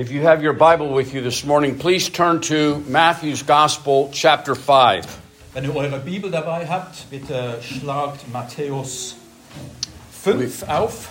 If 0.00 0.10
you 0.10 0.22
have 0.22 0.42
your 0.42 0.54
Bible 0.54 0.94
with 0.94 1.12
you 1.12 1.20
this 1.20 1.44
morning, 1.44 1.76
please 1.76 2.08
turn 2.08 2.40
to 2.48 2.82
Matthew's 2.88 3.42
Gospel, 3.42 4.08
chapter 4.14 4.54
5. 4.54 5.04
Wenn 5.52 5.64
ihr 5.64 5.76
eure 5.76 5.98
Bibel 5.98 6.30
dabei 6.30 6.66
habt, 6.66 7.10
bitte 7.10 7.58
schlagt 7.60 8.24
Matthäus 8.32 9.16
5 10.10 10.66
auf. 10.70 11.10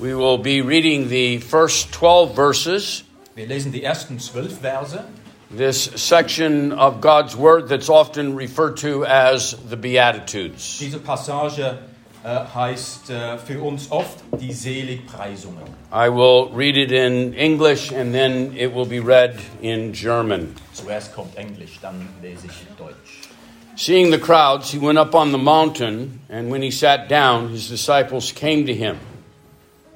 We 0.00 0.16
will 0.16 0.36
be 0.36 0.62
reading 0.62 1.10
the 1.10 1.38
first 1.38 1.92
12 1.92 2.34
verses, 2.34 3.04
Wir 3.36 3.46
lesen 3.46 3.70
die 3.70 3.84
ersten 3.84 4.18
zwölf 4.18 4.58
Verse. 4.58 5.04
this 5.48 5.90
section 5.94 6.72
of 6.72 7.00
God's 7.00 7.36
Word 7.36 7.68
that's 7.68 7.88
often 7.88 8.34
referred 8.34 8.78
to 8.78 9.06
as 9.06 9.54
the 9.68 9.76
Beatitudes. 9.76 10.80
Diese 10.80 10.98
Passage 10.98 11.78
Äh, 12.24 12.44
heißt 12.54 13.10
äh, 13.10 13.36
für 13.36 13.60
uns 13.60 13.90
oft 13.90 14.20
die 14.40 14.52
Seligpreisungen. 14.52 15.64
I 15.92 16.08
will 16.08 16.50
read 16.54 16.76
it 16.76 16.92
in 16.92 17.34
English 17.34 17.90
and 17.90 18.14
then 18.14 18.56
it 18.56 18.72
will 18.72 18.86
be 18.86 19.00
read 19.00 19.40
in 19.60 19.92
German. 19.92 20.54
Zuerst 20.72 21.12
kommt 21.12 21.36
Englisch, 21.36 21.80
dann 21.82 22.08
lese 22.22 22.46
ich 22.46 22.52
Deutsch. 22.78 23.28
Seeing 23.74 24.12
the 24.12 24.18
crowds, 24.18 24.70
he 24.70 24.78
went 24.78 25.00
up 25.00 25.16
on 25.16 25.32
the 25.32 25.38
mountain, 25.38 26.20
and 26.28 26.48
when 26.48 26.62
he 26.62 26.70
sat 26.70 27.08
down, 27.08 27.48
his 27.48 27.68
disciples 27.68 28.30
came 28.30 28.66
to 28.66 28.74
him. 28.74 28.98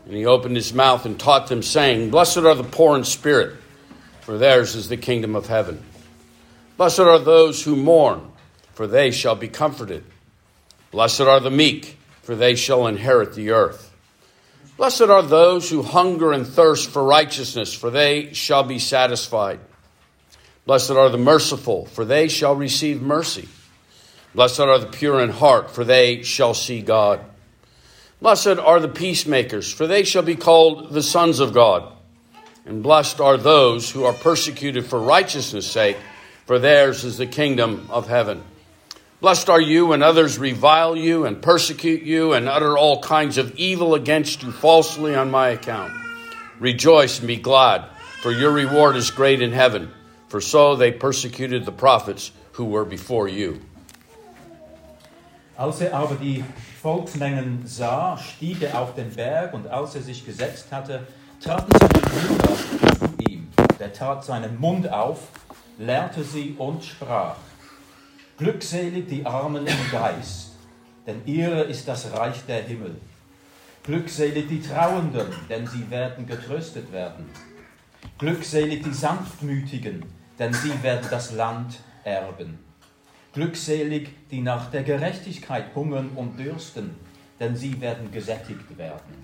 And 0.06 0.16
he 0.16 0.26
opened 0.26 0.56
his 0.56 0.74
mouth 0.74 1.06
and 1.06 1.20
taught 1.20 1.46
them, 1.46 1.62
saying, 1.62 2.10
Blessed 2.10 2.38
are 2.38 2.56
the 2.56 2.64
poor 2.64 2.96
in 2.96 3.04
spirit, 3.04 3.54
for 4.22 4.36
theirs 4.36 4.74
is 4.74 4.88
the 4.88 4.96
kingdom 4.96 5.36
of 5.36 5.46
heaven. 5.46 5.80
Blessed 6.76 7.00
are 7.00 7.20
those 7.20 7.62
who 7.62 7.76
mourn, 7.76 8.32
for 8.72 8.88
they 8.88 9.12
shall 9.12 9.36
be 9.36 9.46
comforted. 9.46 10.02
Blessed 10.90 11.20
are 11.20 11.38
the 11.40 11.50
meek, 11.50 11.95
for 12.26 12.34
they 12.34 12.56
shall 12.56 12.88
inherit 12.88 13.34
the 13.34 13.52
earth. 13.52 13.94
Blessed 14.76 15.02
are 15.02 15.22
those 15.22 15.70
who 15.70 15.84
hunger 15.84 16.32
and 16.32 16.44
thirst 16.44 16.90
for 16.90 17.04
righteousness, 17.04 17.72
for 17.72 17.88
they 17.88 18.32
shall 18.32 18.64
be 18.64 18.80
satisfied. 18.80 19.60
Blessed 20.66 20.90
are 20.90 21.08
the 21.08 21.18
merciful, 21.18 21.86
for 21.86 22.04
they 22.04 22.26
shall 22.26 22.56
receive 22.56 23.00
mercy. 23.00 23.48
Blessed 24.34 24.58
are 24.58 24.80
the 24.80 24.88
pure 24.88 25.20
in 25.20 25.30
heart, 25.30 25.70
for 25.70 25.84
they 25.84 26.24
shall 26.24 26.52
see 26.52 26.82
God. 26.82 27.20
Blessed 28.20 28.58
are 28.58 28.80
the 28.80 28.88
peacemakers, 28.88 29.72
for 29.72 29.86
they 29.86 30.02
shall 30.02 30.24
be 30.24 30.34
called 30.34 30.90
the 30.90 31.04
sons 31.04 31.38
of 31.38 31.54
God. 31.54 31.92
And 32.64 32.82
blessed 32.82 33.20
are 33.20 33.36
those 33.36 33.88
who 33.88 34.02
are 34.02 34.12
persecuted 34.12 34.84
for 34.84 34.98
righteousness' 34.98 35.70
sake, 35.70 35.96
for 36.44 36.58
theirs 36.58 37.04
is 37.04 37.18
the 37.18 37.26
kingdom 37.26 37.86
of 37.88 38.08
heaven. 38.08 38.42
Blessed 39.18 39.48
are 39.48 39.60
you 39.60 39.86
when 39.86 40.02
others 40.02 40.38
revile 40.38 40.94
you 40.94 41.24
and 41.24 41.40
persecute 41.40 42.02
you 42.02 42.34
and 42.34 42.50
utter 42.50 42.76
all 42.76 43.00
kinds 43.00 43.38
of 43.38 43.56
evil 43.56 43.94
against 43.94 44.42
you 44.42 44.52
falsely 44.52 45.14
on 45.14 45.30
my 45.30 45.48
account. 45.48 45.90
Rejoice 46.60 47.18
and 47.20 47.26
be 47.26 47.36
glad, 47.36 47.86
for 48.20 48.30
your 48.30 48.50
reward 48.50 48.94
is 48.94 49.10
great 49.10 49.40
in 49.40 49.52
heaven, 49.52 49.90
for 50.28 50.42
so 50.42 50.76
they 50.76 50.92
persecuted 50.92 51.64
the 51.64 51.72
prophets 51.72 52.30
who 52.52 52.66
were 52.66 52.84
before 52.84 53.26
you. 53.26 53.58
Als 55.58 55.80
er 55.80 55.94
aber 55.94 56.16
die 56.16 56.44
Volksmengen 56.82 57.66
sah, 57.66 58.18
stieg 58.18 58.60
er 58.60 58.78
auf 58.78 58.94
den 58.94 59.08
Berg 59.14 59.54
und 59.54 59.66
als 59.66 59.94
er 59.94 60.02
sich 60.02 60.26
gesetzt 60.26 60.66
hatte, 60.70 61.06
traten 61.40 61.72
seine 61.78 62.02
Brüder 62.02 62.54
zu 62.98 63.30
ihm. 63.30 63.48
Der 63.78 63.94
tat 63.94 64.26
seinen 64.26 64.60
Mund 64.60 64.92
auf, 64.92 65.28
lehrte 65.78 66.22
sie 66.22 66.54
und 66.58 66.84
sprach: 66.84 67.36
Glückselig 68.38 69.08
die 69.08 69.24
Armen 69.24 69.66
im 69.66 69.90
Geist, 69.90 70.50
denn 71.06 71.22
ihre 71.24 71.62
ist 71.62 71.88
das 71.88 72.12
Reich 72.12 72.44
der 72.46 72.64
Himmel. 72.64 72.96
Glückselig 73.82 74.46
die 74.46 74.60
Trauenden, 74.60 75.28
denn 75.48 75.66
sie 75.66 75.88
werden 75.88 76.26
getröstet 76.26 76.92
werden. 76.92 77.30
Glückselig 78.18 78.82
die 78.82 78.92
Sanftmütigen, 78.92 80.04
denn 80.38 80.52
sie 80.52 80.82
werden 80.82 81.06
das 81.10 81.32
Land 81.32 81.78
erben. 82.04 82.58
Glückselig, 83.32 84.10
die 84.30 84.42
nach 84.42 84.70
der 84.70 84.82
Gerechtigkeit 84.82 85.74
hungern 85.74 86.10
und 86.14 86.38
dürsten, 86.38 86.90
denn 87.40 87.56
sie 87.56 87.80
werden 87.80 88.12
gesättigt 88.12 88.76
werden. 88.76 89.14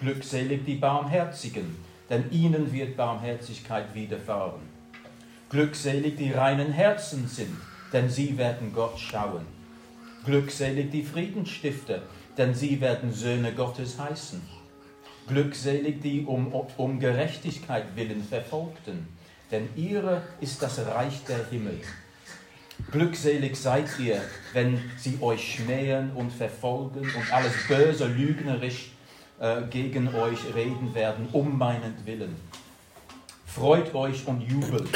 Glückselig 0.00 0.64
die 0.64 0.74
Barmherzigen, 0.74 1.76
denn 2.10 2.28
ihnen 2.32 2.72
wird 2.72 2.96
Barmherzigkeit 2.96 3.94
widerfahren. 3.94 4.62
Glückselig 5.50 6.16
die 6.16 6.32
reinen 6.32 6.72
Herzen 6.72 7.28
sind, 7.28 7.56
denn 7.94 8.10
sie 8.10 8.36
werden 8.36 8.72
Gott 8.74 8.98
schauen. 8.98 9.46
Glückselig 10.26 10.90
die 10.90 11.04
Friedensstifter, 11.04 12.02
denn 12.36 12.54
sie 12.54 12.80
werden 12.80 13.12
Söhne 13.12 13.52
Gottes 13.52 13.98
heißen. 13.98 14.42
Glückselig 15.28 16.02
die 16.02 16.24
um, 16.24 16.52
um 16.76 16.98
Gerechtigkeit 16.98 17.84
willen 17.94 18.22
Verfolgten, 18.22 19.06
denn 19.50 19.68
ihre 19.76 20.22
ist 20.40 20.60
das 20.60 20.84
Reich 20.84 21.24
der 21.26 21.48
Himmel. 21.50 21.80
Glückselig 22.90 23.56
seid 23.56 23.88
ihr, 24.00 24.20
wenn 24.52 24.80
sie 24.98 25.18
euch 25.20 25.54
schmähen 25.54 26.10
und 26.14 26.32
verfolgen 26.32 27.08
und 27.16 27.32
alles 27.32 27.52
böse, 27.68 28.06
lügnerisch 28.06 28.90
äh, 29.38 29.62
gegen 29.70 30.12
euch 30.14 30.40
reden 30.54 30.92
werden, 30.94 31.28
um 31.32 31.56
meinetwillen. 31.56 32.34
Freut 33.46 33.94
euch 33.94 34.26
und 34.26 34.40
jubelt, 34.40 34.88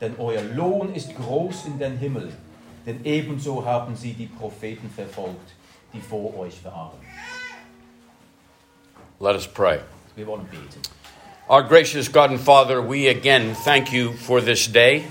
denn 0.00 0.14
euer 0.18 0.42
Lohn 0.42 0.94
ist 0.94 1.16
groß 1.16 1.66
in 1.66 1.78
den 1.78 1.98
Himmel, 1.98 2.32
denn 2.86 3.00
ebenso 3.04 3.64
haben 3.64 3.96
sie 3.96 4.12
die 4.12 4.26
Propheten 4.26 4.90
verfolgt, 4.90 5.54
die 5.92 6.00
vor 6.00 6.36
euch 6.38 6.64
waren. 6.64 6.98
Let 9.20 9.34
us 9.34 9.46
pray. 9.46 9.80
Wir 10.14 10.26
wollen 10.26 10.46
beten. 10.46 10.80
Our 11.48 11.62
gracious 11.62 12.12
God 12.12 12.30
and 12.30 12.40
Father, 12.40 12.80
we 12.82 13.08
again 13.08 13.56
thank 13.64 13.92
you 13.92 14.12
for 14.12 14.40
this 14.40 14.70
day. 14.70 15.04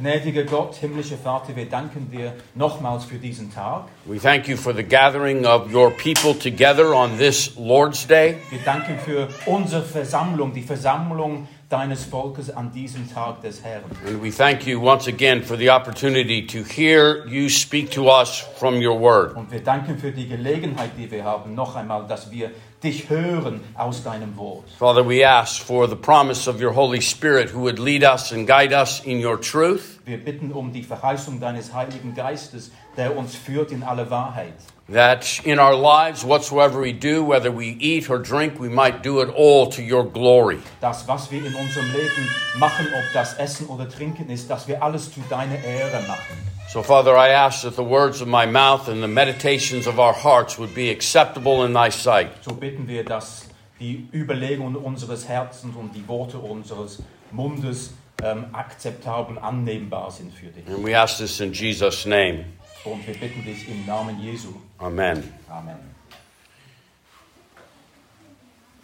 Gnädiger 0.00 0.44
Gott, 0.44 0.76
himmlischer 0.76 1.18
Vater, 1.18 1.54
wir 1.54 1.66
danken 1.66 2.10
dir 2.10 2.32
nochmals 2.54 3.04
für 3.04 3.18
diesen 3.18 3.52
Tag. 3.52 3.84
We 4.06 4.18
thank 4.18 4.48
you 4.48 4.56
for 4.56 4.74
the 4.74 4.82
gathering 4.82 5.44
of 5.44 5.70
your 5.72 5.90
people 5.90 6.34
together 6.34 6.94
on 6.94 7.18
this 7.18 7.54
Lord's 7.56 8.06
Day. 8.06 8.36
Wir 8.48 8.60
danken 8.64 8.98
für 8.98 9.28
unsere 9.44 9.82
Versammlung, 9.82 10.54
die 10.54 10.62
Versammlung 10.62 11.46
deines 11.72 12.04
Volkes 12.04 12.50
an 12.50 12.70
diesem 12.70 13.10
Tag 13.10 13.40
des 13.40 13.64
Herrn. 13.64 13.84
And 14.06 14.22
we 14.22 14.30
thank 14.30 14.66
you 14.66 14.78
once 14.78 15.08
again 15.08 15.42
for 15.42 15.56
the 15.56 15.70
opportunity 15.70 16.46
to 16.46 16.62
hear 16.62 17.26
you 17.26 17.48
speak 17.48 17.90
to 17.92 18.10
us 18.10 18.44
from 18.58 18.74
your 18.74 19.00
word. 19.00 19.34
Und 19.34 19.50
wir 19.50 19.60
danken 19.60 19.98
für 19.98 20.12
die 20.12 20.28
Gelegenheit, 20.28 20.90
die 20.98 21.10
wir 21.10 21.24
haben, 21.24 21.54
noch 21.54 21.74
einmal, 21.74 22.06
dass 22.06 22.30
wir 22.30 22.50
dich 22.82 23.08
hören 23.08 23.60
aus 23.74 24.02
deinem 24.02 24.36
Wort. 24.36 24.64
Father, 24.78 25.08
we 25.08 25.26
ask 25.26 25.62
for 25.62 25.88
the 25.88 25.96
promise 25.96 26.48
of 26.48 26.60
your 26.60 26.74
Holy 26.74 27.00
Spirit 27.00 27.54
who 27.54 27.60
would 27.60 27.78
lead 27.78 28.02
us 28.02 28.32
and 28.32 28.46
guide 28.46 28.74
us 28.74 29.00
in 29.04 29.24
your 29.24 29.40
truth, 29.40 30.00
Wir 30.04 30.18
bitten 30.18 30.52
um 30.52 30.72
die 30.72 30.82
Verheißung 30.82 31.40
deines 31.40 31.72
Heiligen 31.72 32.14
Geistes, 32.14 32.72
der 32.96 33.16
uns 33.16 33.36
führt 33.36 33.70
in 33.70 33.82
alle 33.82 34.10
Wahrheit. 34.10 34.54
That 34.88 35.40
in 35.44 35.58
our 35.58 35.74
lives, 35.74 36.24
whatsoever 36.24 36.80
we 36.80 36.92
do, 36.92 37.24
whether 37.24 37.50
we 37.50 37.76
eat 37.80 38.10
or 38.10 38.18
drink, 38.18 38.58
we 38.58 38.68
might 38.68 39.02
do 39.02 39.20
it 39.20 39.28
all 39.30 39.66
to 39.68 39.82
your 39.82 40.04
glory. 40.04 40.58
Das, 40.80 41.06
was 41.06 41.30
wir 41.30 41.44
in 41.44 41.54
unserem 41.54 41.92
Leben 41.92 42.28
machen, 42.58 42.86
ob 42.94 43.04
das 43.12 43.34
Essen 43.38 43.66
oder 43.68 43.88
Trinken 43.88 44.28
ist, 44.30 44.50
dass 44.50 44.66
wir 44.66 44.82
alles 44.82 45.12
zu 45.12 45.20
deiner 45.30 45.62
Ehre 45.62 46.02
machen. 46.06 46.36
So, 46.72 46.82
Father, 46.82 47.16
I 47.16 47.28
ask 47.28 47.62
that 47.62 47.76
the 47.76 47.84
words 47.84 48.22
of 48.22 48.28
my 48.28 48.46
mouth 48.46 48.88
and 48.88 49.02
the 49.02 49.08
meditations 49.08 49.86
of 49.86 49.98
our 49.98 50.14
hearts 50.14 50.58
would 50.58 50.74
be 50.74 50.90
acceptable 50.90 51.64
in 51.64 51.74
thy 51.74 51.90
sight. 51.90 52.30
So 52.42 52.54
bitten 52.54 52.88
wir, 52.88 53.04
dass 53.04 53.48
die 53.78 54.08
Überlegungen 54.12 54.76
unseres 54.76 55.28
Herzens 55.28 55.76
und 55.76 55.94
die 55.94 56.06
Worte 56.08 56.38
unseres 56.38 57.02
Mundes 57.30 57.92
ähm, 58.22 58.46
akzeptabel 58.52 59.38
annehmbar 59.38 60.10
sind 60.10 60.32
für 60.32 60.46
dich. 60.46 60.66
And 60.66 60.84
we 60.84 60.96
ask 60.96 61.18
this 61.18 61.40
in 61.40 61.52
Jesus' 61.52 62.06
name. 62.06 62.44
Und 62.84 63.06
wir 63.06 63.14
bitten 63.14 63.44
dich 63.44 63.68
im 63.68 63.84
Namen 63.86 64.20
Jesu. 64.20 64.54
Amen. 64.82 65.32
Amen. 65.48 65.78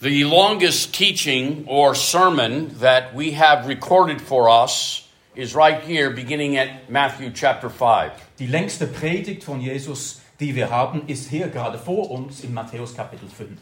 The 0.01 0.23
longest 0.25 0.95
teaching 0.95 1.65
or 1.67 1.97
sermon 1.97 2.79
that 2.79 3.17
we 3.17 3.33
have 3.33 3.67
recorded 3.67 4.21
for 4.21 4.49
us 4.49 5.09
is 5.35 5.57
right 5.57 5.83
here, 5.83 6.11
beginning 6.11 6.57
at 6.57 6.89
Matthew 6.89 7.31
chapter 7.33 7.69
5. 7.69 8.13
Die 8.39 8.47
längste 8.47 8.87
Predigt 8.87 9.43
von 9.43 9.61
Jesus, 9.61 10.21
die 10.39 10.55
wir 10.55 10.71
haben, 10.71 11.03
ist 11.09 11.31
hier 11.31 11.49
gerade 11.49 11.79
vor 11.79 12.13
uns 12.13 12.45
in 12.45 12.55
Matthäus 12.55 12.95
Kapitel 12.95 13.29
5. 13.29 13.59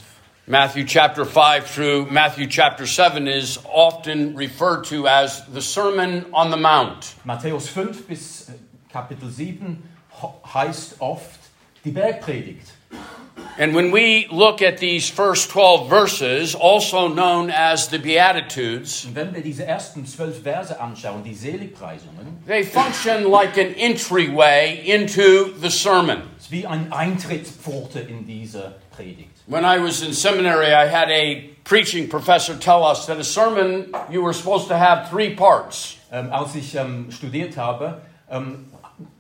Matthew 0.47 0.85
chapter 0.85 1.25
5 1.25 1.67
through 1.67 2.11
Matthew 2.11 2.49
chapter 2.49 2.87
7 2.87 3.27
is 3.27 3.59
often 3.65 4.37
referred 4.37 4.85
to 4.85 5.09
as 5.09 5.43
the 5.53 5.63
Sermon 5.63 6.27
on 6.35 6.51
the 6.51 6.59
Mount. 6.59 7.15
Matthäus 7.25 7.67
5 7.67 8.07
bis 8.07 8.51
äh, 8.51 8.53
Kapitel 8.93 9.31
7 9.31 9.83
heißt 10.55 11.01
oft 11.01 11.46
die 11.87 11.93
Bergpredigt. 11.93 12.73
And 13.59 13.75
when 13.75 13.91
we 13.91 14.27
look 14.31 14.61
at 14.61 14.79
these 14.79 15.09
first 15.09 15.49
12 15.49 15.89
verses, 15.89 16.55
also 16.55 17.09
known 17.09 17.51
as 17.51 17.89
the 17.89 17.99
Beatitudes, 17.99 19.07
Und 19.07 19.15
wenn 19.15 19.35
wir 19.35 19.41
diese 19.43 19.65
ersten 19.65 20.05
zwölf 20.05 20.43
Verse 20.43 20.79
anschauen, 20.79 21.25
die 21.25 21.33
Seligpreisungen, 21.35 22.43
they 22.47 22.63
function 22.63 23.31
like 23.31 23.57
an 23.57 23.73
entryway 23.79 24.83
into 24.85 25.55
the 25.59 25.71
sermon. 25.71 26.23
ist 26.39 26.51
wie 26.51 26.67
eine 26.67 26.93
Eintrittspforte 26.93 28.01
in 28.01 28.27
diese 28.27 28.75
Predigt. 28.95 29.31
When 29.47 29.65
I 29.65 29.79
was 29.79 30.03
in 30.03 30.13
seminary, 30.13 30.75
I 30.75 30.87
had 30.87 31.09
a 31.09 31.49
preaching 31.65 32.11
professor 32.11 32.59
tell 32.59 32.83
us 32.83 33.07
that 33.07 33.19
a 33.19 33.25
sermon 33.25 33.87
you 34.11 34.23
were 34.23 34.35
supposed 34.35 34.69
to 34.69 34.77
have 34.77 35.09
three 35.09 35.35
parts. 35.35 35.97
Ähm, 36.13 36.31
als 36.31 36.55
ich 36.57 36.75
ähm, 36.75 37.11
studiert 37.11 37.57
habe, 37.57 38.03
ähm, 38.31 38.67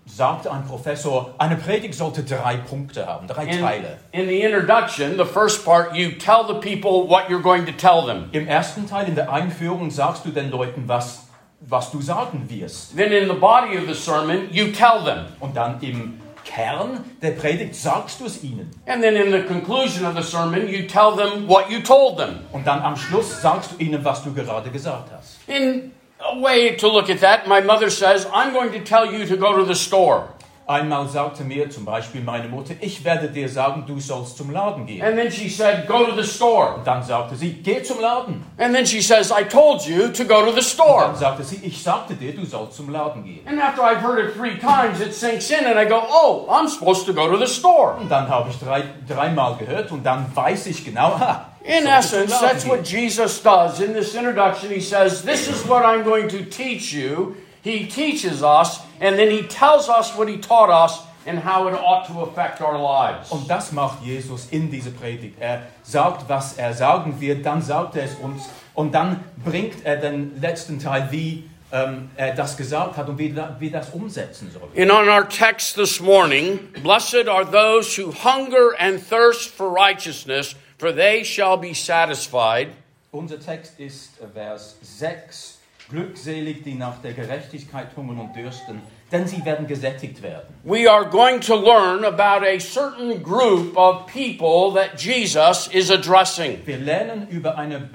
sagte 0.06 0.50
ein 0.50 0.64
Professor, 0.67 1.35
eine 1.38 1.56
Predigt 1.56 1.94
sollte 1.94 2.23
drei 2.23 2.56
Punkte 2.56 3.06
haben, 3.06 3.26
drei 3.26 3.44
In, 3.47 3.61
Teile. 3.61 3.99
in 4.12 4.29
the 4.29 4.41
introduction, 4.43 5.17
the 5.19 5.25
first 5.25 5.64
part, 5.64 5.94
you 5.94 6.12
tell 6.12 6.44
the 6.47 6.55
people 6.55 7.08
what 7.08 7.29
you're 7.29 7.43
going 7.43 7.67
to 7.67 7.73
tell 7.73 8.06
them. 8.06 8.29
Im 8.32 8.47
ersten 8.47 8.88
Teil, 8.88 9.08
in 9.08 9.14
der 9.14 9.31
Einführung, 9.32 9.91
sagst 9.91 10.25
du 10.25 10.31
den 10.31 10.50
Leuten, 10.50 10.85
was, 10.87 11.26
was 11.61 11.91
du 11.91 12.00
sagen 12.00 12.49
wirst. 12.49 12.97
Then 12.97 13.12
in 13.12 13.29
the 13.29 13.35
body 13.35 13.76
of 13.76 13.87
the 13.87 13.94
sermon, 13.94 14.49
you 14.50 14.67
tell 14.73 15.05
them. 15.05 15.26
Und 15.41 15.56
dann 15.56 15.81
im 15.82 16.20
Kern 16.44 17.05
der 17.20 17.32
Predigt 17.32 17.75
sagst 17.75 18.20
du 18.20 18.26
es 18.26 18.43
ihnen. 18.44 18.70
And 18.87 19.03
then 19.03 19.17
in 19.17 19.32
the 19.32 19.43
conclusion 19.43 20.06
of 20.06 20.14
the 20.17 20.23
sermon, 20.23 20.69
you 20.69 20.87
tell 20.87 21.17
them 21.17 21.49
what 21.49 21.69
you 21.69 21.81
told 21.81 22.17
them. 22.19 22.38
Und 22.53 22.67
dann 22.67 22.81
am 22.81 22.97
Schluss 22.97 23.43
sagst 23.43 23.73
du 23.73 23.82
ihnen, 23.85 24.05
was 24.05 24.23
du 24.23 24.32
gerade 24.32 24.70
gesagt 24.70 25.11
hast. 25.12 25.38
In 25.49 25.91
a 26.20 26.38
way 26.40 26.76
to 26.76 26.88
look 26.88 27.08
at 27.10 27.20
that, 27.20 27.46
my 27.46 27.60
mother 27.60 27.90
says, 27.90 28.26
I'm 28.32 28.52
going 28.52 28.72
to 28.72 28.80
tell 28.80 29.06
you 29.12 29.26
to 29.26 29.36
go 29.36 29.56
to 29.56 29.64
the 29.64 29.74
store. 29.74 30.28
Einmal 30.68 31.06
sagte 31.06 31.44
mir 31.44 31.70
zum 31.70 31.84
Beispiel 31.84 32.22
meine 32.22 32.48
Mutter, 32.48 32.74
ich 32.80 33.04
werde 33.04 33.28
dir 33.28 33.48
sagen, 33.48 33.84
du 33.86 34.00
sollst 34.00 34.36
zum 34.36 34.50
Laden 34.50 34.84
gehen. 34.84 35.00
And 35.00 35.16
then 35.16 35.30
she 35.30 35.48
said, 35.48 35.86
Go 35.86 36.04
to 36.04 36.20
the 36.20 36.28
store. 36.28 36.74
Und 36.78 36.84
dann 36.84 37.04
sagte 37.04 37.36
sie, 37.36 37.52
geh 37.62 37.84
zum 37.84 38.00
Laden. 38.00 38.44
And 38.58 38.74
then 38.74 38.84
she 38.84 39.00
says, 39.00 39.30
I 39.30 39.44
told 39.44 39.86
you 39.86 40.08
to 40.08 40.24
go 40.24 40.40
to 40.44 40.50
the 40.50 40.56
Und 40.58 40.64
store. 40.64 41.02
dann 41.06 41.14
sagte 41.14 41.44
sie, 41.44 41.60
ich 41.64 41.80
sagte 41.80 42.14
dir, 42.14 42.34
du 42.34 42.44
sollst 42.44 42.74
zum 42.78 42.90
Laden 42.90 43.22
gehen. 43.24 43.46
And 43.46 43.60
after 43.62 43.82
I've 43.84 44.02
heard 44.02 44.19
it 44.19 44.34
three 44.34 44.58
times, 44.58 45.00
it 45.00 45.14
sinks 45.14 45.48
in, 45.50 45.64
and 45.66 45.78
I 45.78 45.84
go, 45.88 46.02
Oh, 46.10 46.48
I'm 46.50 46.66
supposed 46.66 47.06
to 47.06 47.14
go 47.14 47.28
to 47.30 47.36
the 47.38 47.46
store. 47.46 47.98
Und 48.00 48.10
dann 48.10 48.28
habe 48.28 48.50
ich 48.50 48.58
drei, 48.58 48.82
dreimal 49.08 49.54
gehört 49.58 49.92
und 49.92 50.02
dann 50.04 50.26
weiß 50.34 50.66
ich 50.66 50.84
genau, 50.84 51.14
In 51.66 51.82
zum 51.82 51.92
essence, 51.92 52.40
that's 52.40 52.64
what. 52.64 52.84
Jesus 52.84 53.40
does. 53.40 53.80
In 53.80 53.92
this 53.92 54.14
introduction, 54.14 54.70
he 54.70 54.80
says, 54.80 55.22
This 55.22 55.48
is 55.48 55.66
what 55.66 55.84
I'm 55.84 56.04
going 56.04 56.28
to 56.28 56.44
teach 56.44 56.92
you. 56.92 57.36
He 57.62 57.86
teaches 57.86 58.42
us, 58.42 58.80
and 59.00 59.18
then 59.18 59.30
he 59.30 59.42
tells 59.42 59.88
us 59.88 60.16
what 60.16 60.28
he 60.28 60.38
taught 60.38 60.70
us 60.70 61.02
and 61.26 61.40
how 61.40 61.66
it 61.66 61.74
ought 61.74 62.06
to 62.06 62.20
affect 62.20 62.60
our 62.60 62.78
lives. 62.78 63.30
Und 63.30 63.48
das 63.48 63.72
macht 63.72 64.04
Jesus 64.04 64.48
in 64.50 64.70
dieser 64.70 64.92
Predigt. 64.92 65.36
Er 65.40 65.62
sagt, 65.82 66.28
was 66.28 66.56
er 66.56 66.72
sagen 66.72 67.20
wird, 67.20 67.44
dann 67.44 67.62
sagt 67.62 67.96
er 67.96 68.04
es 68.04 68.14
uns 68.14 68.48
und 68.74 68.94
dann 68.94 69.24
bringt 69.44 69.84
er 69.84 69.96
den 69.96 70.40
letzten 70.40 70.78
Teil, 70.78 71.08
wie 71.10 71.50
ähm, 71.72 72.10
er 72.16 72.34
das 72.34 72.56
gesagt 72.56 72.96
hat 72.96 73.08
und 73.08 73.19
wie 73.19 73.34
wir 73.34 73.70
das 73.72 73.90
umsetzen. 73.90 74.50
And 74.76 74.90
on 74.92 75.08
our 75.08 75.28
text 75.28 75.74
this 75.74 76.00
morning, 76.00 76.60
blessed 76.82 77.28
are 77.28 77.44
those 77.44 77.96
who 77.96 78.12
hunger 78.12 78.74
and 78.78 79.00
thirst 79.00 79.50
for 79.50 79.69
righteousness, 79.69 80.54
for 80.78 80.93
they 80.93 81.25
shall 81.25 81.56
be 81.56 81.75
satisfied. 81.75 82.69
Unser 83.12 83.38
Text 83.38 83.78
ist 83.78 84.11
Vers 84.34 84.76
6. 84.82 85.58
Glückselig, 85.88 86.64
die 86.64 86.75
nach 86.75 87.00
der 87.00 87.12
Gerechtigkeit 87.12 87.96
hungern 87.96 88.19
und 88.19 88.34
dürsten, 88.34 88.82
denn 89.12 89.28
sie 89.28 89.44
werden 89.44 89.69
gesättigt 89.69 90.20
werden. 90.20 90.52
We 90.64 90.90
are 90.90 91.08
going 91.08 91.40
to 91.40 91.55
learn 91.55 92.05
about 92.05 92.44
a 92.44 92.58
certain 92.58 93.23
group 93.23 93.76
of 93.76 94.06
people 94.06 94.73
that 94.75 95.00
Jesus 95.00 95.69
is 95.69 95.90
addressing. 95.93 96.61
Wir 96.67 96.79
lernen 96.79 97.29
über 97.29 97.56
eine, 97.56 97.88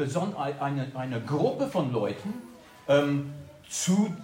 eine, 0.62 0.88
eine 0.96 1.22
Gruppe 1.22 1.68
von 1.68 1.92
Leuten, 1.92 2.34
ähm, 2.88 3.34
zu 3.70 4.16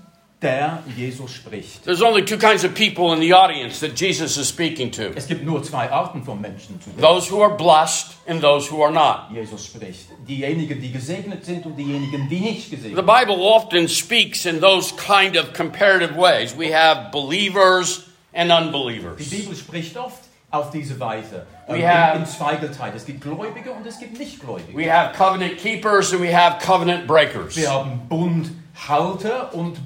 der 0.41 0.83
Jesus 0.95 1.33
spricht. 1.33 1.83
There's 1.83 2.01
only 2.03 2.23
two 2.23 2.37
kinds 2.37 2.63
of 2.63 2.75
people 2.75 3.11
in 3.13 3.19
the 3.19 3.33
audience 3.33 3.79
that 3.79 3.95
Jesus 3.99 4.37
is 4.37 4.47
speaking 4.47 4.91
to 4.91 5.11
Es 5.15 5.25
gibt 5.27 5.43
nur 5.43 5.63
zwei 5.63 5.89
Arten 5.89 6.23
von 6.23 6.39
Menschen, 6.39 6.79
zu 6.79 6.91
those 7.01 7.27
who 7.31 7.41
are 7.41 7.55
blessed 7.55 8.15
and 8.27 8.39
those 8.41 8.69
who 8.71 8.83
are 8.83 8.91
not. 8.91 9.31
Jesus 9.33 9.65
spricht. 9.65 10.07
Diejenigen, 10.27 10.79
die 10.79 10.91
gesegnet 10.91 11.43
sind 11.43 11.65
und 11.65 11.75
diejenigen, 11.75 12.29
die 12.29 12.39
nicht 12.39 12.69
The 12.69 12.75
gesegnet 12.75 12.97
sind. 12.97 13.05
Bible 13.07 13.41
often 13.43 13.87
speaks 13.87 14.45
in 14.45 14.59
those 14.61 14.93
kind 14.95 15.35
of 15.37 15.53
comparative 15.53 16.15
ways. 16.15 16.55
We 16.55 16.71
have 16.71 17.11
believers 17.11 18.03
and 18.33 18.51
unbelievers. 18.51 19.17
Die. 19.17 19.37
Bibel 19.37 19.55
spricht 19.55 19.97
oft 19.97 20.19
auf 20.51 20.69
diese 20.69 20.99
Weise. 20.99 21.47
We 21.67 21.77
Ähm, 21.79 21.87
have- 21.87 22.17
in, 22.19 22.25
zweigeteilt. 22.27 22.93
Es 22.95 23.05
gibt 23.07 23.21
Gläubige 23.21 23.71
und 23.71 23.85
es 23.87 23.97
gibt 23.99 24.19
Nichtgläubige. 24.19 24.77
We 24.77 24.85
have 24.93 25.17
covenant 25.17 25.57
keepers 25.57 26.13
and 26.13 26.21
we 26.21 26.31
have 26.31 26.63
covenant 26.63 27.07
breakers. 27.07 27.55
Wir 27.57 27.71
haben 27.71 28.01
Bundhalter 28.07 29.51
und. 29.55 29.77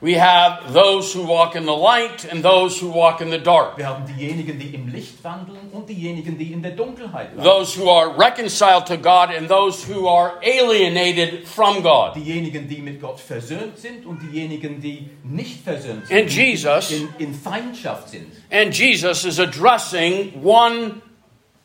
We 0.00 0.18
have 0.18 0.72
those 0.72 1.12
who 1.12 1.26
walk 1.26 1.54
in 1.54 1.64
the 1.66 1.72
light 1.76 2.24
and 2.30 2.42
those 2.42 2.78
who 2.80 2.88
walk 2.90 3.20
in 3.20 3.30
the 3.30 3.38
dark. 3.38 3.76
Wir 3.76 3.86
haben 3.88 4.04
diejenigen, 4.06 4.58
die 4.58 4.74
im 4.74 4.88
Licht 4.88 5.22
wandeln 5.22 5.68
und 5.72 5.88
diejenigen, 5.88 6.38
die 6.38 6.52
in 6.52 6.62
der 6.62 6.72
Dunkelheit 6.72 7.36
wandeln. 7.36 7.44
Those 7.44 7.76
who 7.78 7.90
are 7.90 8.10
reconciled 8.18 8.86
to 8.86 8.96
God 8.96 9.30
and 9.36 9.48
those 9.48 9.84
who 9.86 10.08
are 10.08 10.34
alienated 10.42 11.46
from 11.46 11.82
God. 11.82 12.14
Diejenigen, 12.16 12.68
die 12.68 12.78
mit 12.80 13.00
Gott 13.00 13.20
versöhnt 13.20 13.78
sind 13.78 14.06
und 14.06 14.20
diejenigen, 14.22 14.80
die 14.80 15.08
nicht 15.22 15.62
versöhnt 15.62 16.10
And 16.10 16.30
sind, 16.30 16.32
Jesus- 16.32 16.88
die 16.88 16.94
in, 17.18 17.28
in 17.28 17.34
Feindschaft 17.34 18.08
sind. 18.10 18.32
And 18.50 18.72
Jesus 18.76 19.24
is 19.24 19.38
addressing 19.38 20.32
one 20.42 21.02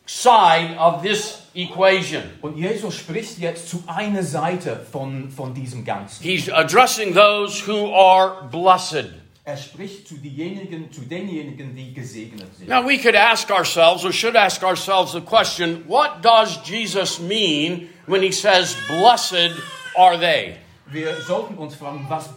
side 0.06 0.76
of 0.78 1.02
this 1.02 1.42
equation. 1.54 2.22
Und 2.42 2.56
Jesus 2.56 2.96
spricht 2.96 3.38
jetzt 3.38 3.68
zu 3.68 3.84
einer 3.86 4.22
Seite 4.22 4.84
von, 4.90 5.30
von 5.30 5.54
diesem 5.54 5.84
Ganzen. 5.84 6.22
He's 6.22 6.50
addressing 6.50 7.14
those 7.14 7.66
who 7.66 7.92
are 7.94 8.48
blessed. 8.50 9.10
Er 9.44 9.56
spricht 9.56 10.06
zu, 10.06 10.14
diejenigen, 10.18 10.92
zu 10.92 11.00
denjenigen, 11.00 11.74
die 11.74 11.92
gesegnet 11.92 12.54
sind. 12.56 12.68
Now, 12.68 12.86
we 12.86 12.96
could 12.96 13.16
ask 13.16 13.50
ourselves, 13.50 14.04
or 14.04 14.12
should 14.12 14.36
ask 14.36 14.62
ourselves, 14.62 15.12
the 15.12 15.20
question 15.20 15.82
what 15.88 16.22
does 16.22 16.58
Jesus 16.64 17.18
mean 17.18 17.88
when 18.06 18.22
he 18.22 18.30
says, 18.30 18.76
Blessed 18.86 19.52
are 19.96 20.16
they? 20.16 20.58
Wir 20.86 21.20
sollten 21.22 21.56
uns 21.58 21.74
fragen, 21.74 22.06
was, 22.08 22.28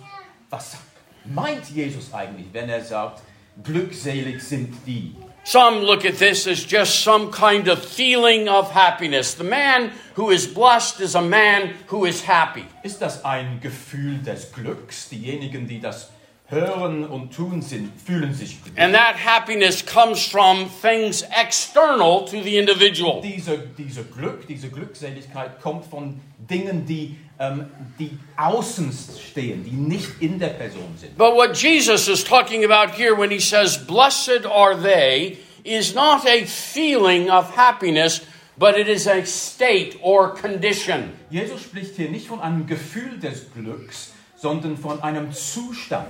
was 0.50 0.78
meint 1.26 1.70
Jesus 1.70 2.12
eigentlich, 2.12 2.48
wenn 2.54 2.70
er 2.70 2.84
sagt, 2.84 3.22
glückselig 3.64 4.42
sind 4.42 4.74
die? 4.88 5.16
Some 5.48 5.84
look 5.84 6.06
at 6.06 6.18
this 6.18 6.48
as 6.48 6.64
just 6.64 7.04
some 7.04 7.32
kind 7.32 7.68
of 7.68 7.78
feeling 7.86 8.50
of 8.50 8.72
happiness. 8.72 9.36
The 9.36 9.44
man 9.44 9.92
who 10.16 10.32
is 10.32 10.48
blessed 10.48 11.00
is 11.02 11.14
a 11.14 11.22
man 11.22 11.76
who 11.86 12.06
is 12.06 12.24
happy. 12.24 12.66
Ist 12.82 13.00
das 13.00 13.24
ein 13.24 13.60
Gefühl 13.62 14.24
des 14.24 14.52
Glücks? 14.52 15.10
Diejenigen, 15.10 15.68
die 15.68 15.80
das 15.80 16.10
hören 16.48 17.06
und 17.06 17.32
tun 17.32 17.62
sind, 17.62 17.92
fühlen 18.02 18.34
sich 18.34 18.64
glücklich. 18.64 18.84
And 18.84 18.96
that 18.96 19.16
happiness 19.16 19.86
comes 19.86 20.26
from 20.26 20.68
things 20.82 21.24
external 21.24 22.26
to 22.26 22.42
the 22.42 22.58
individual. 22.58 23.22
Diese, 23.22 23.60
diese 23.78 24.04
Glück, 24.04 24.48
diese 24.48 24.70
Glückseligkeit 24.70 25.62
kommt 25.62 25.86
von 25.86 26.20
Dingen, 26.40 26.88
die, 26.88 27.18
ähm, 27.40 27.66
die 28.00 28.18
außen 28.38 28.92
stehen, 28.92 29.64
die 29.64 29.72
nicht 29.72 30.22
in 30.22 30.40
der 30.40 30.50
Person 30.50 30.96
sind. 30.98 31.18
But 31.18 31.36
what 31.36 31.56
Jesus 31.56 32.08
is 32.08 32.24
talking 32.24 32.64
about 32.64 32.96
here 32.96 33.16
when 33.16 33.30
he 33.32 33.40
says, 33.40 33.78
Blessed 33.78 34.46
are 34.46 34.76
they, 34.76 35.38
is 35.64 35.94
not 35.94 36.26
a 36.28 36.46
feeling 36.46 37.30
of 37.30 37.56
happiness, 37.56 38.22
but 38.58 38.78
it 38.78 38.88
is 38.88 39.08
a 39.08 39.26
state 39.26 39.98
or 40.02 40.34
condition. 40.34 41.12
Jesus 41.30 41.62
spricht 41.64 41.96
hier 41.96 42.10
nicht 42.10 42.28
von 42.28 42.40
einem 42.40 42.68
Gefühl 42.68 43.20
des 43.20 43.52
Glücks, 43.54 44.14
sondern 44.38 44.78
von 44.78 45.02
einem 45.02 45.32
Zustand. 45.34 46.08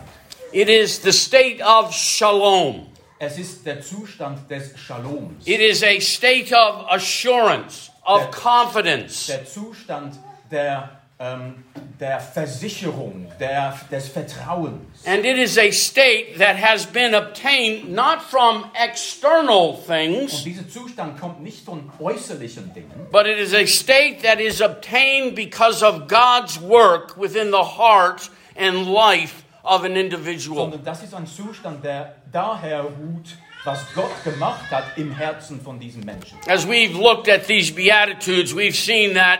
It 0.52 0.70
is 0.70 1.02
the 1.02 1.12
state 1.12 1.62
of 1.62 1.94
shalom. 1.94 2.88
Es 3.18 3.38
ist 3.40 3.66
der 3.66 3.82
Zustand 3.82 4.50
des 4.50 4.78
Shaloms, 4.78 5.48
It 5.48 5.62
is 5.62 5.84
a 5.84 6.00
state 6.02 6.52
of 6.54 6.86
assurance, 6.90 7.90
of 8.06 8.30
confidence. 8.32 9.28
der 9.28 9.46
Zustand 9.46 10.16
der, 10.52 11.02
ähm, 11.18 11.64
der 12.00 12.20
Versicherung, 12.20 13.32
der, 13.40 13.80
des 13.90 14.10
Vertrauens. 14.10 15.06
And 15.06 15.26
it 15.26 15.38
is 15.38 15.58
a 15.58 15.72
state 15.72 16.38
that 16.38 16.58
has 16.58 16.86
been 16.86 17.16
obtained 17.16 17.94
not 17.94 18.22
from 18.22 18.66
external 18.74 19.76
Und 19.76 19.86
things, 19.88 20.44
dieser 20.44 20.68
Zustand 20.68 21.20
kommt 21.20 21.42
nicht 21.42 21.64
von 21.64 21.90
äußerlichen 22.00 22.74
Dingen, 22.74 23.08
but 23.12 23.26
it 23.26 23.40
is 23.40 23.54
a 23.54 23.66
state 23.66 24.22
that 24.24 24.42
is 24.42 24.62
obtained 24.62 25.36
because 25.36 25.86
of 25.86 26.08
God's 26.10 26.60
work 26.60 27.16
within 27.18 27.50
the 27.52 27.64
heart 27.78 28.30
and 28.58 28.86
life 28.86 29.44
of 29.64 29.86
an 29.86 29.96
individual. 29.96 30.58
sondern 30.58 30.84
das 30.84 31.02
ist 31.02 31.14
ein 31.14 31.28
Zustand, 31.28 31.84
der 31.84 32.16
daher 32.30 32.82
ruht, 32.84 33.38
was 33.64 33.80
Gott 33.96 34.24
gemacht 34.26 34.70
hat 34.70 34.98
im 34.98 35.16
Herzen 35.16 35.62
von 35.62 35.80
diesem 35.80 36.04
Menschen. 36.04 36.38
As 36.48 36.68
we've 36.68 36.94
looked 36.94 37.30
at 37.30 37.48
these 37.48 37.74
Beatitudes, 37.74 38.54
we've 38.54 38.76
seen 38.76 39.14
that 39.16 39.40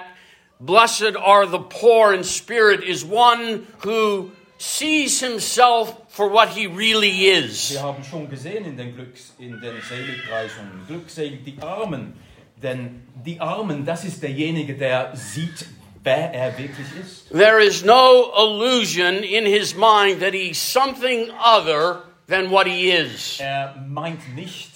blessed 0.60 1.16
are 1.16 1.46
the 1.46 1.60
poor 1.60 2.14
in 2.14 2.24
spirit 2.24 2.84
is 2.84 3.04
one 3.04 3.68
who 3.80 4.32
sees 4.58 5.20
himself 5.20 6.12
for 6.12 6.30
what 6.30 6.50
he 6.50 6.68
really 6.68 7.28
is. 7.28 7.72
Wir 7.72 7.82
haben 7.82 8.04
schon 8.04 8.30
gesehen 8.30 8.66
in 8.66 8.78
den, 8.78 8.96
Glücks, 8.96 9.34
in 9.38 9.60
den 9.60 9.82
Seligpreisungen, 9.82 10.86
glückselig 10.88 11.44
die 11.44 11.62
Armen, 11.62 12.14
denn 12.62 13.04
die 13.26 13.40
Armen, 13.40 13.86
das 13.86 14.06
ist 14.06 14.24
derjenige, 14.24 14.76
der 14.76 15.12
sieht, 15.16 15.68
wer 16.04 16.34
er 16.34 16.58
wirklich 16.58 16.88
ist. 17.02 17.30
There 17.30 17.62
is 17.62 17.84
no 17.84 18.32
illusion 18.38 19.24
in 19.24 19.46
his 19.46 19.76
mind 19.76 20.22
that 20.22 20.34
he's 20.34 20.58
something 20.58 21.30
other 21.32 22.04
than 22.28 22.50
what 22.50 22.66
he 22.66 22.92
is. 22.92 23.40
Er 23.40 23.76
meint 23.88 24.36
nicht, 24.36 24.72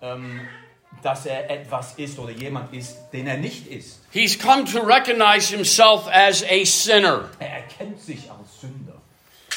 ähm, 0.00 0.40
dass 1.02 1.26
er 1.26 1.50
etwas 1.50 1.94
ist 1.96 2.18
oder 2.18 2.32
jemand 2.32 2.72
ist, 2.72 2.96
den 3.12 3.26
er 3.26 3.36
nicht 3.36 3.66
ist. 3.66 4.00
He's 4.10 4.38
come 4.38 4.64
to 4.64 4.80
recognize 4.80 5.48
himself 5.48 6.08
as 6.08 6.42
a 6.42 6.64
sinner. 6.64 7.28
Er 7.38 7.62
erkennt 7.62 8.00
sich 8.00 8.30
als 8.30 8.60
Sünder. 8.60 8.94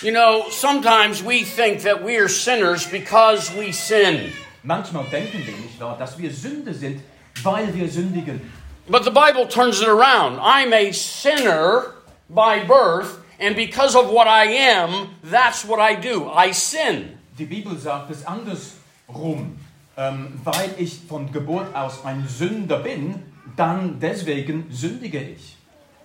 You 0.02 0.12
know, 0.12 0.46
sometimes 0.50 1.22
we 1.22 1.44
think 1.44 1.82
that 1.84 2.06
we 2.06 2.18
are 2.18 2.30
sinners 2.30 2.86
because 2.86 3.52
we 3.54 3.74
sin. 3.74 4.32
Manchmal 4.64 5.06
denken 5.12 5.46
wir 5.46 5.56
nicht 5.58 5.80
wahr, 5.80 5.98
dass 5.98 6.18
wir 6.18 6.32
Sünde 6.32 6.74
sind, 6.74 7.02
weil 7.44 7.74
wir 7.74 7.90
sündigen. 7.90 8.40
But 8.88 9.04
the 9.04 9.12
Bible 9.12 9.48
turns 9.48 9.82
it 9.82 9.88
around. 9.88 10.40
I'm 10.40 10.74
a 10.74 10.92
sinner 10.92 11.96
by 12.30 12.60
birth, 12.66 13.20
and 13.40 13.56
because 13.56 13.96
of 13.96 14.10
what 14.10 14.28
I 14.28 14.46
am, 14.46 15.10
that's 15.24 15.66
what 15.66 15.80
I 15.80 15.96
do. 15.96 16.30
I 16.30 16.52
sin. 16.54 17.18
Die 17.38 17.46
Bibel 17.46 17.78
sagt 17.78 18.10
es 18.10 18.26
andersrum. 18.26 19.58
Ähm, 20.00 20.40
weil 20.46 20.70
ich 20.78 20.98
von 21.10 21.30
Geburt 21.34 21.76
aus 21.76 22.06
ein 22.06 22.26
Sünder 22.26 22.80
bin, 22.80 23.22
dann 23.58 24.00
deswegen 24.00 24.68
sündige 24.72 25.20
ich. 25.20 25.58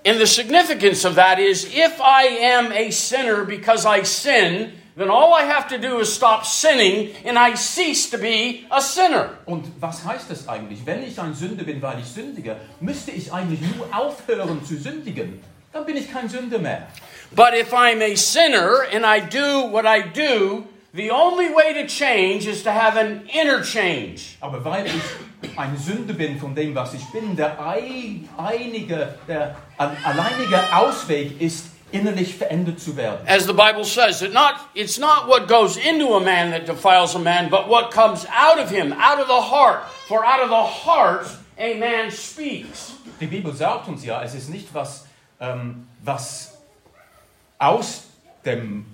And 0.04 0.18
the 0.18 0.26
significance 0.26 1.04
of 1.04 1.14
that 1.14 1.38
is 1.38 1.64
if 1.64 2.00
I 2.00 2.44
am 2.44 2.72
a 2.72 2.90
sinner 2.90 3.44
because 3.44 3.86
I 3.86 4.04
sin, 4.04 4.72
then 4.96 5.10
all 5.10 5.32
I 5.32 5.44
have 5.48 5.68
to 5.68 5.78
do 5.78 6.00
is 6.00 6.12
stop 6.12 6.44
sinning 6.44 7.10
and 7.24 7.38
I 7.38 7.54
cease 7.54 8.10
to 8.10 8.18
be 8.18 8.64
a 8.68 8.80
sinner. 8.80 9.38
Und 9.46 9.66
was 9.78 10.04
heißt 10.04 10.28
das 10.28 10.48
eigentlich? 10.48 10.84
Wenn 10.84 11.04
ich 11.04 11.16
ein 11.20 11.32
Sünder 11.32 11.62
bin, 11.62 11.80
weil 11.80 12.00
ich 12.00 12.06
sündige, 12.06 12.56
müsste 12.80 13.12
ich 13.12 13.32
eigentlich 13.32 13.60
nur 13.76 13.86
aufhören 13.96 14.64
zu 14.64 14.76
sündigen. 14.76 15.40
Dann 15.72 15.86
bin 15.86 15.96
ich 15.96 16.12
kein 16.12 16.28
Sünder 16.28 16.58
mehr. 16.58 16.88
But 17.30 17.54
if 17.54 17.72
I'm 17.72 18.02
a 18.02 18.16
sinner 18.16 18.86
and 18.92 19.04
I 19.06 19.20
do 19.20 19.70
what 19.70 19.84
I 19.86 20.02
do, 20.02 20.64
the 20.94 21.10
only 21.10 21.52
way 21.52 21.72
to 21.74 21.88
change 21.88 22.46
is 22.46 22.62
to 22.62 22.70
have 22.70 22.96
an 22.96 23.28
interchange. 23.28 24.36
Aber 24.40 24.64
weil 24.64 24.86
ich 24.86 25.02
ein 25.56 25.76
Sünder 25.76 26.14
bin 26.14 26.38
von 26.38 26.54
dem, 26.54 26.74
was 26.74 26.94
ich 26.94 27.04
bin, 27.12 27.36
der 27.36 27.60
ein, 27.60 28.28
einige, 28.38 29.18
der 29.26 29.56
alleinige 29.76 30.72
Ausweg 30.72 31.40
ist, 31.40 31.66
innerlich 31.90 32.34
verändert 32.34 32.80
zu 32.80 32.96
werden. 32.96 33.26
As 33.26 33.46
the 33.46 33.52
Bible 33.52 33.84
says, 33.84 34.22
it 34.22 34.32
not, 34.32 34.54
it's 34.74 34.98
not 34.98 35.28
what 35.28 35.46
goes 35.48 35.76
into 35.76 36.14
a 36.14 36.20
man 36.20 36.50
that 36.50 36.66
defiles 36.66 37.14
a 37.14 37.18
man, 37.18 37.50
but 37.50 37.68
what 37.68 37.90
comes 37.90 38.26
out 38.26 38.58
of 38.58 38.70
him, 38.70 38.92
out 38.92 39.20
of 39.20 39.26
the 39.26 39.40
heart. 39.40 39.84
For 40.08 40.24
out 40.24 40.40
of 40.40 40.48
the 40.48 40.88
heart 40.88 41.26
a 41.58 41.74
man 41.74 42.10
speaks. 42.10 42.94
Die 43.20 43.26
Bibel 43.26 43.52
sagt 43.52 43.88
uns 43.88 44.04
ja, 44.04 44.22
es 44.22 44.34
ist 44.34 44.50
nicht 44.50 44.72
was, 44.74 45.06
ähm, 45.40 45.86
was 46.02 46.58
aus 47.58 48.04
dem, 48.44 48.86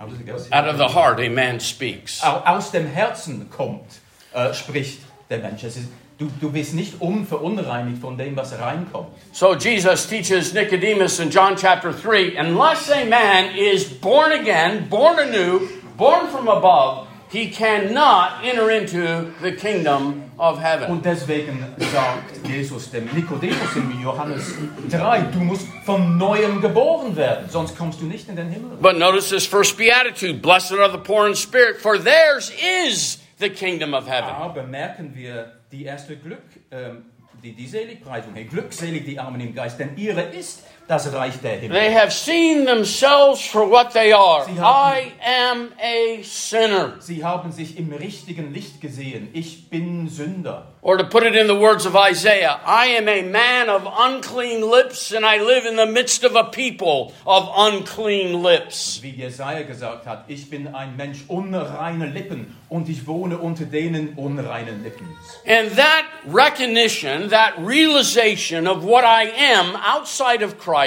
Out 0.00 0.66
of 0.66 0.78
the 0.78 0.88
heart 0.88 1.20
a 1.20 1.28
man 1.28 1.60
speaks. 1.60 2.22
Aus 2.22 2.70
dem 2.70 2.86
Herzen 2.86 3.50
kommt, 3.50 4.00
äh, 4.32 4.54
spricht 4.54 5.00
der 5.28 5.40
Mensch. 5.40 5.62
Es 5.62 5.76
ist, 5.76 5.88
du, 6.16 6.30
du 6.40 6.50
bist 6.50 6.72
nicht 6.72 7.02
unverunreinigt 7.02 8.00
von 8.00 8.16
dem, 8.16 8.34
was 8.34 8.58
reinkommt. 8.58 9.08
So 9.32 9.54
Jesus 9.54 10.06
teaches 10.06 10.54
Nicodemus 10.54 11.20
in 11.20 11.28
John 11.28 11.54
chapter 11.54 11.92
3 11.92 12.38
unless 12.38 12.90
a 12.90 13.04
man 13.04 13.54
is 13.54 13.84
born 13.84 14.32
again, 14.32 14.88
born 14.88 15.18
anew, 15.18 15.68
born 15.98 16.28
from 16.28 16.48
above, 16.48 17.06
he 17.30 17.48
cannot 17.48 18.44
enter 18.44 18.70
into 18.70 19.32
the 19.40 19.52
kingdom 19.52 20.32
of 20.38 20.58
heaven. 20.58 20.90
Und 20.90 21.04
deswegen 21.04 21.64
sagt 21.78 22.46
Jesus 22.46 22.90
dem 22.90 23.08
Nikodemus 23.14 23.76
in 23.76 24.02
Johannes 24.02 24.54
3, 24.90 25.20
du 25.32 25.38
musst 25.38 25.68
von 25.84 26.18
neuem 26.18 26.60
geboren 26.60 27.14
werden, 27.14 27.48
sonst 27.48 27.78
kommst 27.78 28.00
du 28.00 28.06
nicht 28.06 28.28
in 28.28 28.36
den 28.36 28.48
Himmel. 28.48 28.76
But 28.80 28.98
notice 28.98 29.30
this 29.30 29.46
first 29.46 29.76
beatitude 29.76 30.42
Blessed 30.42 30.72
are 30.72 30.90
the 30.90 30.98
poor 30.98 31.28
in 31.28 31.36
spirit, 31.36 31.76
for 31.80 31.98
theirs 31.98 32.52
is 32.84 33.20
the 33.38 33.48
kingdom 33.48 33.94
of 33.94 34.08
heaven. 34.08 34.30
Aber 34.30 34.64
merken 34.64 35.14
wir 35.14 35.52
die 35.70 35.84
erste 35.84 36.16
Glück, 36.16 36.42
ähm, 36.72 37.04
die, 37.44 37.52
die 37.52 37.66
Seligpreisung. 37.66 38.34
Hey, 38.34 38.44
glückselig 38.44 39.04
die 39.04 39.18
Armen 39.18 39.40
im 39.40 39.54
Geist, 39.54 39.78
denn 39.78 39.96
ihre 39.96 40.22
ist 40.22 40.64
das 40.90 41.12
Reich 41.12 41.40
der 41.40 41.52
Himmel. 41.58 41.78
They 41.78 41.94
have 41.94 42.10
seen 42.10 42.66
themselves 42.66 43.40
for 43.46 43.70
what 43.70 43.92
they 43.92 44.12
are. 44.12 44.44
Haben- 44.46 44.58
I 44.58 45.12
am 45.24 45.68
a 45.80 46.22
sinner. 46.24 46.94
Sie 46.98 47.24
haben 47.24 47.52
sich 47.52 47.78
im 47.78 47.92
richtigen 47.92 48.52
Licht 48.52 48.80
gesehen. 48.80 49.28
Ich 49.32 49.70
bin 49.70 50.08
Sünder. 50.08 50.66
Or 50.82 50.96
to 50.96 51.04
put 51.04 51.22
it 51.24 51.34
in 51.36 51.46
the 51.46 51.54
words 51.54 51.84
of 51.86 51.94
Isaiah, 51.94 52.58
I 52.66 52.96
am 52.96 53.06
a 53.06 53.22
man 53.22 53.68
of 53.68 53.82
unclean 53.86 54.62
lips, 54.62 55.12
and 55.12 55.26
I 55.26 55.38
live 55.38 55.66
in 55.66 55.76
the 55.76 55.84
midst 55.84 56.24
of 56.24 56.34
a 56.34 56.44
people 56.44 57.12
of 57.26 57.50
unclean 57.54 58.42
lips. 58.42 58.98
Wie 59.02 59.10
Jesaja 59.10 59.62
gesagt 59.62 60.06
hat, 60.06 60.24
ich 60.28 60.48
bin 60.48 60.74
ein 60.74 60.96
Mensch 60.96 61.18
unreine 61.28 62.06
Lippen 62.06 62.56
und 62.70 62.88
ich 62.88 63.06
wohne 63.06 63.36
unter 63.36 63.66
denen 63.66 64.14
unreinen 64.16 64.82
Lippen. 64.82 65.06
And 65.46 65.76
that 65.76 66.04
recognition, 66.26 67.28
that 67.28 67.52
realization 67.58 68.66
of 68.66 68.82
what 68.82 69.04
I 69.04 69.24
am 69.52 69.76
outside 69.76 70.42
of 70.42 70.58
Christ, 70.58 70.79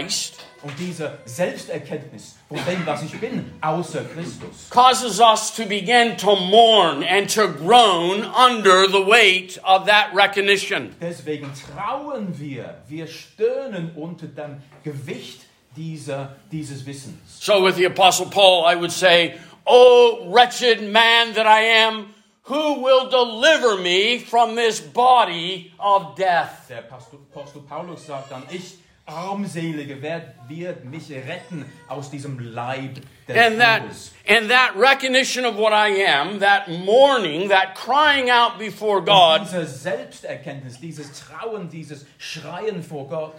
Und 0.64 0.80
diese 0.80 1.18
Selbsterkenntnis 1.26 2.38
von 2.48 2.58
dem, 2.66 2.86
was 2.86 3.04
ich 3.04 3.20
bin, 3.20 3.52
außer 3.62 4.06
Christus, 4.06 4.70
causes 4.70 5.20
us 5.20 5.54
to 5.54 5.66
begin 5.66 6.16
to 6.18 6.36
mourn 6.38 7.04
and 7.04 7.30
to 7.30 7.50
groan 7.50 8.24
under 8.24 8.88
the 8.88 9.06
weight 9.06 9.60
of 9.66 9.86
that 9.88 10.14
recognition. 10.16 10.96
deswegen 11.02 11.52
trauen 11.76 12.40
wir, 12.40 12.82
wir 12.88 13.08
stöhnen 13.08 13.92
unter 13.96 14.28
dem 14.28 14.62
Gewicht 14.86 15.42
dieser, 15.76 16.38
dieses 16.50 16.86
Wissens. 16.86 17.20
So, 17.42 17.62
with 17.62 17.76
the 17.76 17.86
Apostle 17.86 18.28
Paul, 18.28 18.66
I 18.66 18.76
would 18.76 18.92
say, 18.92 19.36
Oh, 19.66 20.30
wretched 20.30 20.82
man 20.82 21.34
that 21.34 21.46
I 21.46 21.62
am, 21.84 22.14
who 22.44 22.82
will 22.84 23.10
deliver 23.10 23.78
me 23.82 24.20
from 24.20 24.56
this 24.56 24.80
body 24.82 25.74
of 25.78 26.16
death? 26.18 26.68
Der 26.70 26.80
Apostel 26.80 27.62
Paulus 27.68 28.06
sagt 28.06 28.32
dann, 28.32 28.44
ich, 28.50 28.76
Armselige, 29.06 30.02
wer 30.02 30.34
wird 30.48 30.86
mich 30.86 31.12
retten 31.12 31.66
aus 31.90 32.10
diesem 32.10 32.40
Leib 32.40 33.02
des 33.28 33.36
And 33.38 33.60
that, 33.60 33.82
and 34.28 34.50
that 34.50 34.76
recognition 34.78 35.46
of 35.46 35.58
what 35.58 35.74
I 35.74 36.06
am, 36.06 36.40
that 36.40 36.70
mourning, 36.70 37.50
that 37.50 37.76
crying 37.76 38.30
out 38.30 38.58
before 38.58 39.00
Und 39.00 39.06
God, 39.06 39.42
diese 39.42 39.66
Selbsterkenntnis, 39.66 40.80
dieses 40.80 41.12
Trauen, 41.20 41.70
dieses 41.70 42.06
Schreien 42.18 42.82
vor 42.82 43.08
Gott, 43.10 43.36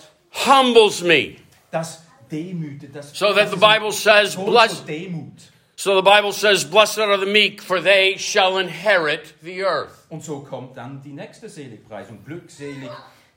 humbles 0.47 1.03
me. 1.03 1.37
das 1.71 2.03
demütet, 2.31 2.95
das, 2.95 3.17
So 3.17 3.33
that 3.33 3.51
the 3.51 3.57
Bible 3.57 3.93
says, 3.93 4.37
blessed, 4.37 4.87
Demut. 4.87 5.51
so 5.77 5.97
the 5.97 6.03
Bible 6.03 6.33
says, 6.33 6.65
blessed 6.65 6.99
are 6.99 7.19
the 7.19 7.27
meek, 7.31 7.63
for 7.63 7.81
they 7.81 8.19
shall 8.19 8.59
inherit 8.59 9.33
the 9.43 9.63
earth. 9.63 10.05
Und 10.11 10.23
so 10.23 10.41
kommt 10.41 10.77
dann 10.77 11.01
die 11.03 11.13
nächste 11.13 11.49
Seligpreisung. 11.49 12.23
Glückselig 12.23 12.91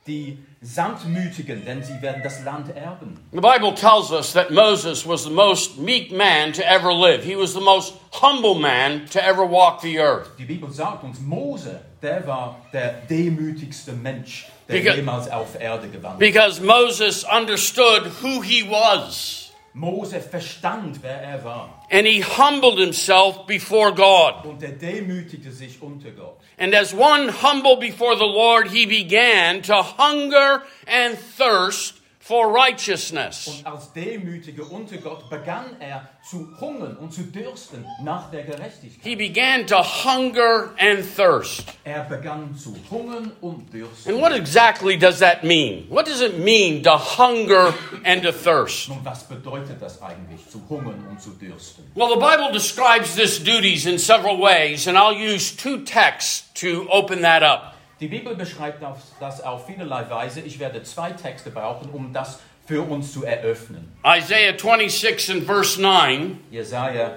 die 0.07 0.37
Sanftmütigen, 0.61 1.65
denn 1.65 1.83
sie 1.83 2.01
werden 2.01 2.21
das 2.23 2.43
Land 2.43 2.75
erben. 2.75 3.19
The 3.31 3.39
Bible 3.39 3.73
tells 3.75 4.11
us 4.11 4.33
that 4.33 4.49
Moses 4.51 5.05
was 5.07 5.23
the 5.23 5.29
most 5.29 5.77
meek 5.77 6.11
man 6.11 6.51
to 6.53 6.61
ever 6.63 6.91
live. 6.93 7.23
He 7.23 7.35
was 7.35 7.53
the 7.53 7.61
most 7.61 7.93
humble 8.21 8.55
man 8.55 9.05
to 9.11 9.19
ever 9.23 9.45
walk 9.45 9.81
the 9.81 9.99
earth. 9.99 10.29
Die 10.37 10.45
Bibel 10.45 10.71
sagt 10.71 11.03
uns, 11.03 11.19
Mose, 11.21 11.79
der 12.01 12.25
war 12.25 12.57
der 12.73 13.01
demütigste 13.09 13.93
Mensch, 13.93 14.47
der 14.67 14.77
Because- 14.81 14.95
jemals 14.95 15.29
auf 15.29 15.59
Erde 15.59 15.87
gewandelt. 15.89 16.19
Because 16.19 16.59
Moses 16.61 17.23
understood 17.23 18.05
who 18.23 18.41
he 18.41 18.63
was. 18.63 19.46
Mose 19.77 20.19
verstand, 20.19 21.03
wer 21.03 21.21
er 21.21 21.43
war. 21.43 21.85
And 21.91 22.07
he 22.07 22.21
humbled 22.21 22.79
himself 22.79 23.45
before 23.45 23.93
God. 23.93 24.45
Und 24.45 24.63
er 24.63 24.71
demütigte 24.71 25.51
sich 25.51 25.81
unter 25.81 26.09
Gott. 26.11 26.39
And 26.57 26.73
as 26.73 26.93
one 26.93 27.29
humble 27.43 27.77
before 27.77 28.15
the 28.15 28.25
Lord, 28.25 28.69
he 28.69 28.87
began 28.87 29.61
to 29.61 29.83
hunger 29.83 30.63
and 30.87 31.15
thirst 31.37 31.96
for 32.27 32.53
righteousness. 32.53 33.47
Und 33.47 33.65
als 33.65 33.89
unter 34.69 34.97
Gott 34.97 35.29
begann 35.29 35.77
er 35.79 36.09
zu 36.29 36.45
hungern 36.59 36.97
und 36.97 37.13
zu 37.13 37.21
dürsten 37.23 37.85
nach 38.03 38.29
der 38.31 38.43
Gerechtigkeit. 38.43 39.01
He 39.01 39.15
began 39.15 39.65
to 39.65 39.81
hunger 39.81 40.71
and 40.77 41.05
thirst. 41.15 41.63
Er 41.85 42.03
begann 42.03 42.53
zu 42.53 42.75
hungern 42.91 43.31
und 43.39 43.73
dürsten. 43.73 44.11
And 44.11 44.21
what 44.21 44.33
exactly 44.33 44.97
does 44.97 45.19
that 45.19 45.45
mean? 45.45 45.85
What 45.89 46.05
does 46.05 46.19
it 46.19 46.37
mean 46.39 46.83
to 46.83 46.97
hunger 46.97 47.73
and 48.03 48.21
to 48.23 48.33
thirst? 48.33 48.89
Nun, 48.89 48.99
was 49.05 49.23
bedeutet 49.23 49.81
das 49.81 50.01
eigentlich, 50.01 50.49
zu 50.49 50.61
hungern 50.69 51.07
und 51.09 51.21
zu 51.21 51.29
dürsten? 51.29 51.85
Well, 51.95 52.09
the 52.09 52.19
Bible 52.19 52.51
describes 52.51 53.15
this 53.15 53.41
duties 53.41 53.85
in 53.85 53.97
several 53.97 54.37
ways, 54.37 54.87
and 54.87 54.97
I'll 54.97 55.15
use 55.15 55.55
two 55.55 55.85
texts 55.85 56.43
to 56.55 56.87
open 56.89 57.21
that 57.21 57.41
up. 57.41 57.76
Die 57.99 58.07
Bibel 58.07 58.35
beschreibt 58.35 58.83
das- 59.19 59.41
auf 59.41 59.65
vielerlei 59.65 60.09
Weise. 60.09 60.41
Ich 60.41 60.59
werde 60.59 60.83
zwei 60.83 61.11
Texte 61.11 61.49
brauchen, 61.49 61.89
um 61.91 62.13
das 62.13 62.39
für 62.67 62.81
uns 62.81 63.11
zu 63.13 63.23
eröffnen. 63.25 63.91
Isaiah 64.05 64.53
26 64.57 65.31
and 65.31 65.43
verse 65.45 65.81
9, 65.81 66.39
Jesaja 66.51 67.15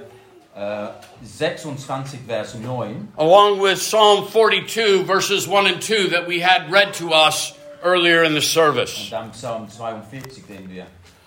äh, 0.56 0.88
26, 1.22 2.20
Vers 2.26 2.54
9. 2.54 3.08
along 3.16 3.60
with 3.60 3.78
Psalm 3.80 4.26
42, 4.26 5.04
verses 5.06 5.46
1 5.49 5.66
and 5.66 5.82
2, 5.82 6.08
that 6.10 6.26
we 6.28 6.40
had 6.40 6.70
read 6.72 6.92
to 6.94 7.10
us 7.12 7.54
earlier 7.82 8.25
in 8.25 8.32
the 8.34 8.40
service. 8.40 8.96
Und 9.04 9.12
dann 9.12 9.30
Psalm 9.32 9.68
42, 9.68 10.44
den 10.46 10.68
wir 10.70 10.87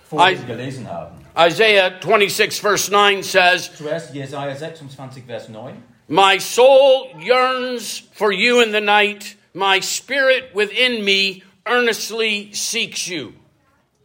vorhin 0.09 0.41
I- 0.41 0.45
gelesen 0.45 0.89
haben. 0.89 1.17
Isaiah 1.37 1.89
26, 1.99 2.59
verse 2.61 2.91
9 2.91 3.23
says, 3.23 3.71
Zuerst 3.77 4.13
Jesaja 4.13 4.55
26, 4.55 5.23
Vers 5.25 5.49
9. 5.49 5.73
My 6.07 6.37
soul 6.39 7.07
yearns 7.19 8.03
for 8.13 8.31
you 8.31 8.61
in 8.61 8.71
the 8.71 8.81
night. 8.81 9.35
My 9.55 9.81
spirit 9.81 10.55
within 10.55 11.05
me 11.05 11.43
earnestly 11.67 12.51
seeks 12.53 13.07
you. 13.07 13.33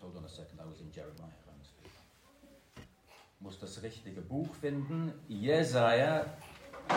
Hold 0.03 0.17
on 0.19 0.25
a 0.25 0.29
second, 0.29 0.59
I 0.61 0.69
was 0.69 0.79
in 0.81 0.93
Jeremiah. 0.95 1.31
Ich 2.77 3.41
muss 3.41 3.59
das 3.59 3.83
richtige 3.83 4.21
Buch 4.21 4.49
finden. 4.61 5.15
Jesaja 5.27 6.27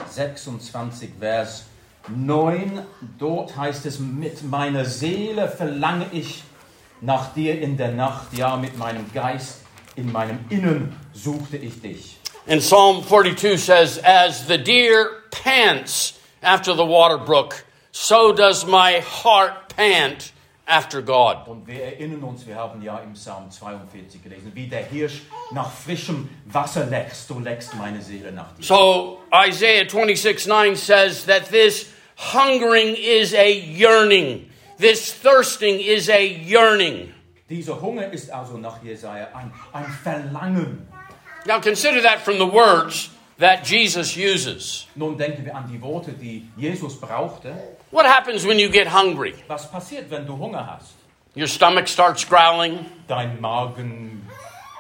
26, 0.10 1.12
Vers 1.17 1.63
9. 2.10 2.86
Dort 3.17 3.55
heißt 3.55 3.86
es: 3.86 4.00
Mit 4.00 4.43
meiner 4.43 4.84
Seele 4.84 5.48
verlange 5.48 6.08
ich 6.12 6.43
nach 7.00 7.34
dir 7.34 7.62
in 7.62 7.77
der 7.77 7.93
Nacht. 7.93 8.34
Ja, 8.34 8.58
mit 8.58 8.77
meinem 8.77 9.12
Geist 9.13 9.62
in 9.96 10.12
meinem 10.12 10.43
Innen 10.50 10.93
suchte 11.13 11.55
ich 11.55 11.81
dich. 11.81 12.17
And 12.48 12.60
Psalm 12.62 13.01
42 13.08 13.58
says, 13.58 13.98
As 14.03 14.46
the 14.48 14.58
deer 14.58 15.22
pants 15.31 16.20
after 16.41 16.75
the 16.75 16.86
water 16.86 17.17
brook, 17.17 17.63
so 17.91 18.33
does 18.33 18.65
my 18.65 19.00
heart 19.01 19.75
pant 19.75 20.31
after 20.67 21.01
God. 21.01 21.48
Und 21.48 21.67
wir 21.67 21.83
erinnern 21.83 22.24
uns, 22.24 22.45
wir 22.48 22.55
haben 22.55 22.81
ja 22.81 23.00
im 23.00 23.13
Psalm 23.13 23.51
42 23.51 24.24
gelesen, 24.24 24.51
wie 24.53 24.67
der 24.67 24.86
Hirsch 24.86 25.21
nach 25.51 25.71
frischem 25.71 26.29
Wasser 26.45 26.86
lechzt, 26.86 27.27
so 27.27 27.39
lechzt 27.39 27.75
meine 27.75 28.01
Seele 28.01 28.31
nach 28.31 28.51
dir. 28.53 28.63
So 28.63 29.19
Isaiah 29.33 29.86
26:9 29.86 30.75
says 30.75 31.25
that 31.25 31.50
this 31.50 31.91
hungering 32.33 32.95
is 32.95 33.33
a 33.33 33.50
yearning, 33.50 34.50
this 34.77 35.12
thirsting 35.12 35.79
is 35.79 36.10
a 36.10 36.21
yearning. 36.21 37.13
Dieser 37.50 37.81
Hunger 37.81 38.13
ist 38.13 38.31
also 38.31 38.57
nach 38.57 38.81
Jesaja 38.81 39.27
ein, 39.33 39.51
ein 39.74 39.86
Verlangen. 40.03 40.88
Now 41.45 41.60
consider 41.60 42.01
that 42.01 42.21
from 42.21 42.38
the 42.38 42.50
words 42.50 43.10
that 43.39 43.65
Jesus 43.65 44.15
uses. 44.15 44.88
Nun 44.95 45.17
denken 45.17 45.43
wir 45.43 45.55
an 45.55 45.67
die 45.67 45.81
Worte, 45.81 46.13
die 46.13 46.48
Jesus 46.55 46.98
brauchte. 46.98 47.53
What 47.91 48.05
happens 48.05 48.45
when 48.45 48.57
you 48.57 48.69
get 48.69 48.88
hungry? 48.88 49.36
Was 49.50 49.69
passiert, 49.69 50.10
wenn 50.10 50.25
du 50.25 50.38
Hunger 50.38 50.65
hast? 50.65 50.93
Your 51.36 51.48
stomach 51.48 51.88
starts 51.88 52.25
growling. 52.25 52.86
Dein 53.07 53.39
Magen, 53.41 54.25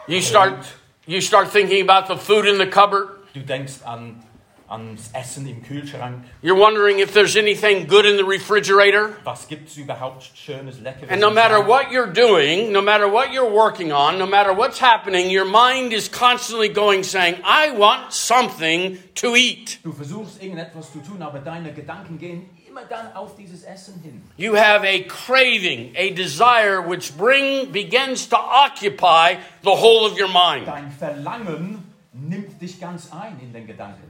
You 0.07 0.21
start 0.21 0.65
you 1.05 1.21
start 1.21 1.49
thinking 1.49 1.81
about 1.81 2.07
the 2.07 2.15
food 2.17 2.45
in 2.45 2.57
the 2.57 2.67
cupboard. 2.67 3.09
du 3.33 3.41
denkst 3.41 3.81
an, 3.85 4.23
ans 4.69 5.09
Essen 5.13 5.45
im 5.47 5.61
Kühlschrank. 5.61 6.23
You're 6.41 6.55
wondering 6.57 6.99
if 6.99 7.13
there's 7.13 7.35
anything 7.35 7.87
good 7.87 8.05
in 8.05 8.15
the 8.17 8.23
refrigerator. 8.23 9.13
Was 9.25 9.47
gibt 9.47 9.69
es 9.69 9.77
überhaupt 9.77 10.23
Schönes, 10.35 10.81
Leckeres? 10.81 11.09
And 11.09 11.19
no 11.19 11.29
matter 11.29 11.59
what 11.61 11.91
you're 11.91 12.11
doing, 12.11 12.71
no 12.71 12.81
matter 12.81 13.07
what 13.09 13.31
you're 13.33 13.49
working 13.51 13.91
on, 13.91 14.17
no 14.17 14.25
matter 14.25 14.53
what's 14.53 14.79
happening, 14.79 15.29
your 15.29 15.45
mind 15.45 15.91
is 15.93 16.07
constantly 16.07 16.69
going 16.69 17.03
saying, 17.03 17.35
I 17.43 17.71
want 17.71 18.13
something 18.13 18.97
to 19.15 19.35
eat. 19.35 19.79
Du 19.83 19.91
versuchst 19.91 20.41
irgendetwas 20.41 20.91
zu 20.93 20.99
tun, 20.99 21.21
aber 21.21 21.39
deine 21.39 21.73
Gedanken 21.73 22.17
gehen 22.17 22.49
immer 22.71 22.85
dann 22.85 23.13
auf 23.13 23.35
dieses 23.35 23.63
Essen 23.63 23.99
hin. 24.01 24.21
You 24.37 24.55
have 24.55 24.85
a 24.85 25.03
craving, 25.03 25.93
a 25.95 26.11
desire 26.11 26.81
which 26.81 27.15
bring 27.17 27.71
begins 27.71 28.27
to 28.29 28.37
occupy 28.37 29.35
the 29.63 29.71
whole 29.71 30.05
of 30.05 30.17
your 30.17 30.29
mind. 30.29 30.67
Dein 30.67 30.91
Verlangen 30.91 31.83
nimmt 32.13 32.61
dich 32.61 32.79
ganz 32.79 33.11
ein 33.11 33.37
in 33.41 33.53
den 33.53 33.67
Gedanken. 33.67 34.09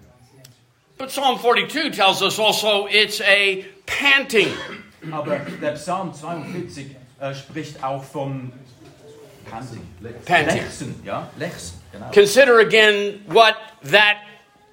But 0.98 1.10
Psalm 1.10 1.40
42 1.40 1.96
tells 1.96 2.22
us 2.22 2.38
also 2.38 2.88
it's 2.88 3.22
a 3.22 3.66
panting. 3.88 4.54
Aber 5.12 5.40
der 5.40 5.72
Psalm 5.72 6.14
42 6.14 6.96
äh, 7.20 7.34
spricht 7.34 7.84
auch 7.84 8.04
von 8.04 8.52
Panting. 9.50 9.82
Panting. 10.26 10.62
Lechzen, 10.62 11.02
ja, 11.04 11.28
Lechzen, 11.38 11.82
genau. 11.92 12.12
Consider 12.12 12.60
again 12.60 13.24
what 13.28 13.56
that 13.82 14.18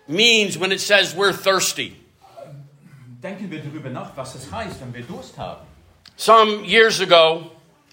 means 0.07 0.59
when 0.59 0.71
it 0.71 0.80
says 0.80 1.14
we're 1.14 1.33
thirsty. 1.33 1.97
Denken 3.23 3.50
wir 3.50 3.61
darüber 3.61 3.91
nach, 3.91 4.17
was 4.17 4.37
es 4.37 4.52
heißt, 4.52 4.81
wenn 4.81 4.95
wir 4.95 5.02
Durst 5.02 5.37
haben. 5.39 5.67
Some 6.17 6.65
years 6.65 7.00
ago, 7.00 7.50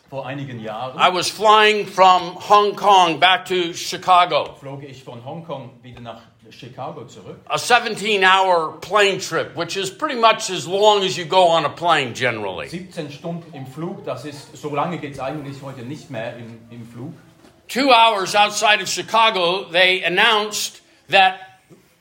Vor 0.09 0.25
einigen 0.27 0.59
Jahren 0.59 0.99
I 0.99 1.11
was 1.11 1.29
flying 1.29 1.87
from 1.87 2.35
Hong 2.47 2.75
Kong 2.75 3.19
back 3.19 3.43
to 3.45 3.73
Chicago. 3.73 4.55
flog 4.59 4.83
ich 4.83 5.03
von 5.03 5.25
Hongkong 5.25 5.71
wieder 5.81 5.99
nach 5.99 6.21
Chicago 6.51 7.05
zurück. 7.07 7.39
A 7.47 7.57
17 7.57 8.23
hour 8.23 8.79
plane 8.81 9.17
trip, 9.19 9.55
which 9.55 9.75
is 9.75 9.89
pretty 9.89 10.15
much 10.15 10.51
as 10.51 10.67
long 10.67 11.03
as 11.03 11.17
you 11.17 11.25
go 11.25 11.47
on 11.47 11.65
a 11.65 11.69
plane 11.69 12.13
generally. 12.13 12.67
17 12.69 13.11
Stunden 13.11 13.51
im 13.55 13.65
Flug, 13.65 14.05
das 14.05 14.25
ist, 14.25 14.55
so 14.55 14.75
lange 14.75 14.99
geht 14.99 15.13
es 15.13 15.19
eigentlich 15.19 15.57
heute 15.63 15.81
nicht 15.81 16.11
mehr 16.11 16.37
im, 16.37 16.59
im 16.69 16.87
Flug. 16.87 17.13
Two 17.67 17.91
hours 17.91 18.35
outside 18.35 18.79
of 18.79 18.87
Chicago, 18.87 19.63
they 19.71 20.03
announced 20.03 20.83
that 21.09 21.39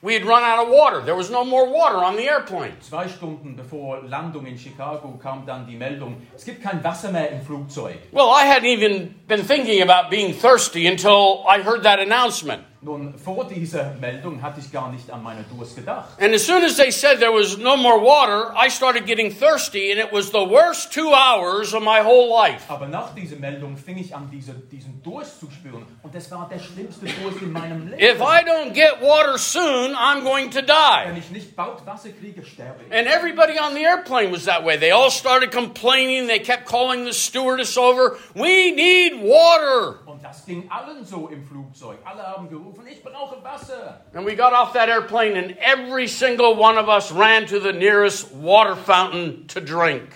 we 0.04 0.12
had 0.12 0.26
run 0.26 0.42
out 0.42 0.66
of 0.66 0.68
water. 0.68 1.00
There 1.00 1.16
was 1.16 1.30
no 1.30 1.44
more 1.44 1.66
water 1.66 1.96
on 1.96 2.16
the 2.16 2.28
airplane. 2.28 2.74
Zwei 2.82 3.08
Stunden 3.08 3.56
bevor 3.56 4.02
Landung 4.06 4.46
in 4.46 4.58
Chicago 4.58 5.18
kam 5.20 5.46
dann 5.46 5.66
die 5.66 5.76
Meldung, 5.76 6.16
es 6.36 6.44
gibt 6.44 6.62
kein 6.62 6.84
Wasser 6.84 7.10
mehr 7.10 7.30
im 7.30 7.40
Flugzeug. 7.40 7.96
Well, 8.12 8.28
I 8.28 8.44
hadn't 8.44 8.68
even 8.68 9.14
been 9.26 9.42
thinking 9.42 9.80
about 9.80 10.10
being 10.10 10.34
thirsty 10.34 10.86
until 10.86 11.42
I 11.48 11.62
heard 11.62 11.84
that 11.84 11.98
announcement. 11.98 12.62
Nun, 12.84 13.14
vor 13.16 13.48
dieser 13.48 13.94
Meldung 13.98 14.42
hatte 14.42 14.60
ich 14.60 14.70
gar 14.70 14.92
nicht 14.92 15.10
an 15.10 15.22
meine 15.22 15.42
Durst 15.44 15.74
gedacht. 15.74 16.20
And 16.20 16.34
as 16.34 16.44
soon 16.44 16.62
as 16.62 16.76
they 16.76 16.90
said 16.90 17.18
there 17.18 17.32
was 17.32 17.56
no 17.56 17.78
more 17.78 17.98
water, 17.98 18.52
I 18.54 18.68
started 18.68 19.06
getting 19.06 19.30
thirsty, 19.30 19.90
and 19.90 19.98
it 19.98 20.12
was 20.12 20.30
the 20.30 20.44
worst 20.46 20.92
two 20.92 21.10
hours 21.14 21.72
of 21.72 21.82
my 21.82 22.02
whole 22.04 22.28
life. 22.28 22.64
Aber 22.68 22.86
nach 22.86 23.14
dieser 23.14 23.36
Meldung 23.36 23.78
fing 23.78 23.96
ich 23.96 24.14
an, 24.14 24.28
diese, 24.30 24.52
diesen 24.52 25.02
Durst 25.02 25.40
zu 25.40 25.50
spüren. 25.50 25.86
Und 26.02 26.14
das 26.14 26.30
war 26.30 26.46
der 26.46 26.58
schlimmste 26.58 27.06
Durst 27.06 27.40
in 27.40 27.52
meinem 27.52 27.88
Leben. 27.88 28.02
If 28.02 28.20
I 28.20 28.44
don't 28.44 28.74
get 28.74 29.00
water 29.00 29.38
soon, 29.38 29.94
I'm 29.96 30.22
going 30.22 30.50
to 30.50 30.58
Wenn 30.58 31.14
die. 31.14 31.20
ich 31.20 31.30
nicht 31.30 31.56
bald 31.56 31.86
Wasser 31.86 32.10
kriege, 32.10 32.44
sterbe 32.44 32.82
ich. 32.86 32.94
And 32.94 33.06
everybody 33.08 33.58
on 33.58 33.74
the 33.74 33.82
airplane 33.82 34.30
was 34.30 34.44
that 34.44 34.62
way. 34.62 34.76
They 34.78 34.92
all 34.92 35.10
started 35.10 35.50
complaining. 35.50 36.26
They 36.26 36.38
kept 36.38 36.66
calling 36.66 37.06
the 37.06 37.14
stewardess 37.14 37.78
over, 37.78 38.18
We 38.34 38.72
need 38.72 39.22
water. 39.22 40.00
Das 40.24 40.46
ging 40.46 40.70
allen 40.70 41.04
so 41.04 41.28
im 41.28 41.44
Flugzeug. 41.44 41.98
Alle 42.02 42.22
haben 42.22 42.48
gerufen, 42.48 42.86
ich 42.90 43.02
brauche 43.02 43.44
Wasser. 43.44 44.00
And 44.14 44.24
we 44.24 44.34
got 44.34 44.54
off 44.54 44.72
that 44.72 44.88
airplane, 44.88 45.36
and 45.36 45.54
every 45.58 46.08
single 46.08 46.56
one 46.56 46.78
of 46.78 46.88
us 46.88 47.12
ran 47.12 47.44
to 47.46 47.60
the 47.60 47.74
nearest 47.74 48.32
water 48.32 48.74
fountain 48.74 49.46
to 49.48 49.60
drink. 49.60 50.08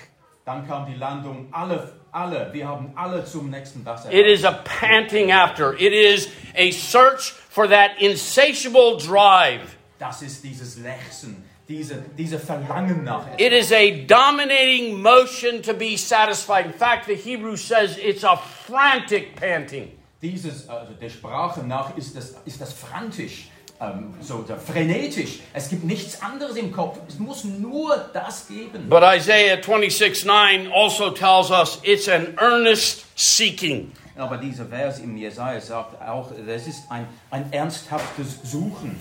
Dann 0.46 0.66
kam 0.66 0.86
die 0.86 0.96
Landung. 0.96 1.48
Alle, 1.52 1.92
alle, 2.10 2.50
wir 2.54 2.66
haben 2.66 2.90
alle 2.96 3.22
zum 3.26 3.50
nächsten 3.50 3.84
Wasser. 3.84 4.10
It 4.10 4.26
is 4.26 4.44
a 4.44 4.52
panting 4.64 5.30
after, 5.30 5.74
it 5.74 5.92
is 5.92 6.30
a 6.56 6.70
search 6.70 7.32
for 7.50 7.68
that 7.68 8.00
insatiable 8.00 8.96
drive. 8.96 9.76
Das 9.98 10.22
ist 10.22 10.42
dieses 10.42 10.78
Lechzen, 10.78 11.44
diese, 11.68 12.02
diese 12.16 12.38
Verlangen 12.38 13.04
nach 13.04 13.26
etwas. 13.26 13.40
It 13.40 13.52
is 13.52 13.72
a 13.72 14.06
dominating 14.06 15.02
motion 15.02 15.60
to 15.60 15.74
be 15.74 15.98
satisfied. 15.98 16.64
In 16.64 16.72
fact, 16.72 17.08
the 17.08 17.14
Hebrew 17.14 17.56
says 17.56 17.98
it's 17.98 18.24
a 18.24 18.38
frantic 18.38 19.36
panting. 19.36 19.97
Dieses, 20.20 20.68
also 20.68 20.92
der 20.94 21.10
Sprache 21.10 21.60
nach 21.60 21.96
ist 21.96 22.16
das, 22.16 22.34
ist 22.44 22.60
das 22.60 22.72
frantisch, 22.72 23.50
ähm, 23.80 24.14
so 24.20 24.38
der 24.42 24.56
frenetisch. 24.58 25.38
Es 25.52 25.68
gibt 25.68 25.84
nichts 25.84 26.20
anderes 26.20 26.56
im 26.56 26.72
Kopf. 26.72 26.98
Es 27.06 27.18
muss 27.20 27.44
nur 27.44 27.96
das 28.12 28.48
geben. 28.48 28.88
But 28.88 29.02
Isaiah 29.04 29.62
26 29.62 30.24
9 30.24 30.72
also 30.72 31.10
tells 31.10 31.50
us 31.50 31.78
it's 31.84 32.08
an 32.08 32.36
earnest 32.38 33.04
seeking. 33.14 33.92
Aber 34.16 34.36
dieser 34.38 34.66
Vers 34.66 34.98
im 34.98 35.16
Jesaja 35.16 35.60
sagt 35.60 36.02
auch, 36.02 36.32
das 36.44 36.66
ist 36.66 36.90
ein, 36.90 37.06
ein 37.30 37.52
ernsthaftes 37.52 38.40
Suchen. 38.42 38.98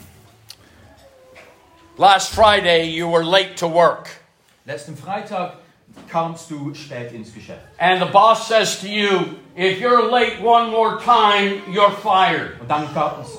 Last 1.97 2.35
Friday, 2.35 2.83
you 2.83 3.11
were 3.11 3.23
late 3.23 3.55
to 3.55 3.67
work, 3.73 4.07
Letzten 4.65 4.95
Freitag 4.95 5.53
kamst 6.09 6.51
du 6.51 6.71
spät 6.75 7.11
ins 7.13 7.33
Geschäft. 7.33 7.61
and 7.79 7.99
the 7.99 8.05
boss 8.11 8.47
says 8.47 8.79
to 8.79 8.87
you, 8.87 9.37
If 9.59 9.79
you're 9.79 10.11
late 10.11 10.39
one 10.39 10.69
more 10.69 10.99
time, 10.99 11.63
you're 11.73 11.89
fired. 11.89 12.61
Und 12.61 12.69
dann 12.69 12.87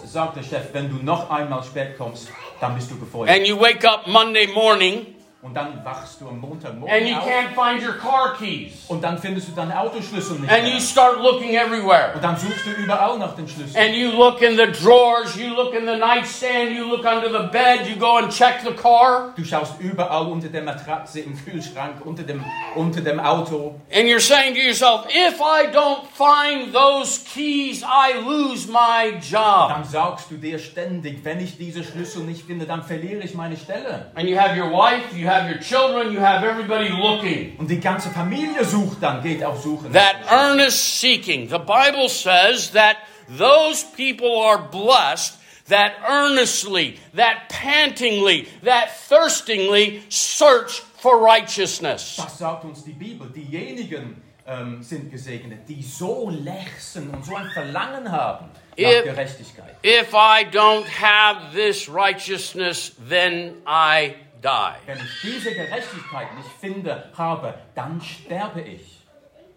sagt 0.04 0.36
der 0.36 0.42
Chef, 0.42 0.74
wenn 0.74 0.88
du 0.88 0.96
noch 1.04 1.30
einmal 1.30 1.62
spät 1.62 1.96
kommst, 1.96 2.28
dann 2.60 2.74
bist 2.74 2.90
du 2.90 2.98
gefeuert. 2.98 3.30
And 3.30 3.46
you 3.46 3.56
wake 3.56 3.84
up 3.84 4.08
Monday 4.08 4.48
morning 4.48 5.14
Und 5.40 5.54
dann 5.54 5.84
wachst 5.84 6.20
du 6.20 6.28
am 6.28 6.40
Montagmorgen 6.40 6.92
and 6.92 7.06
you 7.08 7.14
auf 7.16 7.24
can't 7.24 7.54
find 7.54 7.80
your 7.86 7.94
car 7.96 8.34
keys. 8.36 8.72
und 8.88 9.04
dann 9.04 9.16
findest 9.18 9.46
du 9.46 9.52
deinen 9.52 9.70
Autoschlüssel 9.70 10.40
nicht 10.40 10.50
And 10.52 10.64
mehr. 10.64 10.74
you 10.74 10.80
start 10.80 11.20
looking 11.22 11.54
everywhere. 11.54 12.10
Und 12.16 12.24
dann 12.24 12.36
suchst 12.36 12.66
du 12.66 12.70
überall 12.70 13.16
nach 13.18 13.36
den 13.36 13.46
Schlüsseln. 13.46 13.76
And 13.80 13.94
you 13.94 14.10
look 14.10 14.42
in 14.42 14.56
the 14.56 14.66
drawers, 14.66 15.36
you 15.36 15.54
look 15.54 15.74
in 15.74 15.86
the 15.86 15.94
nightstand, 15.96 16.72
you 16.72 16.84
look 16.88 17.04
under 17.04 17.28
the 17.30 17.46
bed, 17.52 17.86
you 17.88 17.94
go 17.96 18.16
and 18.18 18.32
check 18.32 18.62
the 18.64 18.72
car, 18.72 19.32
Du 19.36 19.44
schaust 19.44 19.80
überall 19.80 20.26
unter 20.26 20.48
der 20.48 20.62
Matratze, 20.62 21.20
im 21.20 21.36
Kühlschrank, 21.44 22.04
unter 22.04 22.24
dem, 22.24 22.44
unter 22.74 23.00
dem 23.00 23.20
Auto. 23.20 23.76
and 23.92 24.08
you're 24.08 24.18
saying 24.18 24.54
to 24.54 24.60
yourself, 24.60 25.06
if 25.08 25.40
I 25.40 25.68
don't 25.72 26.04
find 26.14 26.72
those 26.74 27.20
keys, 27.32 27.84
I 27.84 28.18
lose 28.26 28.66
my 28.68 29.16
job. 29.20 29.68
Dann 29.68 29.84
sagst 29.84 30.32
du 30.32 30.36
dir 30.36 30.58
ständig, 30.58 31.24
wenn 31.24 31.38
ich 31.38 31.56
diese 31.56 31.84
Schlüssel 31.84 32.24
nicht 32.24 32.44
finde, 32.44 32.66
dann 32.66 32.82
verliere 32.82 33.22
ich 33.22 33.34
meine 33.34 33.56
Stelle. 33.56 34.10
And 34.16 34.28
you 34.28 34.36
have 34.36 34.58
your 34.60 34.72
wife, 34.72 35.14
you 35.16 35.27
have 35.28 35.48
your 35.50 35.58
children, 35.60 36.12
you 36.12 36.20
have 36.20 36.44
everybody 36.44 36.88
looking. 36.88 37.56
Und 37.58 37.68
die 37.68 37.80
ganze 37.80 38.10
Familie 38.10 38.64
sucht 38.64 39.02
dann, 39.02 39.22
geht 39.22 39.42
auf 39.44 39.62
Suchen. 39.62 39.92
That 39.92 40.16
earnest 40.30 41.00
seeking. 41.00 41.48
The 41.48 41.58
Bible 41.58 42.08
says 42.08 42.70
that 42.72 42.96
those 43.28 43.84
people 43.96 44.40
are 44.42 44.58
blessed 44.58 45.34
that 45.68 45.92
earnestly, 46.08 46.98
that 47.14 47.48
pantingly, 47.50 48.48
that 48.64 48.88
thirstingly 49.08 50.02
search 50.08 50.80
for 50.98 51.18
righteousness. 51.22 52.16
Das 52.16 52.38
sagt 52.38 52.64
uns 52.64 52.82
die 52.84 52.92
Bibel. 52.92 53.28
Diejenigen 53.28 54.22
ähm, 54.46 54.82
sind 54.82 55.10
gesegnet, 55.10 55.68
die 55.68 55.82
so 55.82 56.30
lechzen 56.30 57.10
und 57.10 57.24
so 57.24 57.36
ein 57.36 57.50
Verlangen 57.50 58.10
haben 58.10 58.46
If- 58.78 59.04
If 59.82 60.14
I 60.14 60.44
don't 60.50 60.86
have 60.86 61.52
this 61.52 61.88
righteousness, 61.88 62.92
then 63.08 63.56
I 63.66 64.14
die. 64.42 64.86
Wenn 64.86 64.98
ich 64.98 65.20
diese 65.22 65.54
Gerechtigkeit 65.54 66.34
nicht 66.36 66.50
finde, 66.60 67.10
habe, 67.16 67.54
dann 67.74 68.00
sterbe 68.00 68.60
ich. 68.60 68.98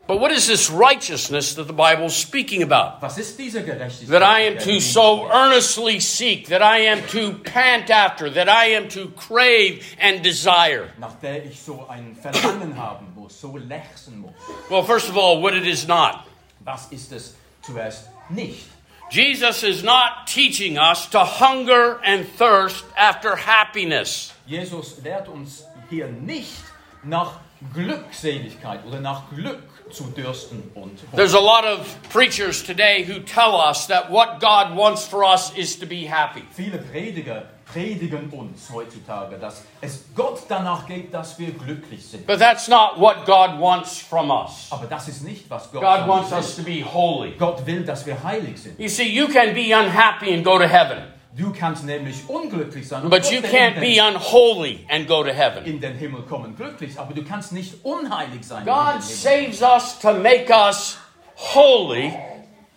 But 0.07 0.19
what 0.19 0.31
is 0.31 0.47
this 0.47 0.69
righteousness 0.69 1.53
that 1.55 1.67
the 1.67 1.73
Bible 1.73 2.05
is 2.05 2.15
speaking 2.15 2.63
about? 2.63 3.01
Was 3.01 3.17
ist 3.17 3.37
diese 3.37 3.63
Gerechtigkeit? 3.63 4.09
That 4.09 4.23
I 4.23 4.47
am 4.47 4.57
to 4.57 4.79
so 4.79 5.29
earnestly 5.31 5.99
seek, 5.99 6.47
that 6.49 6.61
I 6.61 6.87
am 6.87 7.05
to 7.09 7.33
pant 7.43 7.89
after, 7.89 8.29
that 8.31 8.49
I 8.49 8.75
am 8.75 8.89
to 8.89 9.09
crave 9.15 9.85
and 9.99 10.23
desire. 10.23 10.89
nach 10.99 11.13
der 11.21 11.45
ich 11.45 11.61
so 11.61 11.87
ein 11.87 12.15
Verlangen 12.15 12.75
haben 12.75 13.13
muss, 13.15 13.39
so 13.39 13.55
lechzen 13.55 14.19
muss. 14.19 14.33
Well, 14.69 14.83
first 14.83 15.07
of 15.07 15.15
all, 15.15 15.41
what 15.41 15.53
it 15.53 15.67
is 15.67 15.87
not. 15.87 16.25
Was 16.65 16.91
ist 16.91 17.11
es 17.11 17.35
zuerst 17.61 18.09
nicht? 18.29 18.65
Jesus 19.11 19.63
is 19.63 19.83
not 19.83 20.25
teaching 20.25 20.77
us 20.77 21.05
to 21.09 21.19
hunger 21.19 21.99
and 22.03 22.25
thirst 22.25 22.85
after 22.95 23.35
happiness. 23.35 24.33
Jesus 24.47 25.01
lehrt 25.03 25.27
uns 25.27 25.65
hier 25.89 26.07
nicht 26.07 26.63
nach 27.03 27.41
Glückseligkeit 27.73 28.85
oder 28.87 29.01
nach 29.01 29.23
Glück 29.29 29.59
zu 29.91 30.05
dürsten 30.15 30.63
und 30.75 30.97
There's 31.13 31.33
a 31.33 31.41
lot 31.41 31.65
of 31.65 31.85
preachers 32.09 32.63
today 32.63 33.03
who 33.03 33.19
tell 33.19 33.55
us 33.55 33.87
that 33.87 34.09
what 34.09 34.39
God 34.39 34.77
wants 34.77 35.05
for 35.05 35.25
us 35.25 35.51
is 35.57 35.77
to 35.79 35.85
be 35.85 36.05
happy. 36.07 36.43
viele 36.55 36.77
Prediger 36.77 37.43
predigen 37.71 38.29
uns 38.29 38.69
heutzutage, 38.73 39.37
dass 39.37 39.63
es 39.81 40.05
Gott 40.15 40.41
danach 40.47 40.85
geht, 40.85 41.13
dass 41.13 41.37
wir 41.39 41.51
glücklich 41.51 42.05
sind. 42.05 42.25
But 42.27 42.39
that's 42.39 42.67
not 42.67 42.97
what 42.97 43.25
God 43.25 43.59
wants 43.59 43.99
from 43.99 44.29
us. 44.31 44.67
Aber 44.71 44.85
das 44.87 45.07
ist 45.07 45.23
nicht, 45.23 45.49
was 45.49 45.71
Gott 45.71 45.81
God 45.81 45.99
von 45.99 46.07
wants 46.07 46.31
uns 46.31 46.45
us 46.47 46.55
to 46.57 46.65
will. 46.65 46.81
be 46.83 46.85
holy. 46.93 47.31
Gott 47.37 47.65
will, 47.65 47.83
dass 47.83 48.05
wir 48.05 48.21
heilig 48.23 48.61
sind. 48.61 48.79
You 48.79 48.87
see, 48.89 49.07
you 49.07 49.27
can 49.27 49.53
be 49.53 49.73
unhappy 49.73 50.33
and 50.33 50.43
go 50.43 50.57
to 50.57 50.65
heaven, 50.67 51.03
Du 51.33 51.53
kannst 51.53 51.85
nämlich 51.85 52.27
unglücklich 52.27 52.85
sein 52.85 53.03
und 53.03 53.09
but 53.09 53.23
you 53.31 53.39
trotzdem 53.39 53.57
can't 53.75 53.79
be 53.79 54.01
unholy 54.01 54.85
and 54.89 55.07
go 55.07 55.23
to 55.23 55.29
heaven. 55.31 55.63
in 55.63 55.79
den 55.79 55.93
Himmel 55.97 56.23
kommen 56.23 56.57
glücklich, 56.57 56.99
aber 56.99 57.13
du 57.13 57.23
kannst 57.23 57.53
nicht 57.53 57.85
unheilig 57.85 58.43
sein. 58.43 58.63
in 58.63 58.65
God 58.65 58.95
den 58.95 59.01
Himmel 59.01 59.53
saves 59.53 59.61
us 59.61 59.99
to 59.99 60.13
make 60.13 60.49
us 60.51 60.97
holy. 61.35 62.11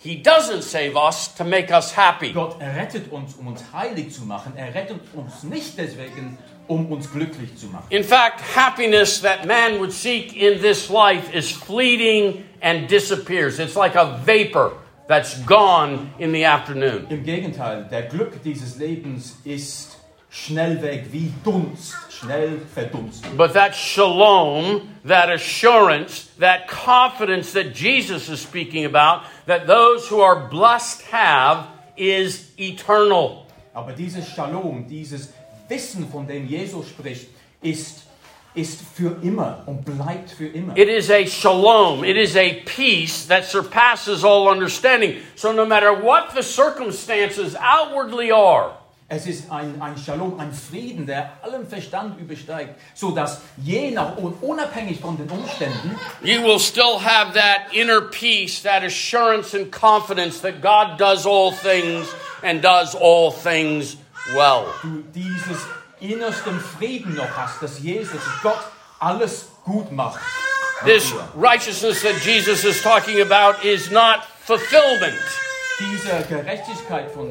He 0.05 0.17
doesn't 0.17 0.65
save 0.65 0.97
us 0.99 1.29
to 1.37 1.45
make 1.45 1.73
us 1.73 1.91
happy. 1.91 2.31
Gott 2.35 2.61
errettet 2.61 3.11
uns, 3.11 3.37
um 3.37 3.47
uns 3.47 3.65
heilig 3.73 4.13
zu 4.13 4.27
machen. 4.27 4.53
Er 4.55 4.75
rettet 4.75 5.01
uns 5.15 5.43
nicht 5.45 5.79
deswegen, 5.79 6.37
um 6.69 6.93
uns 6.93 7.11
glücklich 7.11 7.57
zu 7.57 7.69
machen. 7.69 7.87
In 7.89 8.05
fact, 8.05 8.43
happiness 8.55 9.23
that 9.23 9.47
man 9.47 9.79
would 9.79 9.93
seek 9.93 10.37
in 10.37 10.61
this 10.61 10.91
life 10.91 11.33
is 11.33 11.51
fleeting 11.51 12.45
and 12.61 12.87
disappears. 12.87 13.59
It's 13.59 13.77
like 13.77 13.97
a 13.97 14.21
vapor 14.27 14.73
that's 15.09 15.43
gone 15.47 16.11
in 16.19 16.35
the 16.35 16.45
afternoon. 16.45 17.07
Im 17.09 17.25
Gegenteil, 17.25 17.89
der 17.91 18.03
Glück 18.03 18.43
dieses 18.43 18.77
Lebens 18.77 19.39
ist 19.45 19.97
schnell 20.29 20.83
weg, 20.83 21.07
wie 21.13 21.33
Dunst, 21.43 21.95
schnell 22.25 22.59
verdunstet. 22.75 23.37
But 23.37 23.55
that 23.55 23.75
shalom, 23.75 24.89
that 25.05 25.31
assurance, 25.31 26.31
that 26.39 26.69
confidence 26.69 27.53
that 27.53 27.75
Jesus 27.75 28.29
is 28.29 28.41
speaking 28.41 28.85
about, 28.85 29.25
that 29.47 29.67
those 29.67 30.09
who 30.09 30.21
are 30.21 30.49
blessed 30.49 31.03
have, 31.03 31.67
is 31.97 32.51
eternal. 32.59 33.47
Aber 33.75 33.93
dieses 33.93 34.29
Shalom, 34.29 34.87
dieses 34.89 35.33
Wissen, 35.69 36.09
von 36.11 36.27
dem 36.27 36.47
Jesus 36.47 36.89
spricht, 36.89 37.29
ist, 37.63 38.05
ist 38.55 38.81
für 38.81 39.17
immer 39.23 39.63
und 39.67 39.85
bleibt 39.85 40.31
für 40.31 40.47
immer. 40.47 40.77
It 40.77 40.89
is 40.89 41.11
a 41.11 41.25
shalom. 41.27 42.05
It 42.05 42.17
is 42.17 42.37
a 42.37 42.63
peace 42.65 43.27
that 43.27 43.45
surpasses 43.45 44.25
all 44.25 44.49
understanding. 44.49 45.21
So 45.35 45.53
no 45.53 45.67
matter 45.67 45.93
what 45.93 46.35
the 46.35 46.43
circumstances 46.43 47.57
outwardly 47.59 48.31
are, 48.31 48.77
Es 49.07 49.27
ist 49.27 49.51
ein, 49.51 49.81
ein 49.83 49.99
Shalom, 49.99 50.41
ein 50.41 50.51
Frieden, 50.53 51.07
der 51.07 51.33
allen 51.43 51.67
Verstand 51.69 52.19
übersteigt, 52.19 52.75
so 52.95 53.11
dass 53.11 53.43
je 53.59 53.91
nach 53.91 54.17
und 54.17 54.43
unabhängig 54.43 54.99
von 55.01 55.19
den 55.19 55.29
Umständen 55.29 55.99
you 56.23 56.43
will 56.43 56.59
still 56.59 56.99
have 56.99 57.35
that 57.35 57.73
inner 57.73 58.01
peace, 58.01 58.63
that 58.63 58.83
assurance 58.83 59.55
and 59.55 59.71
confidence 59.71 60.41
that 60.41 60.63
God 60.63 60.99
does 60.99 61.27
all 61.27 61.53
things 61.53 62.07
and 62.43 62.63
does 62.63 62.95
all 62.95 63.31
things 63.31 63.99
well. 64.35 64.65
du 64.83 65.03
dieses 65.15 65.59
innersten 66.01 66.59
Frieden 66.59 67.15
noch 67.15 67.37
hast, 67.37 67.63
dass 67.63 67.81
Jesus, 67.81 68.21
Gott 68.43 68.61
alles 69.01 69.49
gut 69.65 69.93
macht. 69.93 70.21
This 70.85 71.13
righteousness 71.35 72.03
that 72.03 72.17
Jesus 72.25 72.65
is 72.65 72.83
talking 72.83 73.21
about 73.21 73.63
is 73.65 73.91
not 73.91 74.25
fulfillment. 74.45 75.21
Diese 75.81 76.25
Gerechtigkeit, 76.29 77.11
von, 77.11 77.29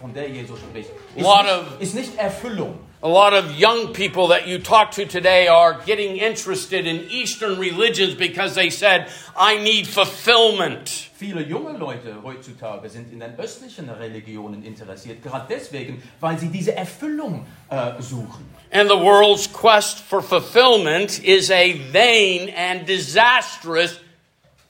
von 0.00 0.14
der 0.14 0.28
Jesus 0.28 0.60
spricht, 0.60 0.90
ist 1.16 1.26
nicht, 1.26 1.80
ist 1.80 1.94
nicht 1.94 2.18
Erfüllung. 2.18 2.78
A 3.04 3.08
lot 3.08 3.32
of 3.32 3.58
young 3.58 3.92
people 3.92 4.28
that 4.28 4.46
you 4.46 4.60
talk 4.60 4.92
to 4.92 5.04
today 5.04 5.48
are 5.48 5.74
getting 5.84 6.18
interested 6.18 6.86
in 6.86 7.10
Eastern 7.10 7.58
religions 7.58 8.14
because 8.14 8.54
they 8.54 8.70
said, 8.70 9.08
I 9.36 9.58
need 9.60 9.88
fulfillment. 9.88 11.10
Viele 11.18 11.42
junge 11.42 11.76
Leute 11.76 12.22
heutzutage 12.22 12.88
sind 12.88 13.12
in 13.12 13.18
den 13.18 13.36
östlichen 13.36 13.90
Religionen 13.90 14.62
interessiert, 14.62 15.20
gerade 15.20 15.46
deswegen, 15.48 16.00
weil 16.20 16.38
sie 16.38 16.48
diese 16.48 16.76
Erfüllung 16.76 17.44
äh, 17.70 18.00
suchen. 18.00 18.48
And 18.70 18.88
the 18.88 18.96
world's 18.96 19.52
quest 19.52 19.98
for 19.98 20.22
fulfillment 20.22 21.18
is 21.24 21.50
a 21.50 21.74
vain 21.92 22.54
and 22.56 22.86
disastrous 22.86 23.98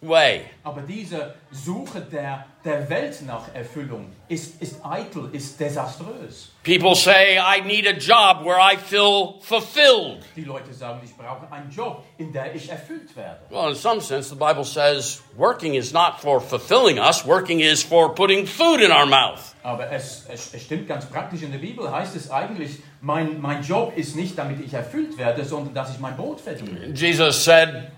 way. 0.03 0.43
Aber 0.65 0.83
diese 0.83 1.35
Suche 1.51 2.01
der, 2.01 2.45
der 2.65 2.89
Welt 2.89 3.23
nach 3.23 3.55
Erfüllung 3.55 4.13
ist, 4.29 4.61
ist 4.61 4.85
eitel, 4.85 5.29
ist 5.33 5.59
desaströs. 5.59 6.51
People 6.65 6.95
say, 6.95 7.39
I 7.39 7.61
need 7.61 7.87
a 7.87 7.93
job 7.93 8.45
where 8.45 8.59
I 8.59 8.77
feel 8.77 9.41
fulfilled. 9.41 10.25
Die 10.37 10.45
Leute 10.45 10.73
sagen, 10.73 11.01
ich 11.05 11.17
brauche 11.17 11.51
einen 11.51 11.71
Job, 11.71 12.05
in 12.19 12.33
der 12.33 12.55
ich 12.55 12.69
erfüllt 12.69 13.17
werde. 13.17 13.41
Well, 13.51 13.71
in 13.71 13.75
some 13.75 14.01
sense, 14.01 14.29
the 14.29 14.37
Bible 14.37 14.65
says 14.65 15.23
working 15.37 15.75
is 15.75 15.93
not 15.93 16.21
for 16.21 16.41
fulfilling 16.41 16.99
us, 16.99 17.25
working 17.27 17.61
is 17.61 17.83
for 17.83 18.15
putting 18.15 18.47
food 18.47 18.81
in 18.81 18.91
our 18.91 19.07
mouth. 19.07 19.55
Aber 19.63 19.91
es, 19.91 20.27
es, 20.29 20.53
es 20.55 20.63
stimmt 20.63 20.89
ganz 20.89 21.07
praktisch 21.07 21.43
in 21.43 21.53
der 21.53 21.59
Bibel, 21.59 21.91
heißt 21.91 22.17
es 22.17 22.31
eigentlich, 22.31 22.79
mein, 23.01 23.41
mein 23.41 23.63
Job 23.63 23.93
ist 23.97 24.17
nicht, 24.17 24.37
damit 24.39 24.65
ich 24.65 24.75
erfüllt 24.75 25.19
werde, 25.19 25.45
sondern 25.45 25.75
dass 25.75 25.93
ich 25.93 26.01
mein 26.01 26.17
Brot 26.17 26.41
verdiene. 26.41 26.93
Jesus 26.95 27.45
said 27.45 27.91